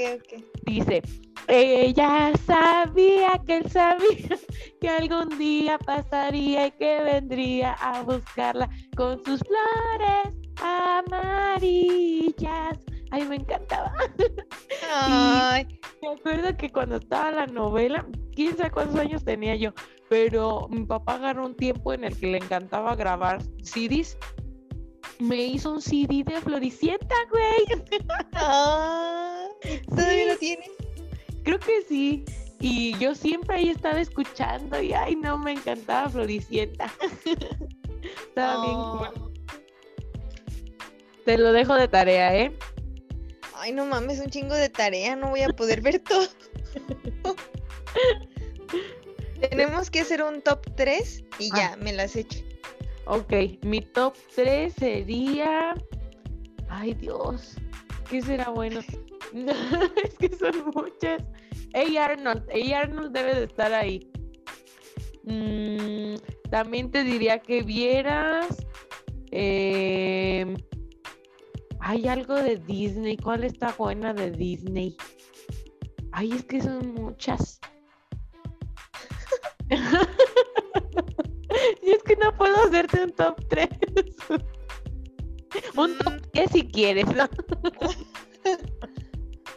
Dice, 0.64 1.02
ella 1.48 2.32
sabía 2.46 3.40
que 3.46 3.58
él 3.58 3.70
sabía 3.70 4.00
que 4.80 4.88
algún 4.88 5.38
día 5.38 5.78
pasaría 5.78 6.68
y 6.68 6.70
que 6.72 7.02
vendría 7.02 7.72
a 7.74 8.02
buscarla 8.02 8.68
con 8.96 9.22
sus 9.24 9.40
flores 9.40 10.36
amarillas. 10.62 12.78
Ay, 13.10 13.24
me 13.26 13.36
encantaba. 13.36 13.92
Ay, 14.92 15.66
Me 16.02 16.08
acuerdo 16.08 16.56
que 16.56 16.70
cuando 16.70 16.96
estaba 16.96 17.30
la 17.30 17.46
novela, 17.46 18.06
quién 18.34 18.56
sabe 18.56 18.70
cuántos 18.70 18.98
años 18.98 19.24
tenía 19.24 19.54
yo, 19.54 19.72
pero 20.08 20.66
mi 20.70 20.84
papá 20.84 21.14
agarró 21.14 21.46
un 21.46 21.56
tiempo 21.56 21.92
en 21.92 22.04
el 22.04 22.18
que 22.18 22.26
le 22.26 22.38
encantaba 22.38 22.96
grabar 22.96 23.42
CDs. 23.62 24.18
Me 25.18 25.36
hizo 25.46 25.72
un 25.72 25.80
CD 25.82 26.22
de 26.24 26.40
Floricienta, 26.40 27.14
güey. 27.30 27.82
ay, 28.32 29.80
¿Todavía 29.88 30.22
Sí. 30.22 30.28
lo 30.28 30.36
tienes? 30.38 30.70
Creo 31.44 31.58
que 31.58 31.82
sí. 31.88 32.24
Y 32.60 32.96
yo 32.98 33.14
siempre 33.14 33.56
ahí 33.56 33.68
estaba 33.70 34.00
escuchando 34.00 34.80
y 34.80 34.92
ay 34.92 35.14
no, 35.16 35.38
me 35.38 35.52
encantaba 35.52 36.08
Floricienta. 36.08 36.92
Estaba 38.28 38.64
bien 38.64 38.74
cool. 39.20 39.32
Te 41.24 41.38
lo 41.38 41.52
dejo 41.52 41.74
de 41.74 41.88
tarea, 41.88 42.36
¿eh? 42.36 42.56
Ay, 43.56 43.72
no 43.72 43.84
mames, 43.86 44.20
un 44.20 44.30
chingo 44.30 44.54
de 44.54 44.68
tarea, 44.68 45.16
no 45.16 45.30
voy 45.30 45.42
a 45.42 45.48
poder 45.48 45.80
ver 45.80 45.98
todo. 46.00 46.26
Tenemos 49.50 49.90
que 49.90 50.00
hacer 50.00 50.22
un 50.22 50.40
top 50.42 50.60
3 50.76 51.24
y 51.38 51.50
Ah. 51.52 51.56
ya, 51.72 51.76
me 51.76 51.92
las 51.92 52.16
echo. 52.16 52.38
Ok, 53.06 53.32
mi 53.62 53.80
top 53.80 54.14
3 54.34 54.74
sería. 54.74 55.74
Ay 56.68 56.92
Dios, 56.94 57.56
¿qué 58.10 58.20
será 58.20 58.50
bueno? 58.50 58.80
es 60.04 60.14
que 60.18 60.28
son 60.36 60.72
muchas. 60.74 61.22
Hey 61.72 61.96
Arnold, 61.98 62.44
hey 62.50 62.72
Arnold 62.72 63.12
debe 63.12 63.34
de 63.36 63.44
estar 63.44 63.72
ahí. 63.72 64.10
Mm, 65.22 66.16
también 66.50 66.90
te 66.90 67.04
diría 67.04 67.38
que 67.38 67.62
vieras. 67.62 68.66
em, 69.30 70.56
hay 71.78 72.08
algo 72.08 72.34
de 72.34 72.56
Disney. 72.56 73.16
¿Cuál 73.16 73.44
está 73.44 73.72
buena 73.78 74.12
de 74.14 74.32
Disney? 74.32 74.96
Ay, 76.10 76.32
es 76.32 76.44
que 76.44 76.60
son 76.60 76.94
muchas. 76.94 77.60
y 81.86 81.90
es 81.92 82.02
que 82.02 82.16
no 82.16 82.36
puedo 82.36 82.56
hacerte 82.64 83.04
un 83.04 83.12
top 83.12 83.40
3. 83.48 83.68
un 85.76 85.96
top 85.98 86.12
Mm, 86.14 86.30
10 86.32 86.50
si 86.50 86.66
quieres, 86.66 87.06
¿no? 87.14 87.28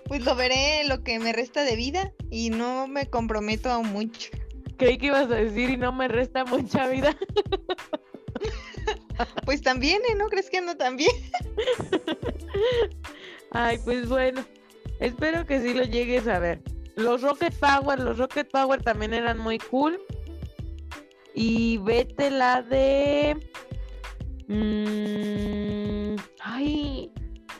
Pues 0.05 0.23
lo 0.25 0.35
veré 0.35 0.83
lo 0.87 1.03
que 1.03 1.19
me 1.19 1.33
resta 1.33 1.63
de 1.63 1.75
vida 1.75 2.13
y 2.31 2.49
no 2.49 2.87
me 2.87 3.09
comprometo 3.09 3.69
a 3.69 3.81
mucho. 3.81 4.29
Creí 4.77 4.97
que 4.97 5.07
ibas 5.07 5.29
a 5.29 5.35
decir 5.35 5.69
y 5.69 5.77
no 5.77 5.91
me 5.91 6.07
resta 6.07 6.45
mucha 6.45 6.87
vida. 6.87 7.15
Pues 9.45 9.61
también, 9.61 10.01
¿eh? 10.09 10.15
¿No 10.15 10.29
crees 10.29 10.49
que 10.49 10.59
ando 10.59 10.77
también? 10.77 11.11
Ay, 13.51 13.77
pues 13.83 14.07
bueno. 14.07 14.45
Espero 14.99 15.45
que 15.45 15.59
sí 15.59 15.73
lo 15.73 15.83
llegues 15.83 16.27
a 16.27 16.39
ver. 16.39 16.61
Los 16.95 17.21
Rocket 17.21 17.53
Power, 17.59 17.99
los 17.99 18.17
Rocket 18.17 18.49
Power 18.49 18.81
también 18.81 19.13
eran 19.13 19.37
muy 19.37 19.57
cool. 19.59 19.99
Y 21.33 21.77
vete 21.77 22.31
la 22.31 22.61
de. 22.61 23.37
Mm, 24.47 26.19
ay, 26.41 27.11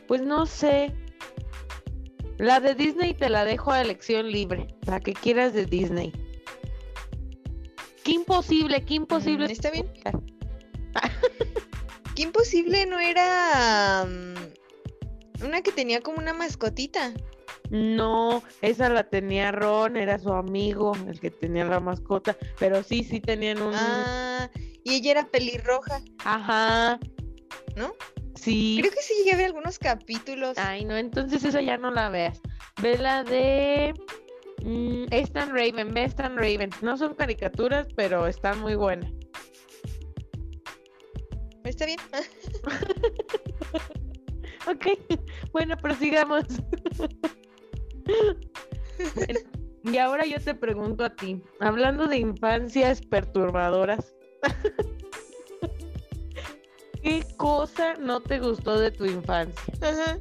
pues 0.08 0.22
no 0.22 0.46
sé. 0.46 0.94
La 2.38 2.60
de 2.60 2.74
Disney 2.74 3.14
te 3.14 3.30
la 3.30 3.46
dejo 3.46 3.72
a 3.72 3.82
elección 3.82 4.32
libre. 4.32 4.68
La 4.86 5.00
que 5.00 5.14
quieras 5.14 5.54
de 5.54 5.66
Disney. 5.66 6.12
Qué 8.04 8.12
imposible, 8.12 8.84
qué 8.86 8.96
imposible. 8.96 9.48
Mm, 9.48 9.52
está 9.52 9.72
bien. 9.72 9.92
qué 12.16 12.24
imposible 12.24 12.86
no 12.86 13.00
era. 13.00 14.06
mm, 14.06 15.46
una 15.46 15.62
que 15.62 15.72
tenía 15.72 16.02
como 16.02 16.18
una 16.18 16.34
mascotita. 16.34 17.14
No, 17.70 18.44
esa 18.62 18.90
la 18.90 19.04
tenía 19.04 19.52
Ron, 19.52 19.96
era 19.96 20.18
su 20.18 20.34
amigo, 20.34 20.94
el 21.08 21.20
que 21.20 21.30
tenía 21.30 21.66
la 21.66 21.80
mascota. 21.80 22.36
Pero 22.58 22.84
sí, 22.84 23.04
sí 23.04 23.20
tenían 23.20 23.62
un. 23.62 23.74
Ah, 23.76 24.50
y 24.84 24.96
ella 24.96 25.12
era 25.12 25.28
pelirroja, 25.28 26.02
Ajá. 26.26 27.00
¿no? 27.76 27.94
Sí. 28.36 28.78
Creo 28.80 28.92
que 28.92 29.02
sí 29.02 29.14
llegué 29.20 29.34
a 29.34 29.38
ver 29.38 29.46
algunos 29.48 29.78
capítulos. 29.78 30.58
Ay, 30.58 30.86
no, 30.86 30.98
entonces 30.98 31.44
esa 31.44 31.62
ya 31.62 31.78
no 31.78 31.92
la 31.92 32.10
veas. 32.10 32.42
Ve 32.82 32.98
la 32.98 33.24
de 33.24 33.94
mm, 34.64 35.06
Stan 35.12 35.50
Raven, 35.50 35.94
ve 35.94 36.06
Stan 36.06 36.36
Raven. 36.36 36.72
No 36.82 36.98
son 36.98 37.14
caricaturas, 37.14 37.88
pero 37.96 38.26
están 38.26 38.60
muy 38.62 38.76
buenas. 38.76 39.12
Está 41.64 41.86
bien. 41.86 42.00
Ok, 44.68 44.88
bueno, 45.52 45.76
prosigamos. 45.78 46.44
Bueno, 49.16 49.40
y 49.84 49.98
ahora 49.98 50.26
yo 50.26 50.40
te 50.40 50.56
pregunto 50.56 51.04
a 51.06 51.16
ti, 51.16 51.42
hablando 51.60 52.08
de 52.08 52.18
infancias 52.18 53.02
perturbadoras, 53.02 54.14
¿qué 57.04 57.24
cosa 57.38 57.96
no 57.96 58.22
te 58.22 58.40
gustó 58.40 58.80
de 58.80 58.92
tu 58.92 59.06
infancia? 59.06 59.64
Ajá. 59.82 60.20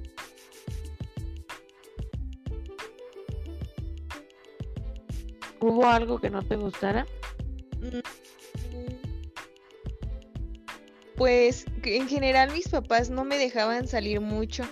¿Hubo 5.60 5.86
algo 5.86 6.18
que 6.20 6.30
no 6.30 6.42
te 6.42 6.56
gustara? 6.56 7.06
Mm, 7.80 7.98
Pues 11.16 11.66
en 11.82 12.08
general 12.08 12.52
mis 12.52 12.68
papás 12.68 13.10
no 13.10 13.24
me 13.24 13.38
dejaban 13.38 13.88
salir 13.88 14.20
mucho. 14.20 14.64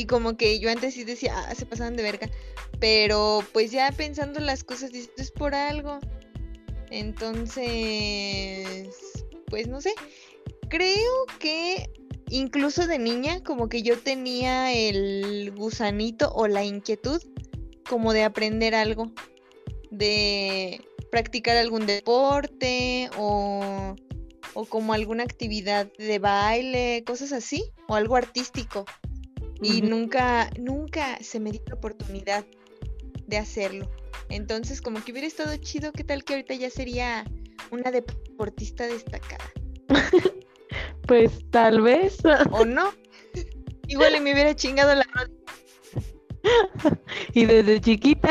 Y 0.00 0.06
como 0.06 0.38
que 0.38 0.58
yo 0.60 0.70
antes 0.70 0.94
sí 0.94 1.04
decía, 1.04 1.34
ah, 1.36 1.54
se 1.54 1.66
pasaban 1.66 1.94
de 1.94 2.02
verga. 2.02 2.30
Pero 2.78 3.44
pues 3.52 3.70
ya 3.70 3.92
pensando 3.92 4.40
las 4.40 4.64
cosas, 4.64 4.92
dices, 4.92 5.10
"Esto 5.10 5.20
es 5.20 5.30
por 5.30 5.54
algo. 5.54 6.00
Entonces, 6.90 8.88
pues 9.48 9.68
no 9.68 9.82
sé. 9.82 9.92
Creo 10.70 11.26
que 11.38 11.90
incluso 12.30 12.86
de 12.86 12.98
niña, 12.98 13.42
como 13.44 13.68
que 13.68 13.82
yo 13.82 13.98
tenía 13.98 14.72
el 14.72 15.52
gusanito 15.54 16.32
o 16.32 16.48
la 16.48 16.64
inquietud 16.64 17.22
como 17.86 18.14
de 18.14 18.24
aprender 18.24 18.74
algo. 18.74 19.12
De 19.90 20.80
practicar 21.10 21.58
algún 21.58 21.84
deporte 21.84 23.10
o 23.18 23.94
o 24.54 24.64
como 24.64 24.94
alguna 24.94 25.24
actividad 25.24 25.92
de 25.98 26.18
baile, 26.18 27.04
cosas 27.06 27.32
así, 27.32 27.70
o 27.86 27.94
algo 27.94 28.16
artístico. 28.16 28.84
Y 29.62 29.82
nunca, 29.82 30.50
nunca 30.58 31.18
se 31.20 31.38
me 31.40 31.52
dio 31.52 31.62
la 31.66 31.74
oportunidad 31.74 32.44
de 33.26 33.36
hacerlo. 33.36 33.90
Entonces, 34.28 34.80
como 34.80 35.04
que 35.04 35.12
hubiera 35.12 35.26
estado 35.26 35.54
chido, 35.56 35.92
¿qué 35.92 36.04
tal 36.04 36.24
que 36.24 36.34
ahorita 36.34 36.54
ya 36.54 36.70
sería 36.70 37.24
una 37.70 37.90
deportista 37.90 38.86
destacada? 38.86 39.44
Pues 41.06 41.32
tal 41.50 41.80
vez. 41.80 42.18
¿O 42.52 42.64
no? 42.64 42.92
Igual 43.88 44.14
y 44.14 44.20
me 44.20 44.32
hubiera 44.32 44.54
chingado 44.54 44.94
la 44.94 45.04
rodilla. 45.12 45.40
y 47.34 47.44
desde 47.46 47.80
chiquita. 47.80 48.28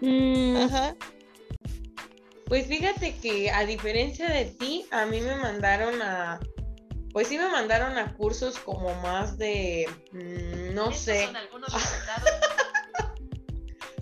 Mm, 0.00 0.56
Ajá. 0.56 0.96
Pues 2.46 2.66
fíjate 2.66 3.14
que 3.22 3.50
a 3.50 3.64
diferencia 3.64 4.28
de 4.28 4.46
ti, 4.46 4.86
a 4.90 5.06
mí 5.06 5.20
me 5.20 5.36
mandaron 5.36 6.02
a, 6.02 6.40
pues 7.14 7.28
sí 7.28 7.38
me 7.38 7.48
mandaron 7.48 7.96
a 7.96 8.12
cursos 8.16 8.58
como 8.58 8.92
más 8.96 9.38
de, 9.38 9.88
mm, 10.10 10.74
no 10.74 10.92
sé. 10.92 11.30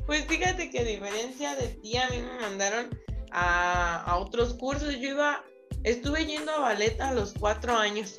Pues 0.04 0.26
fíjate 0.26 0.68
que 0.68 0.80
a 0.80 0.84
diferencia 0.84 1.54
de 1.54 1.68
ti, 1.68 1.96
a 1.96 2.10
mí 2.10 2.18
me 2.18 2.40
mandaron 2.40 2.90
a, 3.30 4.02
a 4.02 4.16
otros 4.18 4.52
cursos. 4.54 4.96
Yo 4.98 5.10
iba, 5.10 5.44
estuve 5.84 6.26
yendo 6.26 6.50
a 6.52 6.58
ballet 6.58 7.00
a 7.00 7.14
los 7.14 7.32
cuatro 7.38 7.76
años. 7.76 8.16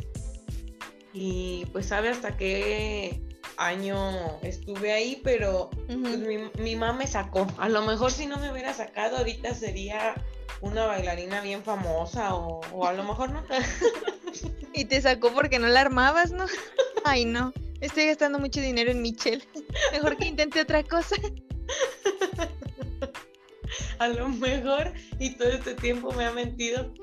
Y 1.14 1.66
pues 1.74 1.88
sabe 1.88 2.10
hasta 2.10 2.38
qué 2.38 3.22
año 3.58 4.40
estuve 4.42 4.94
ahí, 4.94 5.22
pero 5.24 5.70
pues, 5.86 6.20
mi, 6.20 6.38
mi 6.58 6.76
mamá 6.76 6.94
me 6.94 7.06
sacó. 7.06 7.46
A 7.58 7.68
lo 7.68 7.84
mejor 7.84 8.12
si 8.12 8.26
no 8.28 8.38
me 8.38 8.50
hubiera 8.50 8.74
sacado, 8.74 9.18
ahorita 9.18 9.54
sería 9.54 10.16
una 10.62 10.86
bailarina 10.88 11.42
bien 11.42 11.64
famosa 11.64 12.34
o, 12.34 12.62
o 12.72 12.88
a 12.88 12.94
lo 12.94 13.04
mejor 13.04 13.30
no. 13.30 13.44
Y 14.74 14.86
te 14.86 15.02
sacó 15.02 15.34
porque 15.34 15.60
no 15.60 15.68
la 15.68 15.82
armabas, 15.82 16.32
¿no? 16.32 16.46
Ay, 17.06 17.26
no. 17.26 17.54
Estoy 17.82 18.08
gastando 18.08 18.40
mucho 18.40 18.62
dinero 18.62 18.92
en 18.92 19.02
Michelle. 19.02 19.44
Mejor 19.92 20.18
que 20.18 20.26
intente 20.26 20.62
otra 20.62 20.84
cosa. 20.84 21.16
a 24.00 24.08
lo 24.08 24.30
mejor 24.30 24.94
y 25.20 25.32
todo 25.32 25.50
este 25.50 25.76
tiempo 25.76 26.12
me 26.14 26.26
ha 26.26 26.32
mentido. 26.32 26.94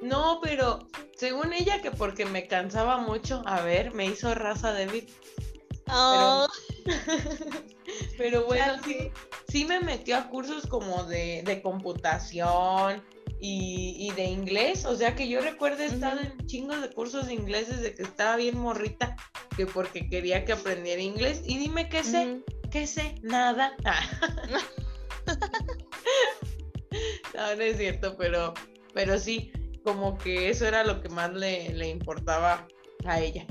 No, 0.00 0.40
pero 0.42 0.86
según 1.16 1.52
ella 1.52 1.80
que 1.80 1.90
porque 1.90 2.26
me 2.26 2.46
cansaba 2.46 2.98
mucho, 2.98 3.42
a 3.46 3.62
ver, 3.62 3.94
me 3.94 4.06
hizo 4.06 4.34
raza 4.34 4.72
débil. 4.72 5.08
Oh, 5.88 6.46
Pero 8.18 8.44
bueno, 8.44 8.76
Ya 8.76 8.82
sí, 8.82 9.10
sí 9.48 9.64
me 9.64 9.80
metió 9.80 10.16
a 10.16 10.28
cursos 10.28 10.66
como 10.66 11.04
de, 11.04 11.42
de 11.46 11.62
computación 11.62 13.02
y, 13.40 13.96
y 13.98 14.10
de 14.14 14.24
inglés. 14.24 14.84
O 14.84 14.96
sea 14.96 15.14
que 15.14 15.28
yo 15.28 15.40
recuerdo 15.40 15.82
he 15.82 15.86
estado 15.86 16.20
en 16.20 16.46
chingos 16.46 16.80
de 16.82 16.90
cursos 16.90 17.26
de 17.26 17.34
inglés 17.34 17.68
desde 17.68 17.94
que 17.94 18.02
estaba 18.02 18.36
bien 18.36 18.58
morrita, 18.58 19.16
que 19.56 19.66
porque 19.66 20.08
quería 20.08 20.44
que 20.44 20.52
aprendiera 20.52 21.02
inglés. 21.02 21.42
Y 21.44 21.58
dime 21.58 21.88
qué 21.88 22.04
sé. 22.04 22.42
¿qué 22.70 22.86
sé? 22.86 23.16
Nada. 23.22 23.74
no, 27.34 27.56
no 27.56 27.62
es 27.62 27.76
cierto, 27.76 28.16
pero, 28.16 28.54
pero 28.94 29.18
sí, 29.18 29.52
como 29.84 30.18
que 30.18 30.50
eso 30.50 30.66
era 30.66 30.84
lo 30.84 31.00
que 31.00 31.08
más 31.08 31.32
le, 31.32 31.72
le 31.72 31.88
importaba 31.88 32.66
a 33.04 33.20
ella. 33.20 33.46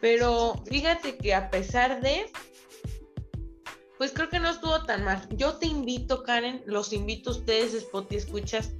Pero 0.00 0.62
fíjate 0.66 1.16
que 1.16 1.34
a 1.34 1.50
pesar 1.50 2.00
de, 2.00 2.30
pues 3.98 4.12
creo 4.12 4.28
que 4.28 4.40
no 4.40 4.50
estuvo 4.50 4.82
tan 4.84 5.04
mal. 5.04 5.26
Yo 5.36 5.56
te 5.56 5.66
invito, 5.66 6.22
Karen, 6.22 6.62
los 6.66 6.92
invito 6.92 7.30
a 7.30 7.34
ustedes, 7.34 7.74
Spot 7.74 8.10
y 8.12 8.16
escuchas, 8.16 8.72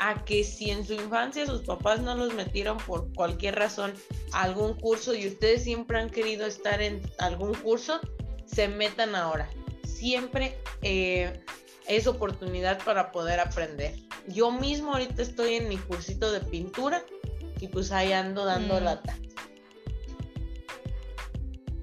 a 0.00 0.24
que 0.24 0.42
si 0.44 0.70
en 0.70 0.84
su 0.84 0.94
infancia 0.94 1.46
sus 1.46 1.60
papás 1.60 2.00
no 2.00 2.14
los 2.14 2.32
metieron 2.34 2.78
por 2.78 3.12
cualquier 3.12 3.56
razón 3.56 3.92
a 4.32 4.44
algún 4.44 4.72
curso 4.80 5.14
y 5.14 5.28
ustedes 5.28 5.62
siempre 5.62 5.98
han 5.98 6.08
querido 6.08 6.46
estar 6.46 6.80
en 6.80 7.02
algún 7.18 7.54
curso, 7.54 8.00
se 8.46 8.66
metan 8.66 9.14
ahora. 9.14 9.50
Siempre 9.84 10.56
eh, 10.80 11.44
es 11.86 12.06
oportunidad 12.06 12.82
para 12.82 13.12
poder 13.12 13.40
aprender. 13.40 13.94
Yo 14.26 14.50
mismo 14.50 14.92
ahorita 14.92 15.20
estoy 15.20 15.56
en 15.56 15.68
mi 15.68 15.76
cursito 15.76 16.32
de 16.32 16.40
pintura 16.40 17.02
y 17.60 17.68
pues 17.68 17.92
ahí 17.92 18.12
ando 18.14 18.46
dando 18.46 18.80
Mm. 18.80 18.84
lata. 18.84 19.18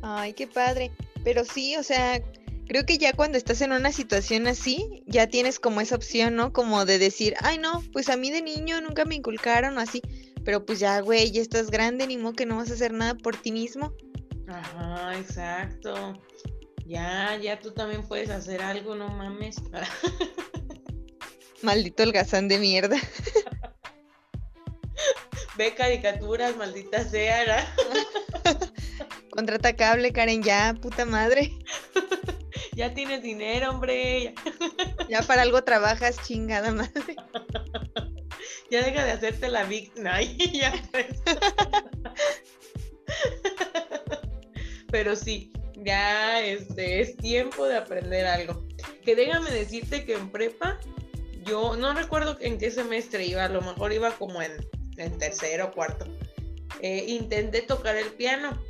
Ay, 0.02 0.34
qué 0.34 0.48
padre. 0.48 0.92
Pero 1.24 1.46
sí, 1.46 1.76
o 1.76 1.84
sea, 1.84 2.20
creo 2.68 2.86
que 2.86 2.98
ya 2.98 3.14
cuando 3.14 3.38
estás 3.38 3.62
en 3.62 3.72
una 3.72 3.92
situación 3.92 4.48
así, 4.48 5.04
ya 5.08 5.28
tienes 5.28 5.60
como 5.60 5.82
esa 5.82 5.96
opción, 5.96 6.36
¿no? 6.36 6.54
Como 6.54 6.86
de 6.86 7.00
decir, 7.00 7.36
ay, 7.42 7.58
no, 7.58 7.84
pues 7.94 8.10
a 8.10 8.18
mí 8.18 8.30
de 8.32 8.42
niño 8.42 8.82
nunca 8.82 9.06
me 9.06 9.16
inculcaron 9.16 9.78
o 9.78 9.82
así. 9.82 10.02
Pero 10.44 10.66
pues 10.66 10.80
ya, 10.80 11.00
güey, 11.02 11.32
ya 11.32 11.42
estás 11.42 11.70
grande, 11.70 12.08
ni 12.08 12.18
modo 12.18 12.34
que 12.34 12.46
no 12.46 12.58
vas 12.58 12.70
a 12.72 12.74
hacer 12.74 12.94
nada 12.94 13.16
por 13.16 13.36
ti 13.36 13.52
mismo. 13.52 13.94
Ajá, 14.48 15.18
exacto. 15.18 16.22
Ya, 16.86 17.38
ya 17.38 17.60
tú 17.60 17.72
también 17.72 18.08
puedes 18.08 18.30
hacer 18.30 18.62
algo, 18.62 18.96
no 18.96 19.10
mames. 19.10 19.58
Maldito 21.62 22.04
holgazán 22.04 22.48
de 22.48 22.60
mierda. 22.60 22.98
Ve 25.58 25.74
caricaturas, 25.74 26.56
maldita 26.56 27.04
sea. 27.04 27.68
Contrata 29.32 29.76
cable, 29.76 30.14
Karen, 30.14 30.44
ya, 30.44 30.76
puta 30.80 31.04
madre. 31.04 31.52
Ya 32.78 32.94
tienes 32.94 33.24
dinero, 33.24 33.72
hombre. 33.72 34.36
Ya 35.10 35.22
para 35.24 35.42
algo 35.42 35.64
trabajas, 35.64 36.18
chingada 36.26 36.72
madre. 36.72 37.16
Ya 38.70 38.84
deja 38.84 39.06
de 39.06 39.12
hacerte 39.12 39.48
la 39.48 39.64
víctima. 39.64 40.22
ya 40.54 40.74
pues. 40.92 41.22
Pero 44.92 45.16
sí, 45.16 45.54
ya 45.78 46.42
este, 46.42 47.00
es 47.00 47.16
tiempo 47.16 47.66
de 47.66 47.78
aprender 47.78 48.26
algo. 48.26 48.68
Que 49.06 49.16
déjame 49.16 49.52
decirte 49.52 50.04
que 50.04 50.16
en 50.16 50.30
prepa, 50.30 50.78
yo 51.46 51.78
no 51.78 51.94
recuerdo 51.94 52.38
en 52.42 52.58
qué 52.58 52.70
semestre 52.70 53.26
iba, 53.26 53.46
a 53.46 53.50
lo 53.50 53.62
mejor 53.62 53.94
iba 53.94 54.12
como 54.18 54.42
en, 54.42 54.52
tercero 55.18 55.68
o 55.68 55.72
cuarto. 55.72 56.06
Eh, 56.82 57.06
intenté 57.08 57.62
tocar 57.62 57.96
el 57.96 58.10
piano. 58.10 58.62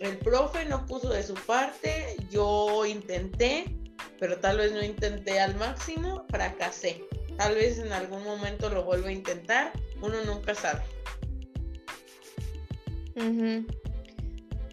El 0.00 0.16
profe 0.18 0.64
no 0.64 0.86
puso 0.86 1.10
de 1.10 1.22
su 1.22 1.34
parte, 1.34 2.16
yo 2.30 2.86
intenté, 2.86 3.64
pero 4.20 4.38
tal 4.38 4.58
vez 4.58 4.72
no 4.72 4.82
intenté 4.82 5.40
al 5.40 5.56
máximo, 5.56 6.24
fracasé. 6.30 7.04
Tal 7.36 7.54
vez 7.54 7.78
en 7.78 7.92
algún 7.92 8.22
momento 8.24 8.68
lo 8.68 8.84
vuelva 8.84 9.08
a 9.08 9.12
intentar, 9.12 9.72
uno 10.00 10.22
nunca 10.24 10.54
sabe. 10.54 10.82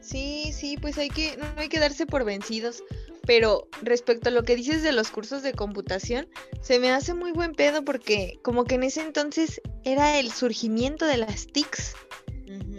Sí, 0.01 0.51
sí, 0.53 0.77
pues 0.77 0.97
hay 0.97 1.09
que, 1.09 1.35
no 1.37 1.45
hay 1.57 1.69
que 1.69 1.79
darse 1.79 2.05
por 2.05 2.23
vencidos. 2.23 2.83
Pero 3.25 3.67
respecto 3.81 4.29
a 4.29 4.31
lo 4.31 4.43
que 4.43 4.55
dices 4.55 4.83
de 4.83 4.91
los 4.91 5.09
cursos 5.09 5.41
de 5.41 5.53
computación, 5.53 6.27
se 6.61 6.79
me 6.79 6.91
hace 6.91 7.15
muy 7.15 7.31
buen 7.31 7.53
pedo 7.53 7.83
porque 7.83 8.39
como 8.43 8.65
que 8.65 8.75
en 8.75 8.83
ese 8.83 9.01
entonces 9.01 9.61
era 9.83 10.19
el 10.19 10.31
surgimiento 10.31 11.05
de 11.07 11.17
las 11.17 11.47
TICs. 11.47 11.95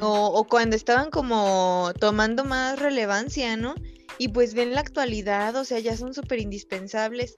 O, 0.01 0.27
o, 0.27 0.45
cuando 0.45 0.77
estaban 0.77 1.11
como 1.11 1.93
tomando 1.99 2.45
más 2.45 2.79
relevancia, 2.79 3.57
¿no? 3.57 3.75
Y 4.19 4.29
pues 4.29 4.55
ven 4.55 4.73
la 4.73 4.81
actualidad, 4.81 5.55
o 5.57 5.65
sea, 5.65 5.79
ya 5.79 5.97
son 5.97 6.15
súper 6.15 6.41
indispensables. 6.41 7.35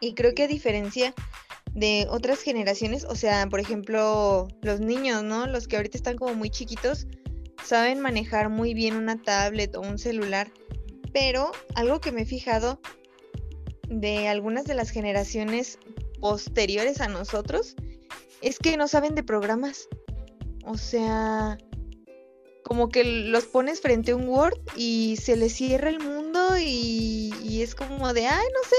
Y 0.00 0.14
creo 0.14 0.34
que 0.34 0.44
a 0.44 0.48
diferencia 0.48 1.14
de 1.74 2.06
otras 2.10 2.42
generaciones, 2.42 3.04
o 3.04 3.14
sea, 3.14 3.46
por 3.48 3.60
ejemplo, 3.60 4.48
los 4.60 4.80
niños, 4.80 5.22
¿no? 5.22 5.46
Los 5.46 5.68
que 5.68 5.76
ahorita 5.76 5.96
están 5.96 6.16
como 6.16 6.34
muy 6.34 6.50
chiquitos, 6.50 7.06
saben 7.64 8.00
manejar 8.00 8.48
muy 8.48 8.74
bien 8.74 8.96
una 8.96 9.20
tablet 9.20 9.74
o 9.76 9.80
un 9.80 9.98
celular, 9.98 10.50
pero 11.12 11.52
algo 11.74 12.00
que 12.00 12.12
me 12.12 12.22
he 12.22 12.26
fijado 12.26 12.80
de 13.88 14.28
algunas 14.28 14.64
de 14.64 14.74
las 14.74 14.90
generaciones 14.90 15.78
posteriores 16.20 17.00
a 17.00 17.08
nosotros 17.08 17.74
es 18.40 18.58
que 18.58 18.76
no 18.76 18.88
saben 18.88 19.14
de 19.14 19.22
programas. 19.22 19.88
O 20.64 20.76
sea, 20.76 21.58
como 22.64 22.88
que 22.88 23.04
los 23.04 23.44
pones 23.44 23.80
frente 23.80 24.12
a 24.12 24.16
un 24.16 24.28
Word 24.28 24.58
y 24.76 25.16
se 25.20 25.36
les 25.36 25.54
cierra 25.54 25.90
el 25.90 26.00
mundo 26.00 26.56
y, 26.58 27.34
y 27.42 27.62
es 27.62 27.74
como 27.74 28.12
de, 28.12 28.26
ay, 28.26 28.46
no 28.54 28.68
sé. 28.68 28.76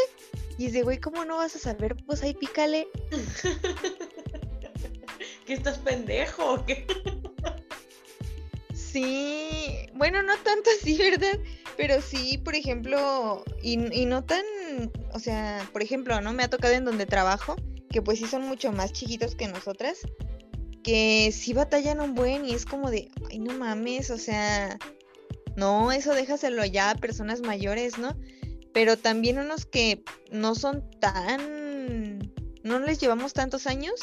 Y 0.57 0.67
es 0.67 0.73
de, 0.73 0.83
güey, 0.83 0.99
¿cómo 0.99 1.25
no 1.25 1.37
vas 1.37 1.55
a 1.55 1.59
saber? 1.59 1.95
Pues 2.05 2.23
ahí 2.23 2.33
pícale. 2.33 2.87
¿Que 5.45 5.53
estás 5.53 5.77
pendejo 5.79 6.53
o 6.53 6.65
qué? 6.65 6.87
Sí, 8.93 9.89
bueno, 9.95 10.21
no 10.21 10.37
tanto 10.37 10.69
así, 10.79 10.95
¿verdad? 10.97 11.39
Pero 11.77 11.99
sí, 12.01 12.37
por 12.37 12.53
ejemplo, 12.53 13.43
y, 13.63 13.77
no 13.77 14.23
tan, 14.23 14.45
o 15.11 15.19
sea, 15.19 15.67
por 15.73 15.81
ejemplo, 15.81 16.21
¿no? 16.21 16.31
Me 16.31 16.43
ha 16.43 16.49
tocado 16.49 16.75
en 16.75 16.85
donde 16.85 17.07
trabajo, 17.07 17.55
que 17.89 18.03
pues 18.03 18.19
sí 18.19 18.27
son 18.27 18.43
mucho 18.43 18.71
más 18.71 18.93
chiquitos 18.93 19.33
que 19.33 19.47
nosotras, 19.47 20.01
que 20.83 21.31
sí 21.31 21.53
batallan 21.53 22.01
un 22.01 22.13
buen 22.13 22.45
y 22.45 22.53
es 22.53 22.65
como 22.65 22.91
de, 22.91 23.09
ay, 23.29 23.39
no 23.39 23.53
mames, 23.53 24.09
o 24.09 24.17
sea, 24.17 24.77
no, 25.55 25.91
eso 25.91 26.13
déjaselo 26.13 26.65
ya 26.65 26.91
a 26.91 26.95
personas 26.95 27.41
mayores, 27.41 27.97
¿no? 27.97 28.17
Pero 28.73 28.97
también 28.97 29.39
unos 29.39 29.65
que 29.65 30.03
no 30.31 30.55
son 30.55 30.89
tan, 30.99 32.19
no 32.63 32.79
les 32.79 32.99
llevamos 32.99 33.33
tantos 33.33 33.67
años 33.67 33.93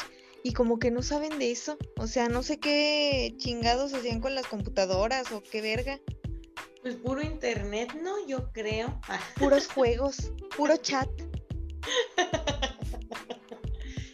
y 0.43 0.53
como 0.53 0.79
que 0.79 0.91
no 0.91 1.03
saben 1.03 1.39
de 1.39 1.51
eso. 1.51 1.77
O 1.97 2.07
sea, 2.07 2.29
no 2.29 2.41
sé 2.41 2.59
qué 2.59 3.33
chingados 3.37 3.93
hacían 3.93 4.21
con 4.21 4.33
las 4.33 4.47
computadoras 4.47 5.31
o 5.31 5.43
qué 5.43 5.61
verga. 5.61 5.99
Pues 6.81 6.95
puro 6.95 7.21
internet, 7.21 7.93
¿no? 8.01 8.25
Yo 8.27 8.51
creo. 8.53 8.99
Puros 9.37 9.67
juegos, 9.67 10.31
puro 10.55 10.77
chat. 10.77 11.09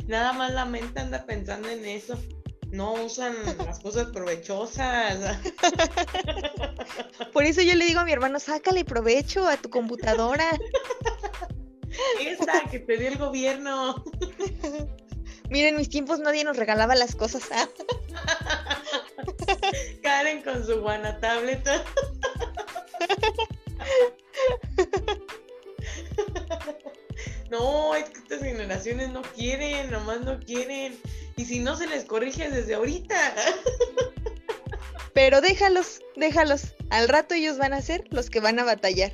Nada 0.07 0.33
más 0.33 0.53
la 0.53 0.65
mente 0.65 0.99
anda 0.99 1.25
pensando 1.25 1.69
en 1.69 1.85
eso. 1.85 2.17
No 2.71 2.93
usan 2.93 3.35
las 3.65 3.79
cosas 3.79 4.07
provechosas. 4.07 5.37
Por 7.33 7.45
eso 7.45 7.61
yo 7.61 7.75
le 7.75 7.85
digo 7.85 8.01
a 8.01 8.05
mi 8.05 8.11
hermano, 8.11 8.39
sácale 8.39 8.83
provecho 8.83 9.47
a 9.47 9.57
tu 9.57 9.69
computadora. 9.69 10.45
Esa 12.19 12.69
que 12.69 12.79
te 12.79 12.97
dio 12.97 13.09
el 13.09 13.17
gobierno. 13.17 14.03
Miren, 15.49 15.75
en 15.75 15.77
mis 15.77 15.89
tiempos 15.89 16.19
nadie 16.19 16.43
nos 16.43 16.57
regalaba 16.57 16.95
las 16.95 17.15
cosas. 17.15 17.43
¿ah? 17.51 17.69
Karen 20.03 20.41
con 20.41 20.65
su 20.65 20.81
buena 20.81 21.17
tableta. 21.19 21.83
No, 27.49 27.95
es 27.95 28.09
que 28.09 28.19
estas 28.19 28.41
generaciones 28.41 29.09
no 29.09 29.21
quieren, 29.21 29.91
nomás 29.91 30.21
no 30.21 30.39
quieren. 30.39 30.97
Y 31.35 31.45
si 31.45 31.59
no 31.59 31.75
se 31.75 31.87
les 31.87 32.05
corrige 32.05 32.49
desde 32.49 32.75
ahorita. 32.75 33.35
Pero 35.13 35.41
déjalos, 35.41 36.01
déjalos. 36.15 36.73
Al 36.89 37.07
rato 37.07 37.35
ellos 37.35 37.57
van 37.57 37.73
a 37.73 37.81
ser 37.81 38.05
los 38.11 38.29
que 38.29 38.39
van 38.39 38.59
a 38.59 38.63
batallar. 38.63 39.11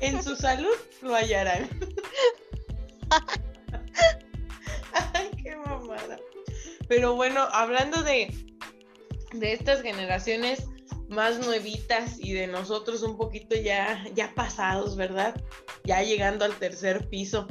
En 0.00 0.22
su 0.22 0.34
salud 0.34 0.74
lo 1.02 1.14
hallarán. 1.14 1.68
Pero 6.88 7.14
bueno, 7.14 7.40
hablando 7.52 8.02
de, 8.02 8.34
de 9.32 9.52
estas 9.52 9.82
generaciones 9.82 10.64
más 11.12 11.38
nuevitas 11.46 12.18
y 12.18 12.32
de 12.32 12.46
nosotros 12.46 13.02
un 13.02 13.16
poquito 13.16 13.54
ya, 13.54 14.04
ya 14.14 14.34
pasados, 14.34 14.96
¿verdad? 14.96 15.40
Ya 15.84 16.02
llegando 16.02 16.44
al 16.44 16.54
tercer 16.56 17.08
piso. 17.08 17.46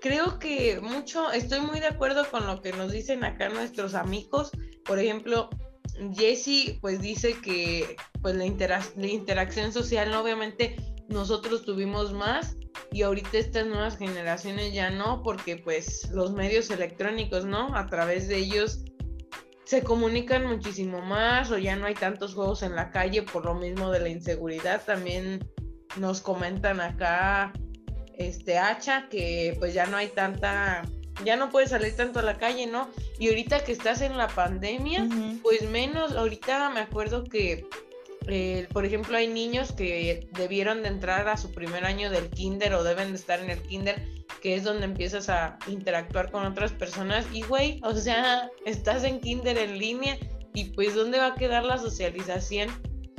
Creo 0.00 0.38
que 0.38 0.80
mucho, 0.80 1.30
estoy 1.30 1.60
muy 1.60 1.78
de 1.80 1.86
acuerdo 1.86 2.28
con 2.30 2.46
lo 2.46 2.60
que 2.60 2.72
nos 2.72 2.90
dicen 2.92 3.24
acá 3.24 3.48
nuestros 3.48 3.94
amigos. 3.94 4.50
Por 4.84 4.98
ejemplo, 4.98 5.50
Jesse 6.14 6.78
pues 6.80 7.00
dice 7.00 7.36
que 7.40 7.96
pues 8.22 8.34
la, 8.34 8.44
la 8.96 9.06
interacción 9.06 9.72
social, 9.72 10.12
obviamente 10.14 10.76
nosotros 11.08 11.64
tuvimos 11.64 12.12
más 12.12 12.56
y 12.92 13.02
ahorita 13.02 13.38
estas 13.38 13.66
nuevas 13.66 13.98
generaciones 13.98 14.72
ya 14.72 14.90
no, 14.90 15.22
porque 15.22 15.56
pues 15.56 16.08
los 16.10 16.32
medios 16.32 16.70
electrónicos, 16.70 17.44
¿no? 17.44 17.74
A 17.76 17.86
través 17.86 18.26
de 18.28 18.38
ellos 18.38 18.84
se 19.70 19.84
comunican 19.84 20.46
muchísimo 20.46 21.00
más 21.00 21.52
o 21.52 21.56
ya 21.56 21.76
no 21.76 21.86
hay 21.86 21.94
tantos 21.94 22.34
juegos 22.34 22.64
en 22.64 22.74
la 22.74 22.90
calle 22.90 23.22
por 23.22 23.44
lo 23.44 23.54
mismo 23.54 23.92
de 23.92 24.00
la 24.00 24.08
inseguridad. 24.08 24.82
También 24.84 25.48
nos 25.96 26.20
comentan 26.20 26.80
acá 26.80 27.52
este 28.18 28.58
Hacha 28.58 29.08
que 29.08 29.54
pues 29.60 29.72
ya 29.72 29.86
no 29.86 29.96
hay 29.96 30.08
tanta 30.08 30.82
ya 31.24 31.36
no 31.36 31.50
puedes 31.50 31.70
salir 31.70 31.94
tanto 31.94 32.18
a 32.18 32.22
la 32.22 32.36
calle, 32.36 32.66
¿no? 32.66 32.90
Y 33.20 33.28
ahorita 33.28 33.62
que 33.62 33.70
estás 33.70 34.00
en 34.00 34.18
la 34.18 34.26
pandemia, 34.26 35.06
pues 35.40 35.62
menos, 35.62 36.16
ahorita 36.16 36.70
me 36.70 36.80
acuerdo 36.80 37.22
que 37.22 37.68
eh, 38.26 38.68
por 38.72 38.84
ejemplo, 38.84 39.16
hay 39.16 39.28
niños 39.28 39.72
que 39.72 40.28
debieron 40.32 40.82
de 40.82 40.88
entrar 40.88 41.28
a 41.28 41.36
su 41.36 41.52
primer 41.52 41.84
año 41.84 42.10
del 42.10 42.28
kinder 42.30 42.74
o 42.74 42.84
deben 42.84 43.10
de 43.10 43.16
estar 43.16 43.40
en 43.40 43.50
el 43.50 43.60
kinder, 43.62 44.02
que 44.42 44.54
es 44.54 44.64
donde 44.64 44.84
empiezas 44.84 45.28
a 45.28 45.58
interactuar 45.66 46.30
con 46.30 46.44
otras 46.44 46.72
personas. 46.72 47.26
Y, 47.32 47.42
güey, 47.42 47.80
o 47.82 47.94
sea, 47.94 48.50
estás 48.66 49.04
en 49.04 49.20
kinder 49.20 49.58
en 49.58 49.78
línea 49.78 50.18
y 50.54 50.64
pues, 50.64 50.94
¿dónde 50.94 51.18
va 51.18 51.28
a 51.28 51.34
quedar 51.34 51.64
la 51.64 51.78
socialización? 51.78 52.68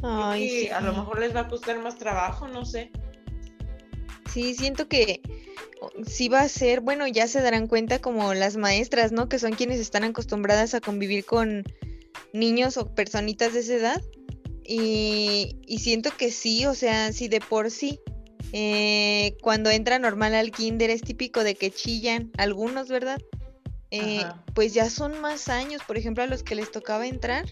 Ay, 0.03 0.67
A 0.67 0.81
lo 0.81 0.93
mejor 0.93 1.19
les 1.19 1.35
va 1.35 1.41
a 1.41 1.47
costar 1.47 1.79
más 1.79 1.97
trabajo, 1.97 2.47
no 2.47 2.65
sé. 2.65 2.91
Sí, 4.31 4.55
siento 4.55 4.87
que 4.87 5.21
sí 6.05 6.29
va 6.29 6.41
a 6.41 6.47
ser, 6.47 6.81
bueno, 6.81 7.07
ya 7.07 7.27
se 7.27 7.41
darán 7.41 7.67
cuenta 7.67 7.99
como 7.99 8.33
las 8.33 8.55
maestras, 8.55 9.11
¿no? 9.11 9.27
Que 9.27 9.39
son 9.39 9.53
quienes 9.53 9.79
están 9.79 10.03
acostumbradas 10.03 10.73
a 10.73 10.81
convivir 10.81 11.25
con 11.25 11.63
niños 12.33 12.77
o 12.77 12.93
personitas 12.93 13.53
de 13.53 13.59
esa 13.59 13.73
edad 13.73 14.01
y, 14.66 15.78
siento 15.80 16.12
que 16.16 16.32
sí, 16.32 16.66
o 16.66 16.74
sea, 16.74 17.12
sí 17.14 17.28
de 17.28 17.39
por 17.39 17.72
sí. 17.72 17.99
Eh, 18.53 19.38
cuando 19.41 19.70
entra 19.70 19.97
normal 19.97 20.36
al 20.36 20.51
kinder 20.51 20.89
es 20.89 21.01
típico 21.01 21.43
de 21.43 21.55
que 21.55 21.72
chillan 21.72 22.32
algunos, 22.38 22.89
¿verdad? 22.89 23.20
Eh, 23.91 24.24
pues 24.53 24.74
ya 24.74 24.89
son 24.89 25.20
más 25.22 25.49
años, 25.49 25.82
por 25.86 25.97
ejemplo, 25.97 26.24
a 26.24 26.28
los 26.28 26.43
que 26.43 26.55
les 26.55 26.72
tocaba 26.72 27.07
entrar, 27.07 27.45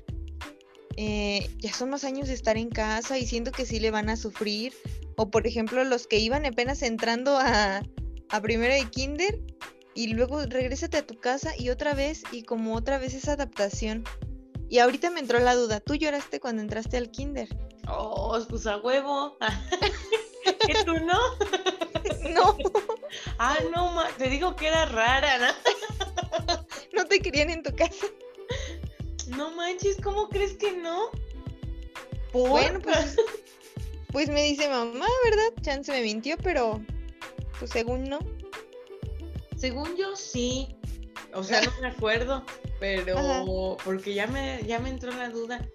eh, 0.97 1.49
ya 1.57 1.73
son 1.73 1.89
más 1.89 2.03
años 2.03 2.27
de 2.27 2.33
estar 2.33 2.57
en 2.57 2.69
casa 2.69 3.17
y 3.17 3.25
siento 3.25 3.51
que 3.51 3.65
sí 3.65 3.79
le 3.79 3.91
van 3.91 4.09
a 4.09 4.17
sufrir. 4.17 4.73
O 5.15 5.29
por 5.29 5.47
ejemplo, 5.47 5.83
los 5.83 6.07
que 6.07 6.19
iban 6.19 6.45
apenas 6.45 6.81
entrando 6.81 7.37
a, 7.37 7.81
a 8.29 8.41
primero 8.41 8.73
de 8.73 8.89
kinder 8.89 9.39
y 9.93 10.07
luego 10.07 10.45
regrésate 10.45 10.97
a 10.97 11.05
tu 11.05 11.19
casa 11.19 11.51
y 11.57 11.69
otra 11.69 11.93
vez 11.93 12.23
y 12.31 12.43
como 12.43 12.75
otra 12.75 12.97
vez 12.99 13.13
esa 13.13 13.33
adaptación. 13.33 14.03
Y 14.69 14.79
ahorita 14.79 15.09
me 15.09 15.19
entró 15.19 15.39
la 15.39 15.55
duda, 15.55 15.79
¿tú 15.79 15.95
lloraste 15.95 16.39
cuando 16.39 16.61
entraste 16.61 16.97
al 16.97 17.09
kinder? 17.09 17.49
Oh, 17.87 18.39
pues 18.47 18.67
a 18.67 18.77
huevo. 18.77 19.37
¿Que 20.67 20.83
tú 20.85 20.93
no? 20.93 21.19
No, 22.29 22.55
Ah, 23.39 23.57
no, 23.73 23.91
ma, 23.93 24.07
te 24.17 24.29
digo 24.29 24.55
que 24.55 24.67
era 24.67 24.85
rara, 24.85 25.37
¿no? 25.37 26.57
no 26.93 27.05
te 27.05 27.19
querían 27.19 27.49
en 27.49 27.63
tu 27.63 27.75
casa. 27.75 28.05
No 29.27 29.51
manches, 29.51 29.97
¿cómo 30.03 30.29
crees 30.29 30.53
que 30.53 30.73
no? 30.73 31.09
¿Por? 32.31 32.49
Bueno, 32.49 32.79
pues, 32.81 33.15
pues 34.11 34.29
me 34.29 34.43
dice 34.43 34.67
mamá, 34.69 35.07
¿verdad? 35.23 35.53
Chance 35.61 35.91
me 35.91 36.01
mintió, 36.01 36.37
pero 36.37 36.81
pues 37.57 37.71
según 37.71 38.03
no. 38.03 38.19
Según 39.57 39.95
yo 39.95 40.15
sí. 40.15 40.75
O 41.33 41.43
sea, 41.43 41.61
no 41.61 41.71
me 41.81 41.87
acuerdo, 41.87 42.43
pero 42.79 43.77
porque 43.83 44.13
ya 44.13 44.27
me, 44.27 44.63
ya 44.65 44.79
me 44.79 44.89
entró 44.89 45.11
la 45.11 45.29
duda. 45.29 45.65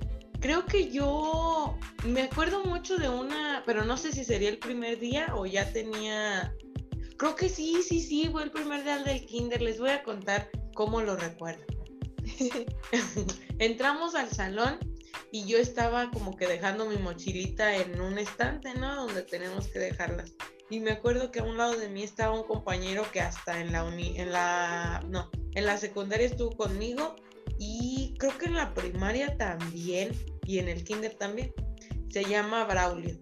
Creo 0.41 0.67
que 0.67 0.91
yo 0.91 1.79
me 2.05 2.23
acuerdo 2.23 2.65
mucho 2.65 2.97
de 2.97 3.09
una, 3.09 3.63
pero 3.65 3.85
no 3.85 3.97
sé 3.97 4.13
si 4.13 4.25
sería 4.25 4.51
el 4.51 4.59
primer 4.59 4.99
día 4.99 5.35
o 5.35 5.47
ya 5.47 5.73
tenía. 5.73 6.55
Creo 7.17 7.35
que 7.37 7.49
sí, 7.49 7.83
sí, 7.83 8.01
sí, 8.01 8.29
fue 8.31 8.45
el 8.45 8.51
primer 8.51 8.85
día 8.85 8.99
del 8.99 9.25
kinder. 9.25 9.63
Les 9.63 9.79
voy 9.79 9.91
a 9.91 10.03
contar 10.03 10.51
cómo 10.75 11.01
lo 11.01 11.17
recuerdo. 11.17 11.65
Entramos 13.59 14.15
al 14.15 14.31
salón 14.31 14.79
y 15.31 15.47
yo 15.47 15.59
estaba 15.59 16.11
como 16.11 16.37
que 16.37 16.47
dejando 16.47 16.87
mi 16.87 16.97
mochilita 16.97 17.77
en 17.77 18.01
un 18.01 18.19
estante, 18.19 18.75
¿no? 18.75 19.07
Donde 19.07 19.23
tenemos 19.23 19.69
que 19.69 19.79
dejarlas. 19.79 20.33
Y 20.71 20.81
me 20.81 20.93
acuerdo 20.93 21.31
que 21.31 21.41
a 21.41 21.45
un 21.45 21.59
lado 21.59 21.77
de 21.77 21.89
mí 21.89 22.03
estaba 22.03 22.39
un 22.39 22.47
compañero 22.47 23.05
que 23.13 23.21
hasta 23.21 23.61
en 23.61 23.73
la 23.73 23.85
uni, 23.85 24.19
en 24.19 24.33
la, 24.33 25.05
no, 25.09 25.31
en 25.55 25.67
la 25.67 25.77
secundaria 25.77 26.27
estuvo 26.27 26.57
conmigo 26.57 27.17
y 27.59 28.15
creo 28.19 28.37
que 28.39 28.47
en 28.47 28.55
la 28.55 28.73
primaria 28.75 29.37
también 29.37 30.13
y 30.47 30.59
en 30.59 30.69
el 30.69 30.85
kinder 30.85 31.15
también. 31.15 31.53
Se 32.11 32.25
llama 32.25 32.65
Braulio. 32.65 33.19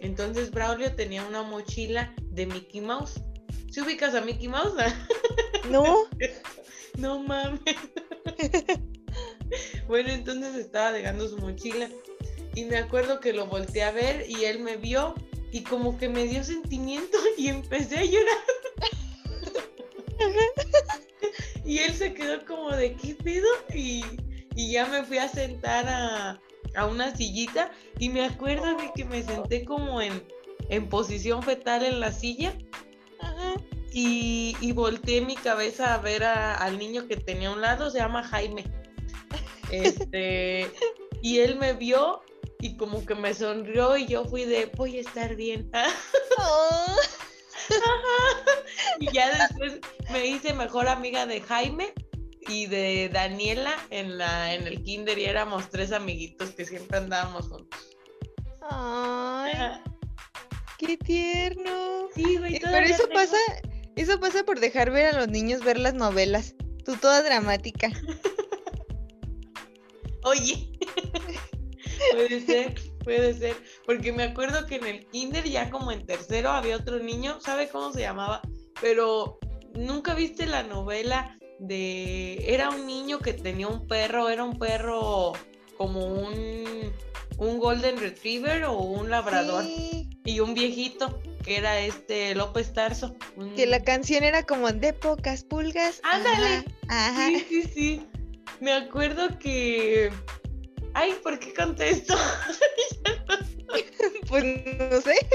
Entonces 0.00 0.50
Braulio 0.50 0.94
tenía 0.94 1.24
una 1.24 1.42
mochila 1.42 2.14
de 2.22 2.46
Mickey 2.46 2.80
Mouse. 2.80 3.20
¿Se 3.70 3.82
ubicas 3.82 4.14
a 4.14 4.20
Mickey 4.20 4.48
Mouse? 4.48 4.74
No, 5.70 6.04
No 6.96 7.18
mames. 7.24 7.60
bueno, 9.88 10.10
entonces 10.10 10.54
estaba 10.54 10.92
dejando 10.92 11.28
su 11.28 11.38
mochila 11.38 11.88
y 12.54 12.64
me 12.66 12.76
acuerdo 12.76 13.18
que 13.18 13.32
lo 13.32 13.46
volteé 13.46 13.82
a 13.82 13.90
ver 13.90 14.30
y 14.30 14.44
él 14.44 14.60
me 14.60 14.76
vio 14.76 15.14
y 15.56 15.62
como 15.62 15.96
que 15.96 16.08
me 16.08 16.24
dio 16.24 16.44
sentimiento 16.44 17.16
y 17.38 17.48
empecé 17.48 17.96
a 17.98 18.04
llorar. 18.04 18.38
y 21.64 21.78
él 21.78 21.94
se 21.94 22.12
quedó 22.14 22.44
como 22.44 22.70
de 22.72 22.94
qué 22.94 23.14
pedo 23.14 23.48
y, 23.74 24.04
y 24.54 24.72
ya 24.72 24.86
me 24.86 25.02
fui 25.04 25.18
a 25.18 25.28
sentar 25.28 25.86
a, 25.88 26.40
a 26.74 26.86
una 26.86 27.14
sillita 27.16 27.70
y 27.98 28.08
me 28.10 28.24
acuerdo 28.24 28.66
de 28.76 28.90
que 28.94 29.04
me 29.04 29.22
senté 29.22 29.64
como 29.64 30.00
en, 30.02 30.22
en 30.68 30.88
posición 30.88 31.42
fetal 31.42 31.84
en 31.84 32.00
la 32.00 32.12
silla 32.12 32.52
y, 33.92 34.54
y 34.60 34.72
volteé 34.72 35.22
mi 35.22 35.36
cabeza 35.36 35.94
a 35.94 35.98
ver 35.98 36.22
a- 36.24 36.54
al 36.56 36.78
niño 36.78 37.06
que 37.08 37.16
tenía 37.16 37.48
a 37.48 37.52
un 37.52 37.62
lado, 37.62 37.90
se 37.90 37.98
llama 37.98 38.22
Jaime. 38.24 38.64
Este, 39.70 40.70
y 41.22 41.38
él 41.38 41.56
me 41.56 41.72
vio 41.72 42.20
y 42.66 42.76
como 42.76 43.04
que 43.04 43.14
me 43.14 43.34
sonrió 43.34 43.96
y 43.96 44.06
yo 44.06 44.24
fui 44.24 44.44
de, 44.44 44.66
voy 44.76 44.98
a 44.98 45.00
estar 45.00 45.34
bien. 45.36 45.70
Oh, 46.38 46.96
y 49.00 49.10
ya 49.12 49.48
después 49.48 49.78
me 50.12 50.26
hice 50.26 50.52
mejor 50.52 50.86
amiga 50.86 51.24
de 51.26 51.40
Jaime 51.40 51.92
y 52.48 52.66
de 52.66 53.08
Daniela 53.12 53.74
en, 53.90 54.18
la, 54.18 54.52
en 54.54 54.66
el 54.66 54.82
kinder 54.82 55.18
y 55.18 55.24
éramos 55.24 55.68
tres 55.70 55.92
amiguitos 55.92 56.50
que 56.50 56.64
siempre 56.66 56.98
andábamos 56.98 57.48
juntos. 57.48 57.80
ay, 58.70 59.52
qué 60.78 60.96
tierno. 60.98 62.08
Sí, 62.14 62.36
güey, 62.36 62.56
Eh, 62.56 62.60
Pero 62.62 62.86
eso 62.86 63.04
tengo- 63.08 63.14
pasa, 63.14 63.36
eso 63.96 64.20
pasa 64.20 64.44
por 64.44 64.60
dejar 64.60 64.90
ver 64.90 65.14
a 65.14 65.18
los 65.18 65.28
niños 65.28 65.64
ver 65.64 65.78
las 65.80 65.94
novelas. 65.94 66.54
Tú 66.84 66.96
toda 66.96 67.22
dramática. 67.22 67.90
Oye, 70.22 70.70
puede 72.12 72.40
ser, 72.40 72.74
puede 73.04 73.34
ser, 73.34 73.56
porque 73.86 74.12
me 74.12 74.22
acuerdo 74.24 74.66
que 74.66 74.76
en 74.76 74.86
el 74.86 75.06
kinder 75.08 75.44
ya 75.44 75.70
como 75.70 75.92
en 75.92 76.04
tercero 76.06 76.50
había 76.50 76.76
otro 76.76 76.98
niño, 76.98 77.40
¿sabe 77.40 77.68
cómo 77.68 77.92
se 77.92 78.00
llamaba? 78.00 78.40
Pero 78.80 79.38
nunca 79.74 80.14
viste 80.14 80.46
la 80.46 80.62
novela 80.62 81.38
de, 81.58 82.44
era 82.52 82.70
un 82.70 82.86
niño 82.86 83.18
que 83.20 83.32
tenía 83.32 83.68
un 83.68 83.86
perro, 83.86 84.28
era 84.28 84.44
un 84.44 84.58
perro 84.58 85.32
como 85.76 86.04
un, 86.04 86.92
un 87.38 87.58
golden 87.58 87.98
retriever 87.98 88.64
o 88.64 88.78
un 88.78 89.10
labrador 89.10 89.64
Sí, 89.64 90.08
y 90.24 90.40
un 90.40 90.54
viejito 90.54 91.20
que 91.44 91.56
era 91.58 91.78
este 91.80 92.34
López 92.34 92.72
Tarso. 92.72 93.14
un- 93.36 93.54
que 93.54 93.66
la 93.66 93.82
canción 93.82 94.24
era 94.24 94.42
como 94.44 94.72
de 94.72 94.92
pocas 94.92 95.44
pulgas. 95.44 96.00
Ándale. 96.02 96.64
Ajá. 96.88 97.08
ajá. 97.08 97.26
Sí, 97.28 97.46
sí, 97.48 97.62
sí. 97.74 98.06
Me 98.60 98.72
acuerdo 98.72 99.38
que... 99.38 100.10
Ay, 100.96 101.12
¿por 101.22 101.38
qué 101.38 101.52
contesto? 101.52 102.14
Pues 104.28 104.44
no 104.44 105.00
sé. 105.00 105.14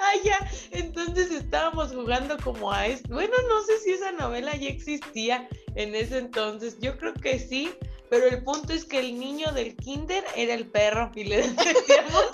Ah, 0.00 0.12
ya. 0.22 0.50
Entonces 0.70 1.30
estábamos 1.30 1.92
jugando 1.92 2.36
como 2.38 2.70
a 2.70 2.86
esto. 2.86 3.08
Bueno, 3.14 3.34
no 3.48 3.62
sé 3.64 3.78
si 3.78 3.92
esa 3.92 4.12
novela 4.12 4.54
ya 4.54 4.68
existía 4.68 5.48
en 5.76 5.94
ese 5.94 6.18
entonces. 6.18 6.76
Yo 6.80 6.98
creo 6.98 7.14
que 7.14 7.38
sí. 7.38 7.70
Pero 8.10 8.26
el 8.26 8.44
punto 8.44 8.72
es 8.74 8.84
que 8.84 9.00
el 9.00 9.18
niño 9.18 9.50
del 9.52 9.74
kinder 9.76 10.24
era 10.36 10.52
el 10.54 10.66
perro. 10.70 11.10
Y 11.14 11.24
le 11.24 11.36
decíamos. 11.48 12.30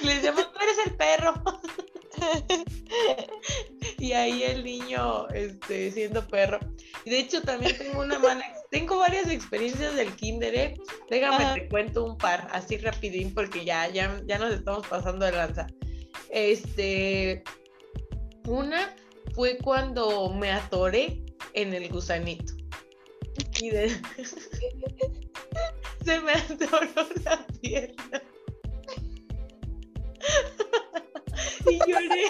le 0.00 0.14
decíamos, 0.14 0.52
tú 0.52 0.58
eres 0.60 0.78
el 0.86 0.96
perro. 0.96 1.34
y 3.98 4.12
ahí 4.12 4.42
el 4.42 4.64
niño 4.64 5.28
este, 5.28 5.92
siendo 5.92 6.26
perro. 6.26 6.58
Y 7.04 7.10
de 7.10 7.18
hecho 7.20 7.42
también 7.42 7.78
tengo 7.78 8.00
una 8.00 8.18
mala. 8.18 8.44
Tengo 8.70 8.98
varias 8.98 9.30
experiencias 9.30 9.94
del 9.96 10.14
kinder, 10.14 10.54
¿eh? 10.54 10.74
Déjame 11.08 11.44
Ajá. 11.44 11.54
te 11.54 11.68
cuento 11.68 12.04
un 12.04 12.18
par, 12.18 12.48
así 12.52 12.76
rapidín, 12.76 13.32
porque 13.32 13.64
ya, 13.64 13.88
ya, 13.88 14.20
ya 14.26 14.38
nos 14.38 14.52
estamos 14.52 14.86
pasando 14.86 15.24
de 15.24 15.32
lanza. 15.32 15.66
Este, 16.30 17.42
una 18.46 18.94
fue 19.34 19.56
cuando 19.58 20.30
me 20.34 20.50
atoré 20.52 21.22
en 21.54 21.72
el 21.72 21.88
gusanito. 21.88 22.52
Y 23.60 23.70
de... 23.70 23.88
se 26.04 26.20
me 26.20 26.32
atoró 26.32 26.80
la 27.24 27.46
pierna. 27.60 28.22
y 31.70 31.78
lloré. 31.90 32.24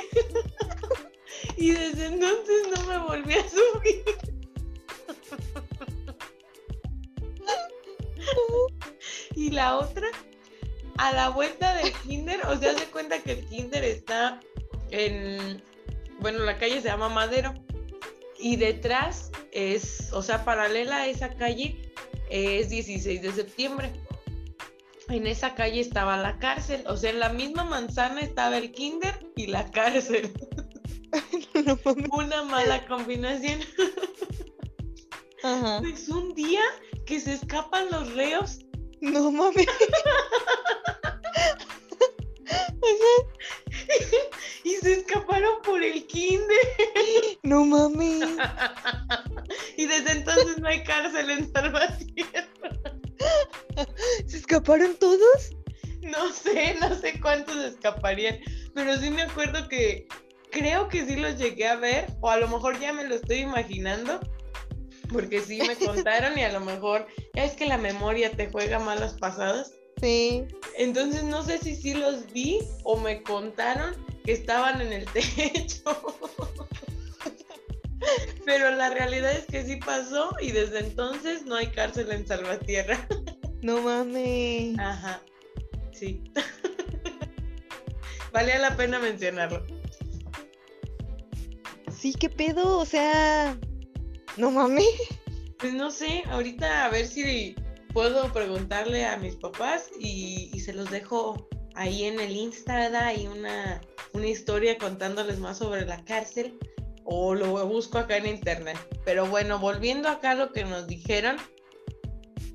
y 1.57 1.71
desde 1.73 2.07
entonces 2.07 2.69
no 2.77 2.87
me 2.87 2.99
volví 2.99 3.35
a 3.35 3.49
subir. 3.49 4.05
y 9.35 9.51
la 9.51 9.77
otra, 9.77 10.09
a 10.99 11.13
la 11.13 11.29
vuelta 11.31 11.75
del 11.75 11.93
kinder, 11.93 12.41
o 12.47 12.57
sea, 12.57 12.77
se 12.77 12.87
cuenta 12.87 13.23
que 13.23 13.33
el 13.33 13.45
kinder 13.47 13.85
está 13.85 14.41
en, 14.91 15.63
bueno, 16.21 16.41
la 16.41 16.59
calle 16.59 16.81
se 16.81 16.89
llama 16.89 17.09
Madero 17.09 17.55
y 18.39 18.57
detrás 18.57 19.31
es, 19.53 20.13
o 20.13 20.23
sea, 20.23 20.45
paralela 20.45 20.99
a 20.99 21.07
esa 21.07 21.35
calle 21.35 21.93
es 22.31 22.69
16 22.69 23.23
de 23.23 23.33
septiembre. 23.33 23.93
En 25.09 25.27
esa 25.27 25.55
calle 25.55 25.81
estaba 25.81 26.19
la 26.19 26.39
cárcel, 26.39 26.85
o 26.87 26.97
sea, 26.97 27.11
en 27.11 27.21
la 27.21 27.31
misma 27.31 27.65
manzana 27.65 28.21
estaba 28.21 28.59
el 28.59 28.73
kinder 28.73 29.27
y 29.37 29.47
la 29.47 29.71
cárcel. 29.71 30.33
No. 31.65 31.79
Una 32.13 32.43
mala 32.45 32.87
combinación. 32.87 33.61
Ajá. 35.43 35.81
Pues 35.81 36.09
un 36.09 36.35
día 36.35 36.61
que 37.09 37.19
se 37.19 37.33
escapan 37.33 37.87
los 37.91 38.15
reos 38.15 38.61
No 39.01 39.33
mames. 39.33 39.67
y 44.65 44.75
se 44.75 44.93
escaparon 44.93 45.63
por 45.63 45.83
el 45.83 46.07
kinder. 46.07 46.59
No 47.43 47.65
mames. 47.65 48.25
Y 49.79 49.87
desde 49.87 50.13
entonces 50.13 50.59
no 50.59 50.69
hay 50.69 50.85
cárcel 50.85 51.31
en 51.31 51.51
Salvatierra. 51.53 52.49
¿Se 54.27 54.37
escaparon 54.37 54.95
todos? 54.97 55.57
No 56.03 56.31
sé, 56.33 56.77
no 56.81 56.95
sé 56.95 57.19
cuántos 57.21 57.57
escaparían, 57.57 58.41
pero 58.75 58.97
sí 58.97 59.11
me 59.11 59.23
acuerdo 59.23 59.69
que 59.69 60.07
creo 60.51 60.89
que 60.89 61.07
sí 61.07 61.17
los 61.17 61.39
llegué 61.39 61.69
a 61.69 61.77
ver, 61.77 62.13
o 62.21 62.29
a 62.29 62.39
lo 62.39 62.49
mejor 62.49 62.79
ya 62.81 62.93
me 62.93 63.05
lo 63.05 63.15
estoy 63.15 63.39
imaginando, 63.39 64.21
porque 65.13 65.41
sí 65.41 65.61
me 65.67 65.77
contaron 65.77 66.39
y 66.39 66.43
a 66.43 66.53
lo 66.53 66.61
mejor, 66.61 67.07
ya 67.35 67.45
es 67.45 67.53
que 67.53 67.67
la 67.67 67.79
memoria 67.79 68.31
te 68.31 68.51
juega 68.51 68.79
malas 68.79 69.15
pasadas. 69.15 69.73
Sí. 70.01 70.45
Entonces 70.77 71.25
no 71.25 71.43
sé 71.43 71.59
si 71.59 71.75
sí 71.75 71.95
los 71.95 72.33
vi 72.33 72.61
o 72.85 72.97
me 72.99 73.23
contaron 73.23 73.95
que 74.25 74.33
estaban 74.33 74.81
en 74.81 74.93
el 74.93 75.05
techo. 75.13 76.17
Pero 78.45 78.71
la 78.71 78.91
realidad 78.91 79.33
es 79.33 79.47
que 79.47 79.65
sí 79.65 79.77
pasó 79.77 80.31
y 80.41 80.53
desde 80.53 80.79
entonces 80.79 81.45
no 81.45 81.57
hay 81.57 81.67
cárcel 81.69 82.11
en 82.13 82.27
Salvatierra. 82.27 83.07
No 83.61 83.83
mames. 83.83 84.79
Ajá. 84.79 85.21
Sí. 85.93 86.23
valía 88.33 88.59
la 88.59 88.77
pena 88.77 89.01
mencionarlo. 89.01 89.67
Sí, 91.91 92.15
qué 92.15 92.29
pedo, 92.29 92.79
o 92.79 92.85
sea, 92.85 93.59
no 94.39 94.51
mames. 94.51 94.87
Pues 95.59 95.75
no 95.75 95.91
sé, 95.91 96.23
ahorita 96.31 96.85
a 96.85 96.89
ver 96.91 97.07
si 97.07 97.57
puedo 97.93 98.33
preguntarle 98.33 99.05
a 99.05 99.17
mis 99.17 99.37
papás 99.37 99.91
y, 99.99 100.51
y 100.55 100.61
se 100.61 100.73
los 100.73 100.91
dejo 100.91 101.49
ahí 101.75 102.05
en 102.05 102.21
el 102.21 102.37
Insta, 102.37 103.15
y 103.15 103.27
una, 103.27 103.81
una 104.13 104.27
historia 104.27 104.79
contándoles 104.79 105.39
más 105.39 105.59
sobre 105.59 105.87
la 105.87 106.05
cárcel 106.05 106.59
o 107.05 107.35
lo 107.35 107.67
busco 107.67 107.99
acá 107.99 108.17
en 108.17 108.27
internet. 108.27 108.77
Pero 109.05 109.27
bueno, 109.27 109.59
volviendo 109.59 110.09
acá 110.09 110.33
a 110.33 110.35
lo 110.35 110.53
que 110.53 110.65
nos 110.65 110.87
dijeron, 110.87 111.37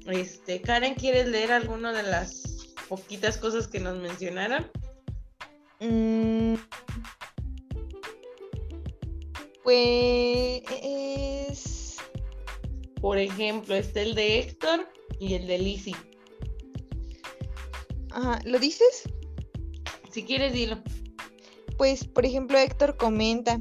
este, 0.08 0.62
Karen, 0.62 0.96
¿quieres 0.96 1.28
leer 1.28 1.52
alguna 1.52 1.94
de 1.94 2.04
las 2.04 2.44
poquitas 2.90 3.38
cosas 3.38 3.68
que 3.68 3.80
nos 3.80 3.98
mencionaron? 3.98 4.70
Mm. 5.80 6.56
Pues 9.64 10.64
Por 13.02 13.18
ejemplo, 13.18 13.76
está 13.76 14.02
el 14.02 14.16
de 14.16 14.40
Héctor 14.40 14.88
y 15.20 15.36
el 15.36 15.48
de 15.48 15.58
Lizzie. 15.58 15.96
Ajá, 18.12 18.40
¿lo 18.46 18.60
dices? 18.60 19.04
Si 20.12 20.24
quieres, 20.24 20.54
dilo. 20.54 20.82
Pues, 21.78 22.06
por 22.06 22.26
ejemplo, 22.26 22.58
Héctor 22.58 22.98
comenta 22.98 23.60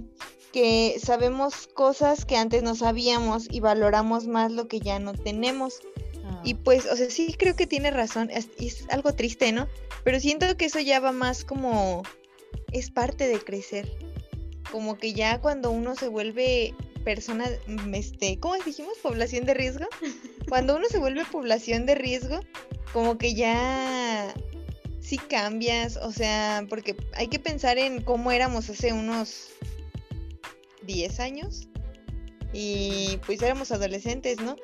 que 0.52 0.96
sabemos 1.02 1.66
cosas 1.68 2.26
que 2.26 2.36
antes 2.36 2.62
no 2.62 2.74
sabíamos 2.74 3.48
y 3.50 3.60
valoramos 3.60 4.26
más 4.26 4.52
lo 4.52 4.68
que 4.68 4.80
ya 4.80 4.98
no 4.98 5.14
tenemos. 5.14 5.80
Y 6.44 6.54
pues, 6.54 6.86
o 6.86 6.96
sea, 6.96 7.08
sí 7.08 7.34
creo 7.38 7.54
que 7.54 7.68
tiene 7.68 7.90
razón, 7.92 8.28
es, 8.30 8.48
es 8.58 8.84
algo 8.90 9.14
triste, 9.14 9.52
¿no? 9.52 9.68
Pero 10.02 10.18
siento 10.18 10.56
que 10.56 10.64
eso 10.64 10.80
ya 10.80 10.98
va 10.98 11.12
más 11.12 11.44
como, 11.44 12.02
es 12.72 12.90
parte 12.90 13.28
de 13.28 13.38
crecer. 13.38 14.11
Como 14.72 14.98
que 14.98 15.12
ya 15.12 15.40
cuando 15.40 15.70
uno 15.70 15.94
se 15.94 16.08
vuelve 16.08 16.74
persona, 17.04 17.44
mm, 17.66 17.94
este, 17.94 18.40
¿cómo 18.40 18.54
dijimos? 18.64 18.94
Población 19.02 19.44
de 19.44 19.54
riesgo. 19.54 19.86
Cuando 20.48 20.76
uno 20.76 20.86
se 20.88 20.98
vuelve 20.98 21.24
población 21.30 21.86
de 21.86 21.94
riesgo, 21.94 22.40
como 22.92 23.18
que 23.18 23.34
ya 23.34 24.34
sí 25.00 25.18
cambias, 25.18 25.96
o 25.96 26.10
sea, 26.10 26.66
porque 26.68 26.96
hay 27.14 27.28
que 27.28 27.38
pensar 27.38 27.78
en 27.78 28.02
cómo 28.02 28.32
éramos 28.32 28.70
hace 28.70 28.92
unos 28.92 29.50
10 30.86 31.20
años 31.20 31.68
y 32.52 33.18
pues 33.26 33.42
éramos 33.42 33.72
adolescentes, 33.72 34.40
¿no? 34.40 34.56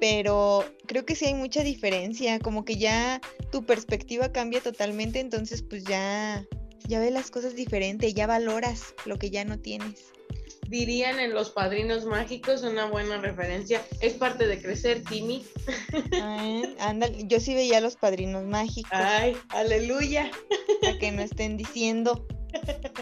Pero 0.00 0.64
creo 0.86 1.04
que 1.04 1.14
sí 1.14 1.26
hay 1.26 1.34
mucha 1.34 1.62
diferencia, 1.62 2.38
como 2.40 2.64
que 2.64 2.76
ya 2.76 3.20
tu 3.50 3.64
perspectiva 3.64 4.32
cambia 4.32 4.60
totalmente, 4.60 5.20
entonces 5.20 5.62
pues 5.62 5.84
ya 5.84 6.44
ya 6.84 7.00
ves 7.00 7.12
las 7.12 7.30
cosas 7.30 7.54
diferente, 7.54 8.12
ya 8.12 8.26
valoras 8.26 8.94
lo 9.04 9.18
que 9.18 9.30
ya 9.30 9.44
no 9.44 9.58
tienes. 9.58 10.12
Dirían 10.68 11.18
en 11.18 11.34
Los 11.34 11.50
Padrinos 11.50 12.06
Mágicos, 12.06 12.62
una 12.62 12.86
buena 12.86 13.18
referencia, 13.18 13.84
es 14.00 14.14
parte 14.14 14.46
de 14.46 14.60
crecer, 14.60 15.02
Timmy. 15.02 15.44
Ay, 16.12 16.74
ándale, 16.78 17.24
yo 17.26 17.40
sí 17.40 17.54
veía 17.54 17.80
los 17.80 17.96
padrinos 17.96 18.44
mágicos. 18.44 18.92
Ay, 18.94 19.36
aleluya. 19.48 20.30
Para 20.80 20.98
que 20.98 21.12
no 21.12 21.20
estén 21.20 21.56
diciendo 21.56 22.26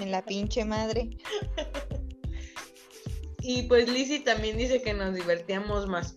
en 0.00 0.10
la 0.10 0.24
pinche 0.24 0.64
madre. 0.64 1.10
Y 3.42 3.62
pues 3.62 3.88
Lizzie 3.88 4.20
también 4.20 4.56
dice 4.56 4.82
que 4.82 4.92
nos 4.92 5.14
divertíamos 5.14 5.86
más. 5.86 6.14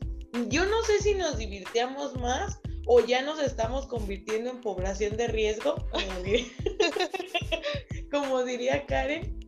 Yo 0.50 0.66
no 0.66 0.82
sé 0.84 1.00
si 1.02 1.14
nos 1.14 1.38
divirtíamos 1.38 2.16
más 2.16 2.60
o 2.86 3.00
ya 3.00 3.22
nos 3.22 3.40
estamos 3.40 3.86
convirtiendo 3.88 4.50
en 4.50 4.62
población 4.62 5.18
de 5.18 5.28
riesgo, 5.28 5.76
como 5.92 6.20
diría, 6.24 6.48
como 8.12 8.44
diría 8.44 8.86
Karen. 8.86 9.40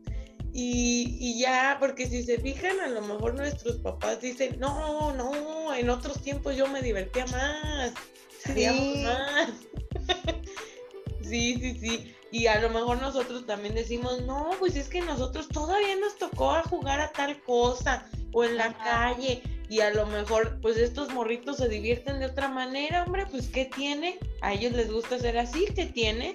Y, 0.58 1.18
y, 1.20 1.40
ya, 1.40 1.76
porque 1.82 2.08
si 2.08 2.24
se 2.24 2.38
fijan, 2.40 2.80
a 2.80 2.88
lo 2.88 3.02
mejor 3.02 3.34
nuestros 3.36 3.76
papás 3.80 4.22
dicen, 4.22 4.58
no, 4.58 5.12
no, 5.14 5.74
en 5.74 5.90
otros 5.90 6.22
tiempos 6.22 6.56
yo 6.56 6.66
me 6.68 6.82
divertía 6.82 7.26
más, 7.28 7.94
Sí. 8.40 9.04
más. 9.04 9.50
sí, 11.24 11.58
sí, 11.60 11.78
sí. 11.80 12.16
Y 12.32 12.48
a 12.48 12.62
lo 12.62 12.70
mejor 12.70 13.02
nosotros 13.02 13.46
también 13.46 13.76
decimos, 13.76 14.22
no, 14.22 14.52
pues 14.60 14.78
es 14.78 14.88
que 14.88 15.02
nosotros 15.02 15.50
todavía 15.50 15.96
nos 15.98 16.16
tocó 16.16 16.52
a 16.52 16.64
jugar 16.64 17.02
a 17.02 17.12
tal 17.12 17.42
cosa, 17.44 18.06
o 18.32 18.44
en 18.46 18.56
la 18.56 18.66
Ajá. 18.68 18.84
calle, 19.14 19.42
y 19.70 19.80
a 19.82 19.92
lo 19.92 20.06
mejor, 20.06 20.60
pues 20.62 20.78
estos 20.78 21.14
morritos 21.14 21.58
se 21.58 21.70
divierten 21.70 22.20
de 22.20 22.28
otra 22.28 22.50
manera, 22.50 23.04
hombre, 23.04 23.26
pues 23.26 23.48
¿qué 23.48 23.66
tiene? 23.66 24.20
A 24.42 24.54
ellos 24.54 24.74
les 24.74 24.92
gusta 24.92 25.20
ser 25.20 25.38
así, 25.38 25.66
¿qué 25.76 25.86
tiene? 25.86 26.34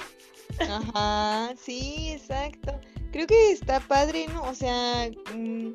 Ajá, 0.59 1.55
sí, 1.57 2.11
exacto. 2.11 2.79
Creo 3.13 3.27
que 3.27 3.53
está 3.53 3.81
padre, 3.81 4.27
¿no? 4.29 4.43
O 4.43 4.55
sea, 4.55 5.11
mm, 5.35 5.73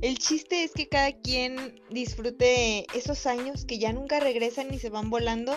el 0.00 0.18
chiste 0.18 0.64
es 0.64 0.72
que 0.72 0.88
cada 0.88 1.12
quien 1.12 1.80
disfrute 1.90 2.86
esos 2.94 3.26
años 3.26 3.64
que 3.64 3.78
ya 3.78 3.92
nunca 3.92 4.20
regresan 4.20 4.72
y 4.72 4.78
se 4.78 4.90
van 4.90 5.10
volando, 5.10 5.56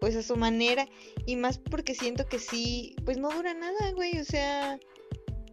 pues 0.00 0.14
a 0.16 0.22
su 0.22 0.36
manera. 0.36 0.88
Y 1.26 1.36
más 1.36 1.58
porque 1.58 1.94
siento 1.94 2.26
que 2.26 2.38
sí, 2.38 2.94
pues 3.04 3.18
no 3.18 3.30
dura 3.30 3.54
nada, 3.54 3.92
güey. 3.92 4.18
O 4.18 4.24
sea, 4.24 4.78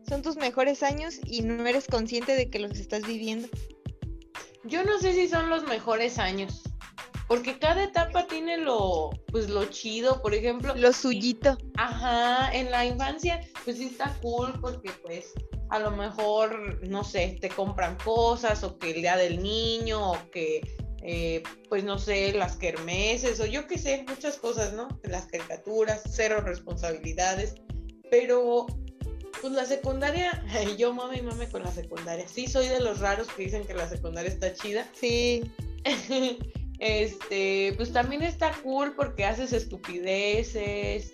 son 0.07 0.21
tus 0.21 0.37
mejores 0.37 0.83
años 0.83 1.19
y 1.25 1.41
no 1.41 1.65
eres 1.65 1.87
consciente 1.87 2.35
de 2.35 2.49
que 2.49 2.59
los 2.59 2.77
estás 2.79 3.05
viviendo. 3.05 3.47
Yo 4.63 4.83
no 4.83 4.99
sé 4.99 5.13
si 5.13 5.27
son 5.27 5.49
los 5.49 5.63
mejores 5.67 6.19
años, 6.19 6.61
porque 7.27 7.59
cada 7.59 7.83
etapa 7.83 8.27
tiene 8.27 8.57
lo, 8.57 9.11
pues 9.31 9.49
lo 9.49 9.65
chido, 9.65 10.21
por 10.21 10.33
ejemplo. 10.33 10.75
Lo 10.75 10.91
suyito. 10.91 11.57
Ajá, 11.77 12.51
en 12.53 12.71
la 12.71 12.85
infancia, 12.85 13.41
pues 13.63 13.77
sí 13.77 13.85
está 13.85 14.17
cool, 14.21 14.53
porque 14.59 14.91
pues 15.03 15.33
a 15.69 15.79
lo 15.79 15.91
mejor, 15.91 16.85
no 16.87 17.03
sé, 17.03 17.37
te 17.39 17.49
compran 17.49 17.95
cosas, 18.03 18.63
o 18.63 18.77
que 18.77 18.91
el 18.91 19.01
día 19.01 19.15
del 19.15 19.41
niño, 19.41 20.11
o 20.11 20.17
que, 20.31 20.61
eh, 21.03 21.43
pues 21.69 21.83
no 21.83 21.99
sé, 21.99 22.33
las 22.33 22.57
kermeses, 22.57 23.39
o 23.39 23.45
yo 23.45 23.67
qué 23.67 23.77
sé, 23.77 24.03
muchas 24.07 24.37
cosas, 24.37 24.73
¿no? 24.73 24.87
Las 25.03 25.27
caricaturas, 25.27 26.01
cero 26.09 26.41
responsabilidades, 26.41 27.53
pero 28.09 28.65
pues 29.41 29.53
la 29.53 29.65
secundaria, 29.65 30.43
yo 30.77 30.93
mame 30.93 31.17
y 31.17 31.21
mame 31.21 31.47
con 31.49 31.63
la 31.63 31.71
secundaria. 31.71 32.27
Sí, 32.27 32.47
soy 32.47 32.67
de 32.67 32.79
los 32.79 32.99
raros 32.99 33.27
que 33.27 33.43
dicen 33.43 33.65
que 33.65 33.73
la 33.73 33.87
secundaria 33.87 34.29
está 34.29 34.53
chida. 34.53 34.87
Sí. 34.93 35.51
este, 36.79 37.73
pues 37.77 37.91
también 37.91 38.21
está 38.21 38.51
cool 38.63 38.95
porque 38.95 39.25
haces 39.25 39.53
estupideces, 39.53 41.13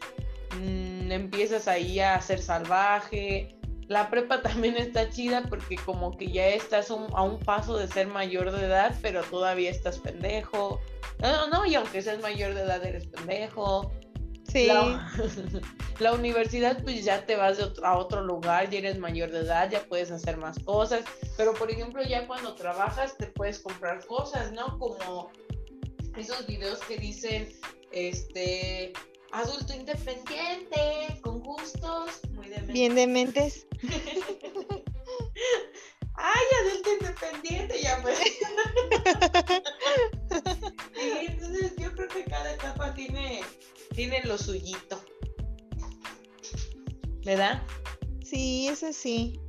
mmm, 0.59 1.11
empiezas 1.11 1.67
ahí 1.67 1.99
a 1.99 2.19
ser 2.21 2.41
salvaje. 2.41 3.55
La 3.87 4.09
prepa 4.09 4.41
también 4.43 4.77
está 4.77 5.09
chida 5.09 5.43
porque 5.49 5.75
como 5.75 6.17
que 6.17 6.31
ya 6.31 6.47
estás 6.47 6.89
un, 6.89 7.07
a 7.13 7.23
un 7.23 7.39
paso 7.39 7.77
de 7.77 7.87
ser 7.87 8.07
mayor 8.07 8.51
de 8.51 8.65
edad, 8.65 8.95
pero 9.01 9.23
todavía 9.23 9.69
estás 9.69 9.99
pendejo. 9.99 10.79
No, 11.19 11.47
no, 11.47 11.65
y 11.65 11.75
aunque 11.75 12.01
seas 12.01 12.21
mayor 12.21 12.53
de 12.53 12.61
edad 12.61 12.83
eres 12.85 13.07
pendejo. 13.07 13.91
Sí. 14.55 14.67
La, 14.67 15.11
la, 15.99 16.13
universidad, 16.13 16.81
pues 16.81 17.03
ya 17.03 17.25
te 17.25 17.35
vas 17.35 17.59
otro, 17.59 17.85
a 17.85 17.97
otro 17.97 18.23
lugar, 18.23 18.69
ya 18.69 18.77
eres 18.77 18.97
mayor 18.97 19.29
de 19.29 19.39
edad, 19.39 19.69
ya 19.69 19.83
puedes 19.83 20.11
hacer 20.11 20.37
más 20.37 20.57
cosas. 20.59 21.03
Pero, 21.35 21.53
por 21.53 21.69
ejemplo, 21.69 22.01
ya 22.01 22.25
cuando 22.25 22.55
trabajas, 22.55 23.17
te 23.17 23.25
puedes 23.25 23.59
comprar 23.59 24.05
cosas, 24.05 24.53
¿no? 24.53 24.79
Como 24.79 25.29
esos 26.15 26.47
videos 26.47 26.79
que 26.87 26.95
dicen, 26.95 27.51
este, 27.91 28.93
adulto 29.33 29.73
independiente, 29.73 31.19
con 31.21 31.41
gustos, 31.41 32.21
muy 32.31 32.47
dementes. 32.47 32.73
Bien 32.73 32.95
dementes. 32.95 33.67
Ay, 36.15 36.45
adulto 36.63 36.91
independiente, 37.01 37.81
ya 37.81 38.01
pues. 38.01 38.17
y 40.95 41.25
entonces 41.25 41.73
yo 41.77 41.91
creo 41.91 42.07
que 42.07 42.23
cada 42.23 42.53
etapa 42.53 42.93
tiene 42.93 43.41
tiene 43.95 44.21
lo 44.25 44.37
suyito. 44.37 45.03
¿Verdad? 47.23 47.63
Sí, 48.23 48.67
eso 48.67 48.93
sí. 48.93 49.39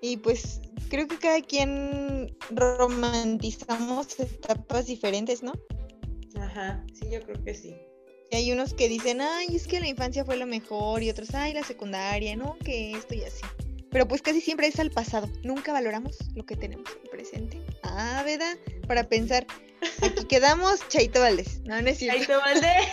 Y 0.00 0.16
pues 0.18 0.60
creo 0.88 1.08
que 1.08 1.18
cada 1.18 1.40
quien 1.40 2.36
romantizamos 2.50 4.18
etapas 4.20 4.86
diferentes, 4.86 5.42
¿no? 5.42 5.52
Ajá, 6.40 6.84
sí, 6.92 7.08
yo 7.10 7.20
creo 7.22 7.42
que 7.44 7.54
sí. 7.54 7.74
Y 8.30 8.36
hay 8.36 8.52
unos 8.52 8.74
que 8.74 8.88
dicen, 8.88 9.20
ay, 9.20 9.54
es 9.54 9.66
que 9.66 9.80
la 9.80 9.88
infancia 9.88 10.24
fue 10.24 10.36
lo 10.36 10.46
mejor, 10.46 11.02
y 11.02 11.10
otros, 11.10 11.34
ay, 11.34 11.52
la 11.52 11.62
secundaria, 11.62 12.36
¿no? 12.36 12.56
Que 12.64 12.92
esto 12.92 13.14
y 13.14 13.22
así. 13.22 13.42
Pero 13.90 14.08
pues 14.08 14.22
casi 14.22 14.40
siempre 14.40 14.66
es 14.66 14.80
al 14.80 14.90
pasado. 14.90 15.28
Nunca 15.44 15.72
valoramos 15.72 16.18
lo 16.34 16.44
que 16.44 16.56
tenemos 16.56 16.90
en 16.90 17.02
el 17.02 17.10
presente. 17.10 17.62
Ah, 17.84 18.22
¿verdad? 18.24 18.56
Para 18.88 19.04
pensar, 19.04 19.46
Aquí 20.02 20.24
quedamos, 20.26 20.86
Chaito 20.88 21.20
Valdés. 21.20 21.60
No, 21.64 21.80
no 21.80 21.88
es 21.88 21.98
cierto. 21.98 22.18
Chaito 22.18 22.40
Valdés. 22.40 22.86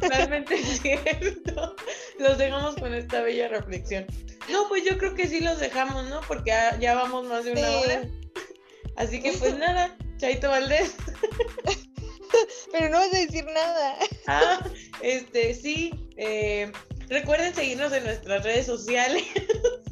Totalmente 0.00 0.62
cierto. 0.62 1.76
Los 2.18 2.38
dejamos 2.38 2.76
con 2.76 2.94
esta 2.94 3.22
bella 3.22 3.48
reflexión. 3.48 4.06
No, 4.50 4.68
pues 4.68 4.84
yo 4.84 4.98
creo 4.98 5.14
que 5.14 5.26
sí 5.26 5.40
los 5.40 5.58
dejamos, 5.58 6.08
¿no? 6.08 6.20
Porque 6.22 6.52
ya, 6.80 6.94
vamos 6.94 7.26
más 7.26 7.44
de 7.44 7.52
una 7.52 7.68
sí. 7.68 7.74
hora. 7.74 8.08
Así 8.96 9.20
que 9.20 9.32
pues 9.32 9.56
nada, 9.56 9.96
Chaito 10.18 10.48
Valdés. 10.50 10.94
Pero 12.72 12.88
no 12.88 12.98
vas 12.98 13.14
a 13.14 13.18
decir 13.18 13.44
nada. 13.44 13.96
Ah, 14.26 14.66
este, 15.00 15.54
sí. 15.54 15.92
Eh, 16.16 16.70
Recuerden 17.08 17.54
seguirnos 17.54 17.92
en 17.92 18.04
nuestras 18.04 18.42
redes 18.44 18.66
sociales. 18.66 19.24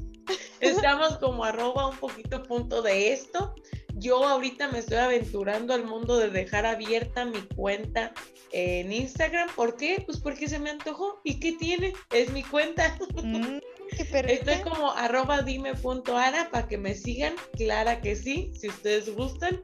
Estamos 0.61 1.19
como 1.19 1.45
arroba 1.45 1.89
un 1.89 1.97
poquito 1.97 2.43
punto 2.43 2.83
de 2.83 3.13
esto. 3.13 3.55
Yo 4.03 4.25
ahorita 4.25 4.67
me 4.67 4.81
estoy 4.81 4.97
aventurando 4.97 5.73
al 5.75 5.85
mundo 5.85 6.19
de 6.19 6.29
dejar 6.29 6.67
abierta 6.67 7.25
mi 7.25 7.41
cuenta 7.55 8.13
en 8.51 8.93
Instagram. 8.93 9.49
¿Por 9.55 9.77
qué? 9.77 10.03
Pues 10.05 10.19
porque 10.19 10.49
se 10.49 10.59
me 10.59 10.71
antojó. 10.71 11.21
¿Y 11.23 11.39
qué 11.39 11.53
tiene? 11.53 11.93
Es 12.11 12.33
mi 12.33 12.43
cuenta. 12.43 12.99
Mm, 13.23 13.59
estoy 14.27 14.57
como 14.63 14.91
arroba 14.91 15.43
dime.ara 15.43 16.51
para 16.51 16.67
que 16.67 16.79
me 16.79 16.97
sigan. 16.97 17.35
Clara 17.57 18.01
que 18.01 18.17
sí, 18.17 18.51
si 18.59 18.69
ustedes 18.69 19.15
gustan. 19.15 19.63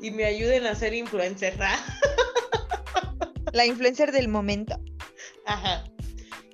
Y 0.00 0.10
me 0.10 0.24
ayuden 0.24 0.66
a 0.66 0.74
ser 0.74 0.94
influencer. 0.94 1.58
La 3.52 3.66
influencer 3.66 4.10
del 4.10 4.28
momento. 4.28 4.80
Ajá. 5.44 5.84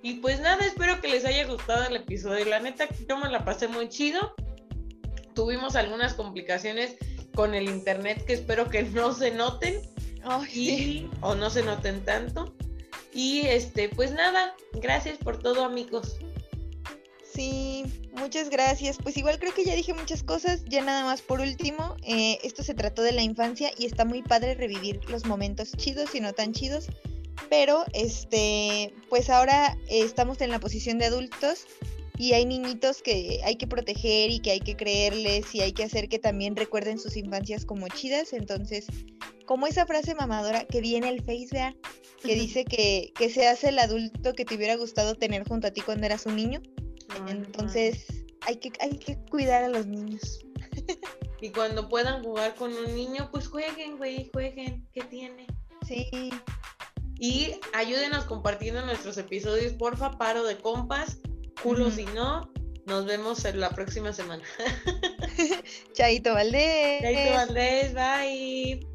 Y 0.03 0.15
pues 0.15 0.41
nada, 0.41 0.67
espero 0.67 1.01
que 1.01 1.07
les 1.07 1.25
haya 1.25 1.47
gustado 1.47 1.87
el 1.87 1.95
episodio. 1.95 2.47
La 2.47 2.59
neta, 2.59 2.89
yo 3.09 3.17
me 3.17 3.29
la 3.29 3.45
pasé 3.45 3.69
muy 3.69 3.89
chido. 3.89 4.35
Tuvimos 5.35 5.77
algunas 5.77 6.15
complicaciones 6.15 6.97
con 7.35 7.55
el 7.55 7.69
internet 7.69 8.25
que 8.25 8.35
espero 8.35 8.69
que 8.69 8.83
no 8.83 9.13
se 9.13 9.31
noten. 9.31 9.81
O 11.21 11.35
no 11.35 11.51
se 11.51 11.63
noten 11.63 12.05
tanto. 12.05 12.55
Y 13.13 13.41
este, 13.41 13.89
pues 13.89 14.13
nada, 14.13 14.55
gracias 14.75 15.19
por 15.19 15.39
todo, 15.39 15.65
amigos. 15.65 16.17
Sí, 17.25 17.85
muchas 18.15 18.49
gracias. 18.49 18.99
Pues 19.03 19.17
igual 19.17 19.39
creo 19.39 19.53
que 19.53 19.65
ya 19.65 19.75
dije 19.75 19.95
muchas 19.95 20.23
cosas. 20.23 20.65
Ya 20.67 20.83
nada 20.83 21.05
más 21.05 21.23
por 21.23 21.41
último, 21.41 21.97
eh, 22.05 22.39
esto 22.45 22.63
se 22.63 22.75
trató 22.75 23.03
de 23.03 23.13
la 23.13 23.23
infancia 23.23 23.73
y 23.77 23.87
está 23.87 24.05
muy 24.05 24.23
padre 24.23 24.55
revivir 24.55 25.01
los 25.11 25.27
momentos 25.27 25.73
chidos 25.73 26.15
y 26.15 26.21
no 26.21 26.33
tan 26.33 26.53
chidos 26.53 26.89
pero 27.49 27.85
este, 27.93 28.95
pues 29.09 29.31
ahora 29.31 29.77
estamos 29.89 30.41
en 30.41 30.51
la 30.51 30.59
posición 30.59 30.99
de 30.99 31.07
adultos 31.07 31.67
y 32.23 32.35
hay 32.35 32.47
niñitos 32.47 33.03
que 33.03 33.41
hay 33.43 33.57
que 33.57 33.67
proteger 33.67 34.31
y 34.31 34.39
que 34.39 34.53
hay 34.53 34.61
que 34.61 34.77
creerles 34.77 35.53
y 35.57 35.61
hay 35.61 35.73
que 35.73 35.83
hacer 35.83 36.09
que 36.09 36.21
también 36.21 36.55
recuerden 36.55 37.01
sus 37.01 37.17
infancias 37.17 37.65
como 37.65 37.89
chidas. 37.89 38.33
Entonces, 38.33 38.87
como 39.45 39.67
esa 39.67 39.87
frase 39.87 40.15
mamadora 40.15 40.65
que 40.65 40.81
viene 40.81 41.09
el 41.09 41.21
Face, 41.25 41.75
que 42.23 42.35
dice 42.37 42.65
que, 42.65 43.13
que 43.19 43.29
se 43.29 43.49
hace 43.49 43.71
el 43.71 43.79
adulto 43.81 44.35
que 44.35 44.45
te 44.45 44.55
hubiera 44.55 44.77
gustado 44.77 45.17
tener 45.17 45.49
junto 45.49 45.67
a 45.67 45.73
ti 45.73 45.81
cuando 45.81 46.07
eras 46.07 46.25
un 46.25 46.37
niño. 46.37 46.63
Entonces, 47.27 48.07
hay 48.43 48.59
que, 48.59 48.71
hay 48.79 48.99
que 48.99 49.19
cuidar 49.29 49.65
a 49.65 49.69
los 49.69 49.87
niños. 49.87 50.39
Y 51.41 51.51
cuando 51.51 51.89
puedan 51.89 52.23
jugar 52.23 52.55
con 52.55 52.73
un 52.73 52.95
niño, 52.95 53.29
pues 53.33 53.49
jueguen, 53.49 53.97
güey, 53.97 54.31
jueguen. 54.33 54.87
¿Qué 54.93 55.03
tiene? 55.03 55.49
Sí. 55.85 56.09
Y 57.19 57.57
ayúdenos 57.75 58.27
compartiendo 58.27 58.87
nuestros 58.87 59.19
episodios, 59.19 59.73
porfa, 59.73 60.19
paro 60.19 60.45
de 60.45 60.59
compas, 60.59 61.19
culo 61.63 61.91
si 61.91 62.05
no. 62.07 62.51
Nos 62.85 63.07
vemos 63.07 63.45
en 63.45 63.61
la 63.61 63.71
próxima 63.71 64.13
semana. 64.13 64.43
Chaito 65.93 66.35
Valdés. 66.35 67.01
Chaito 67.03 67.33
Valdés, 67.35 67.95
bye. 67.95 68.92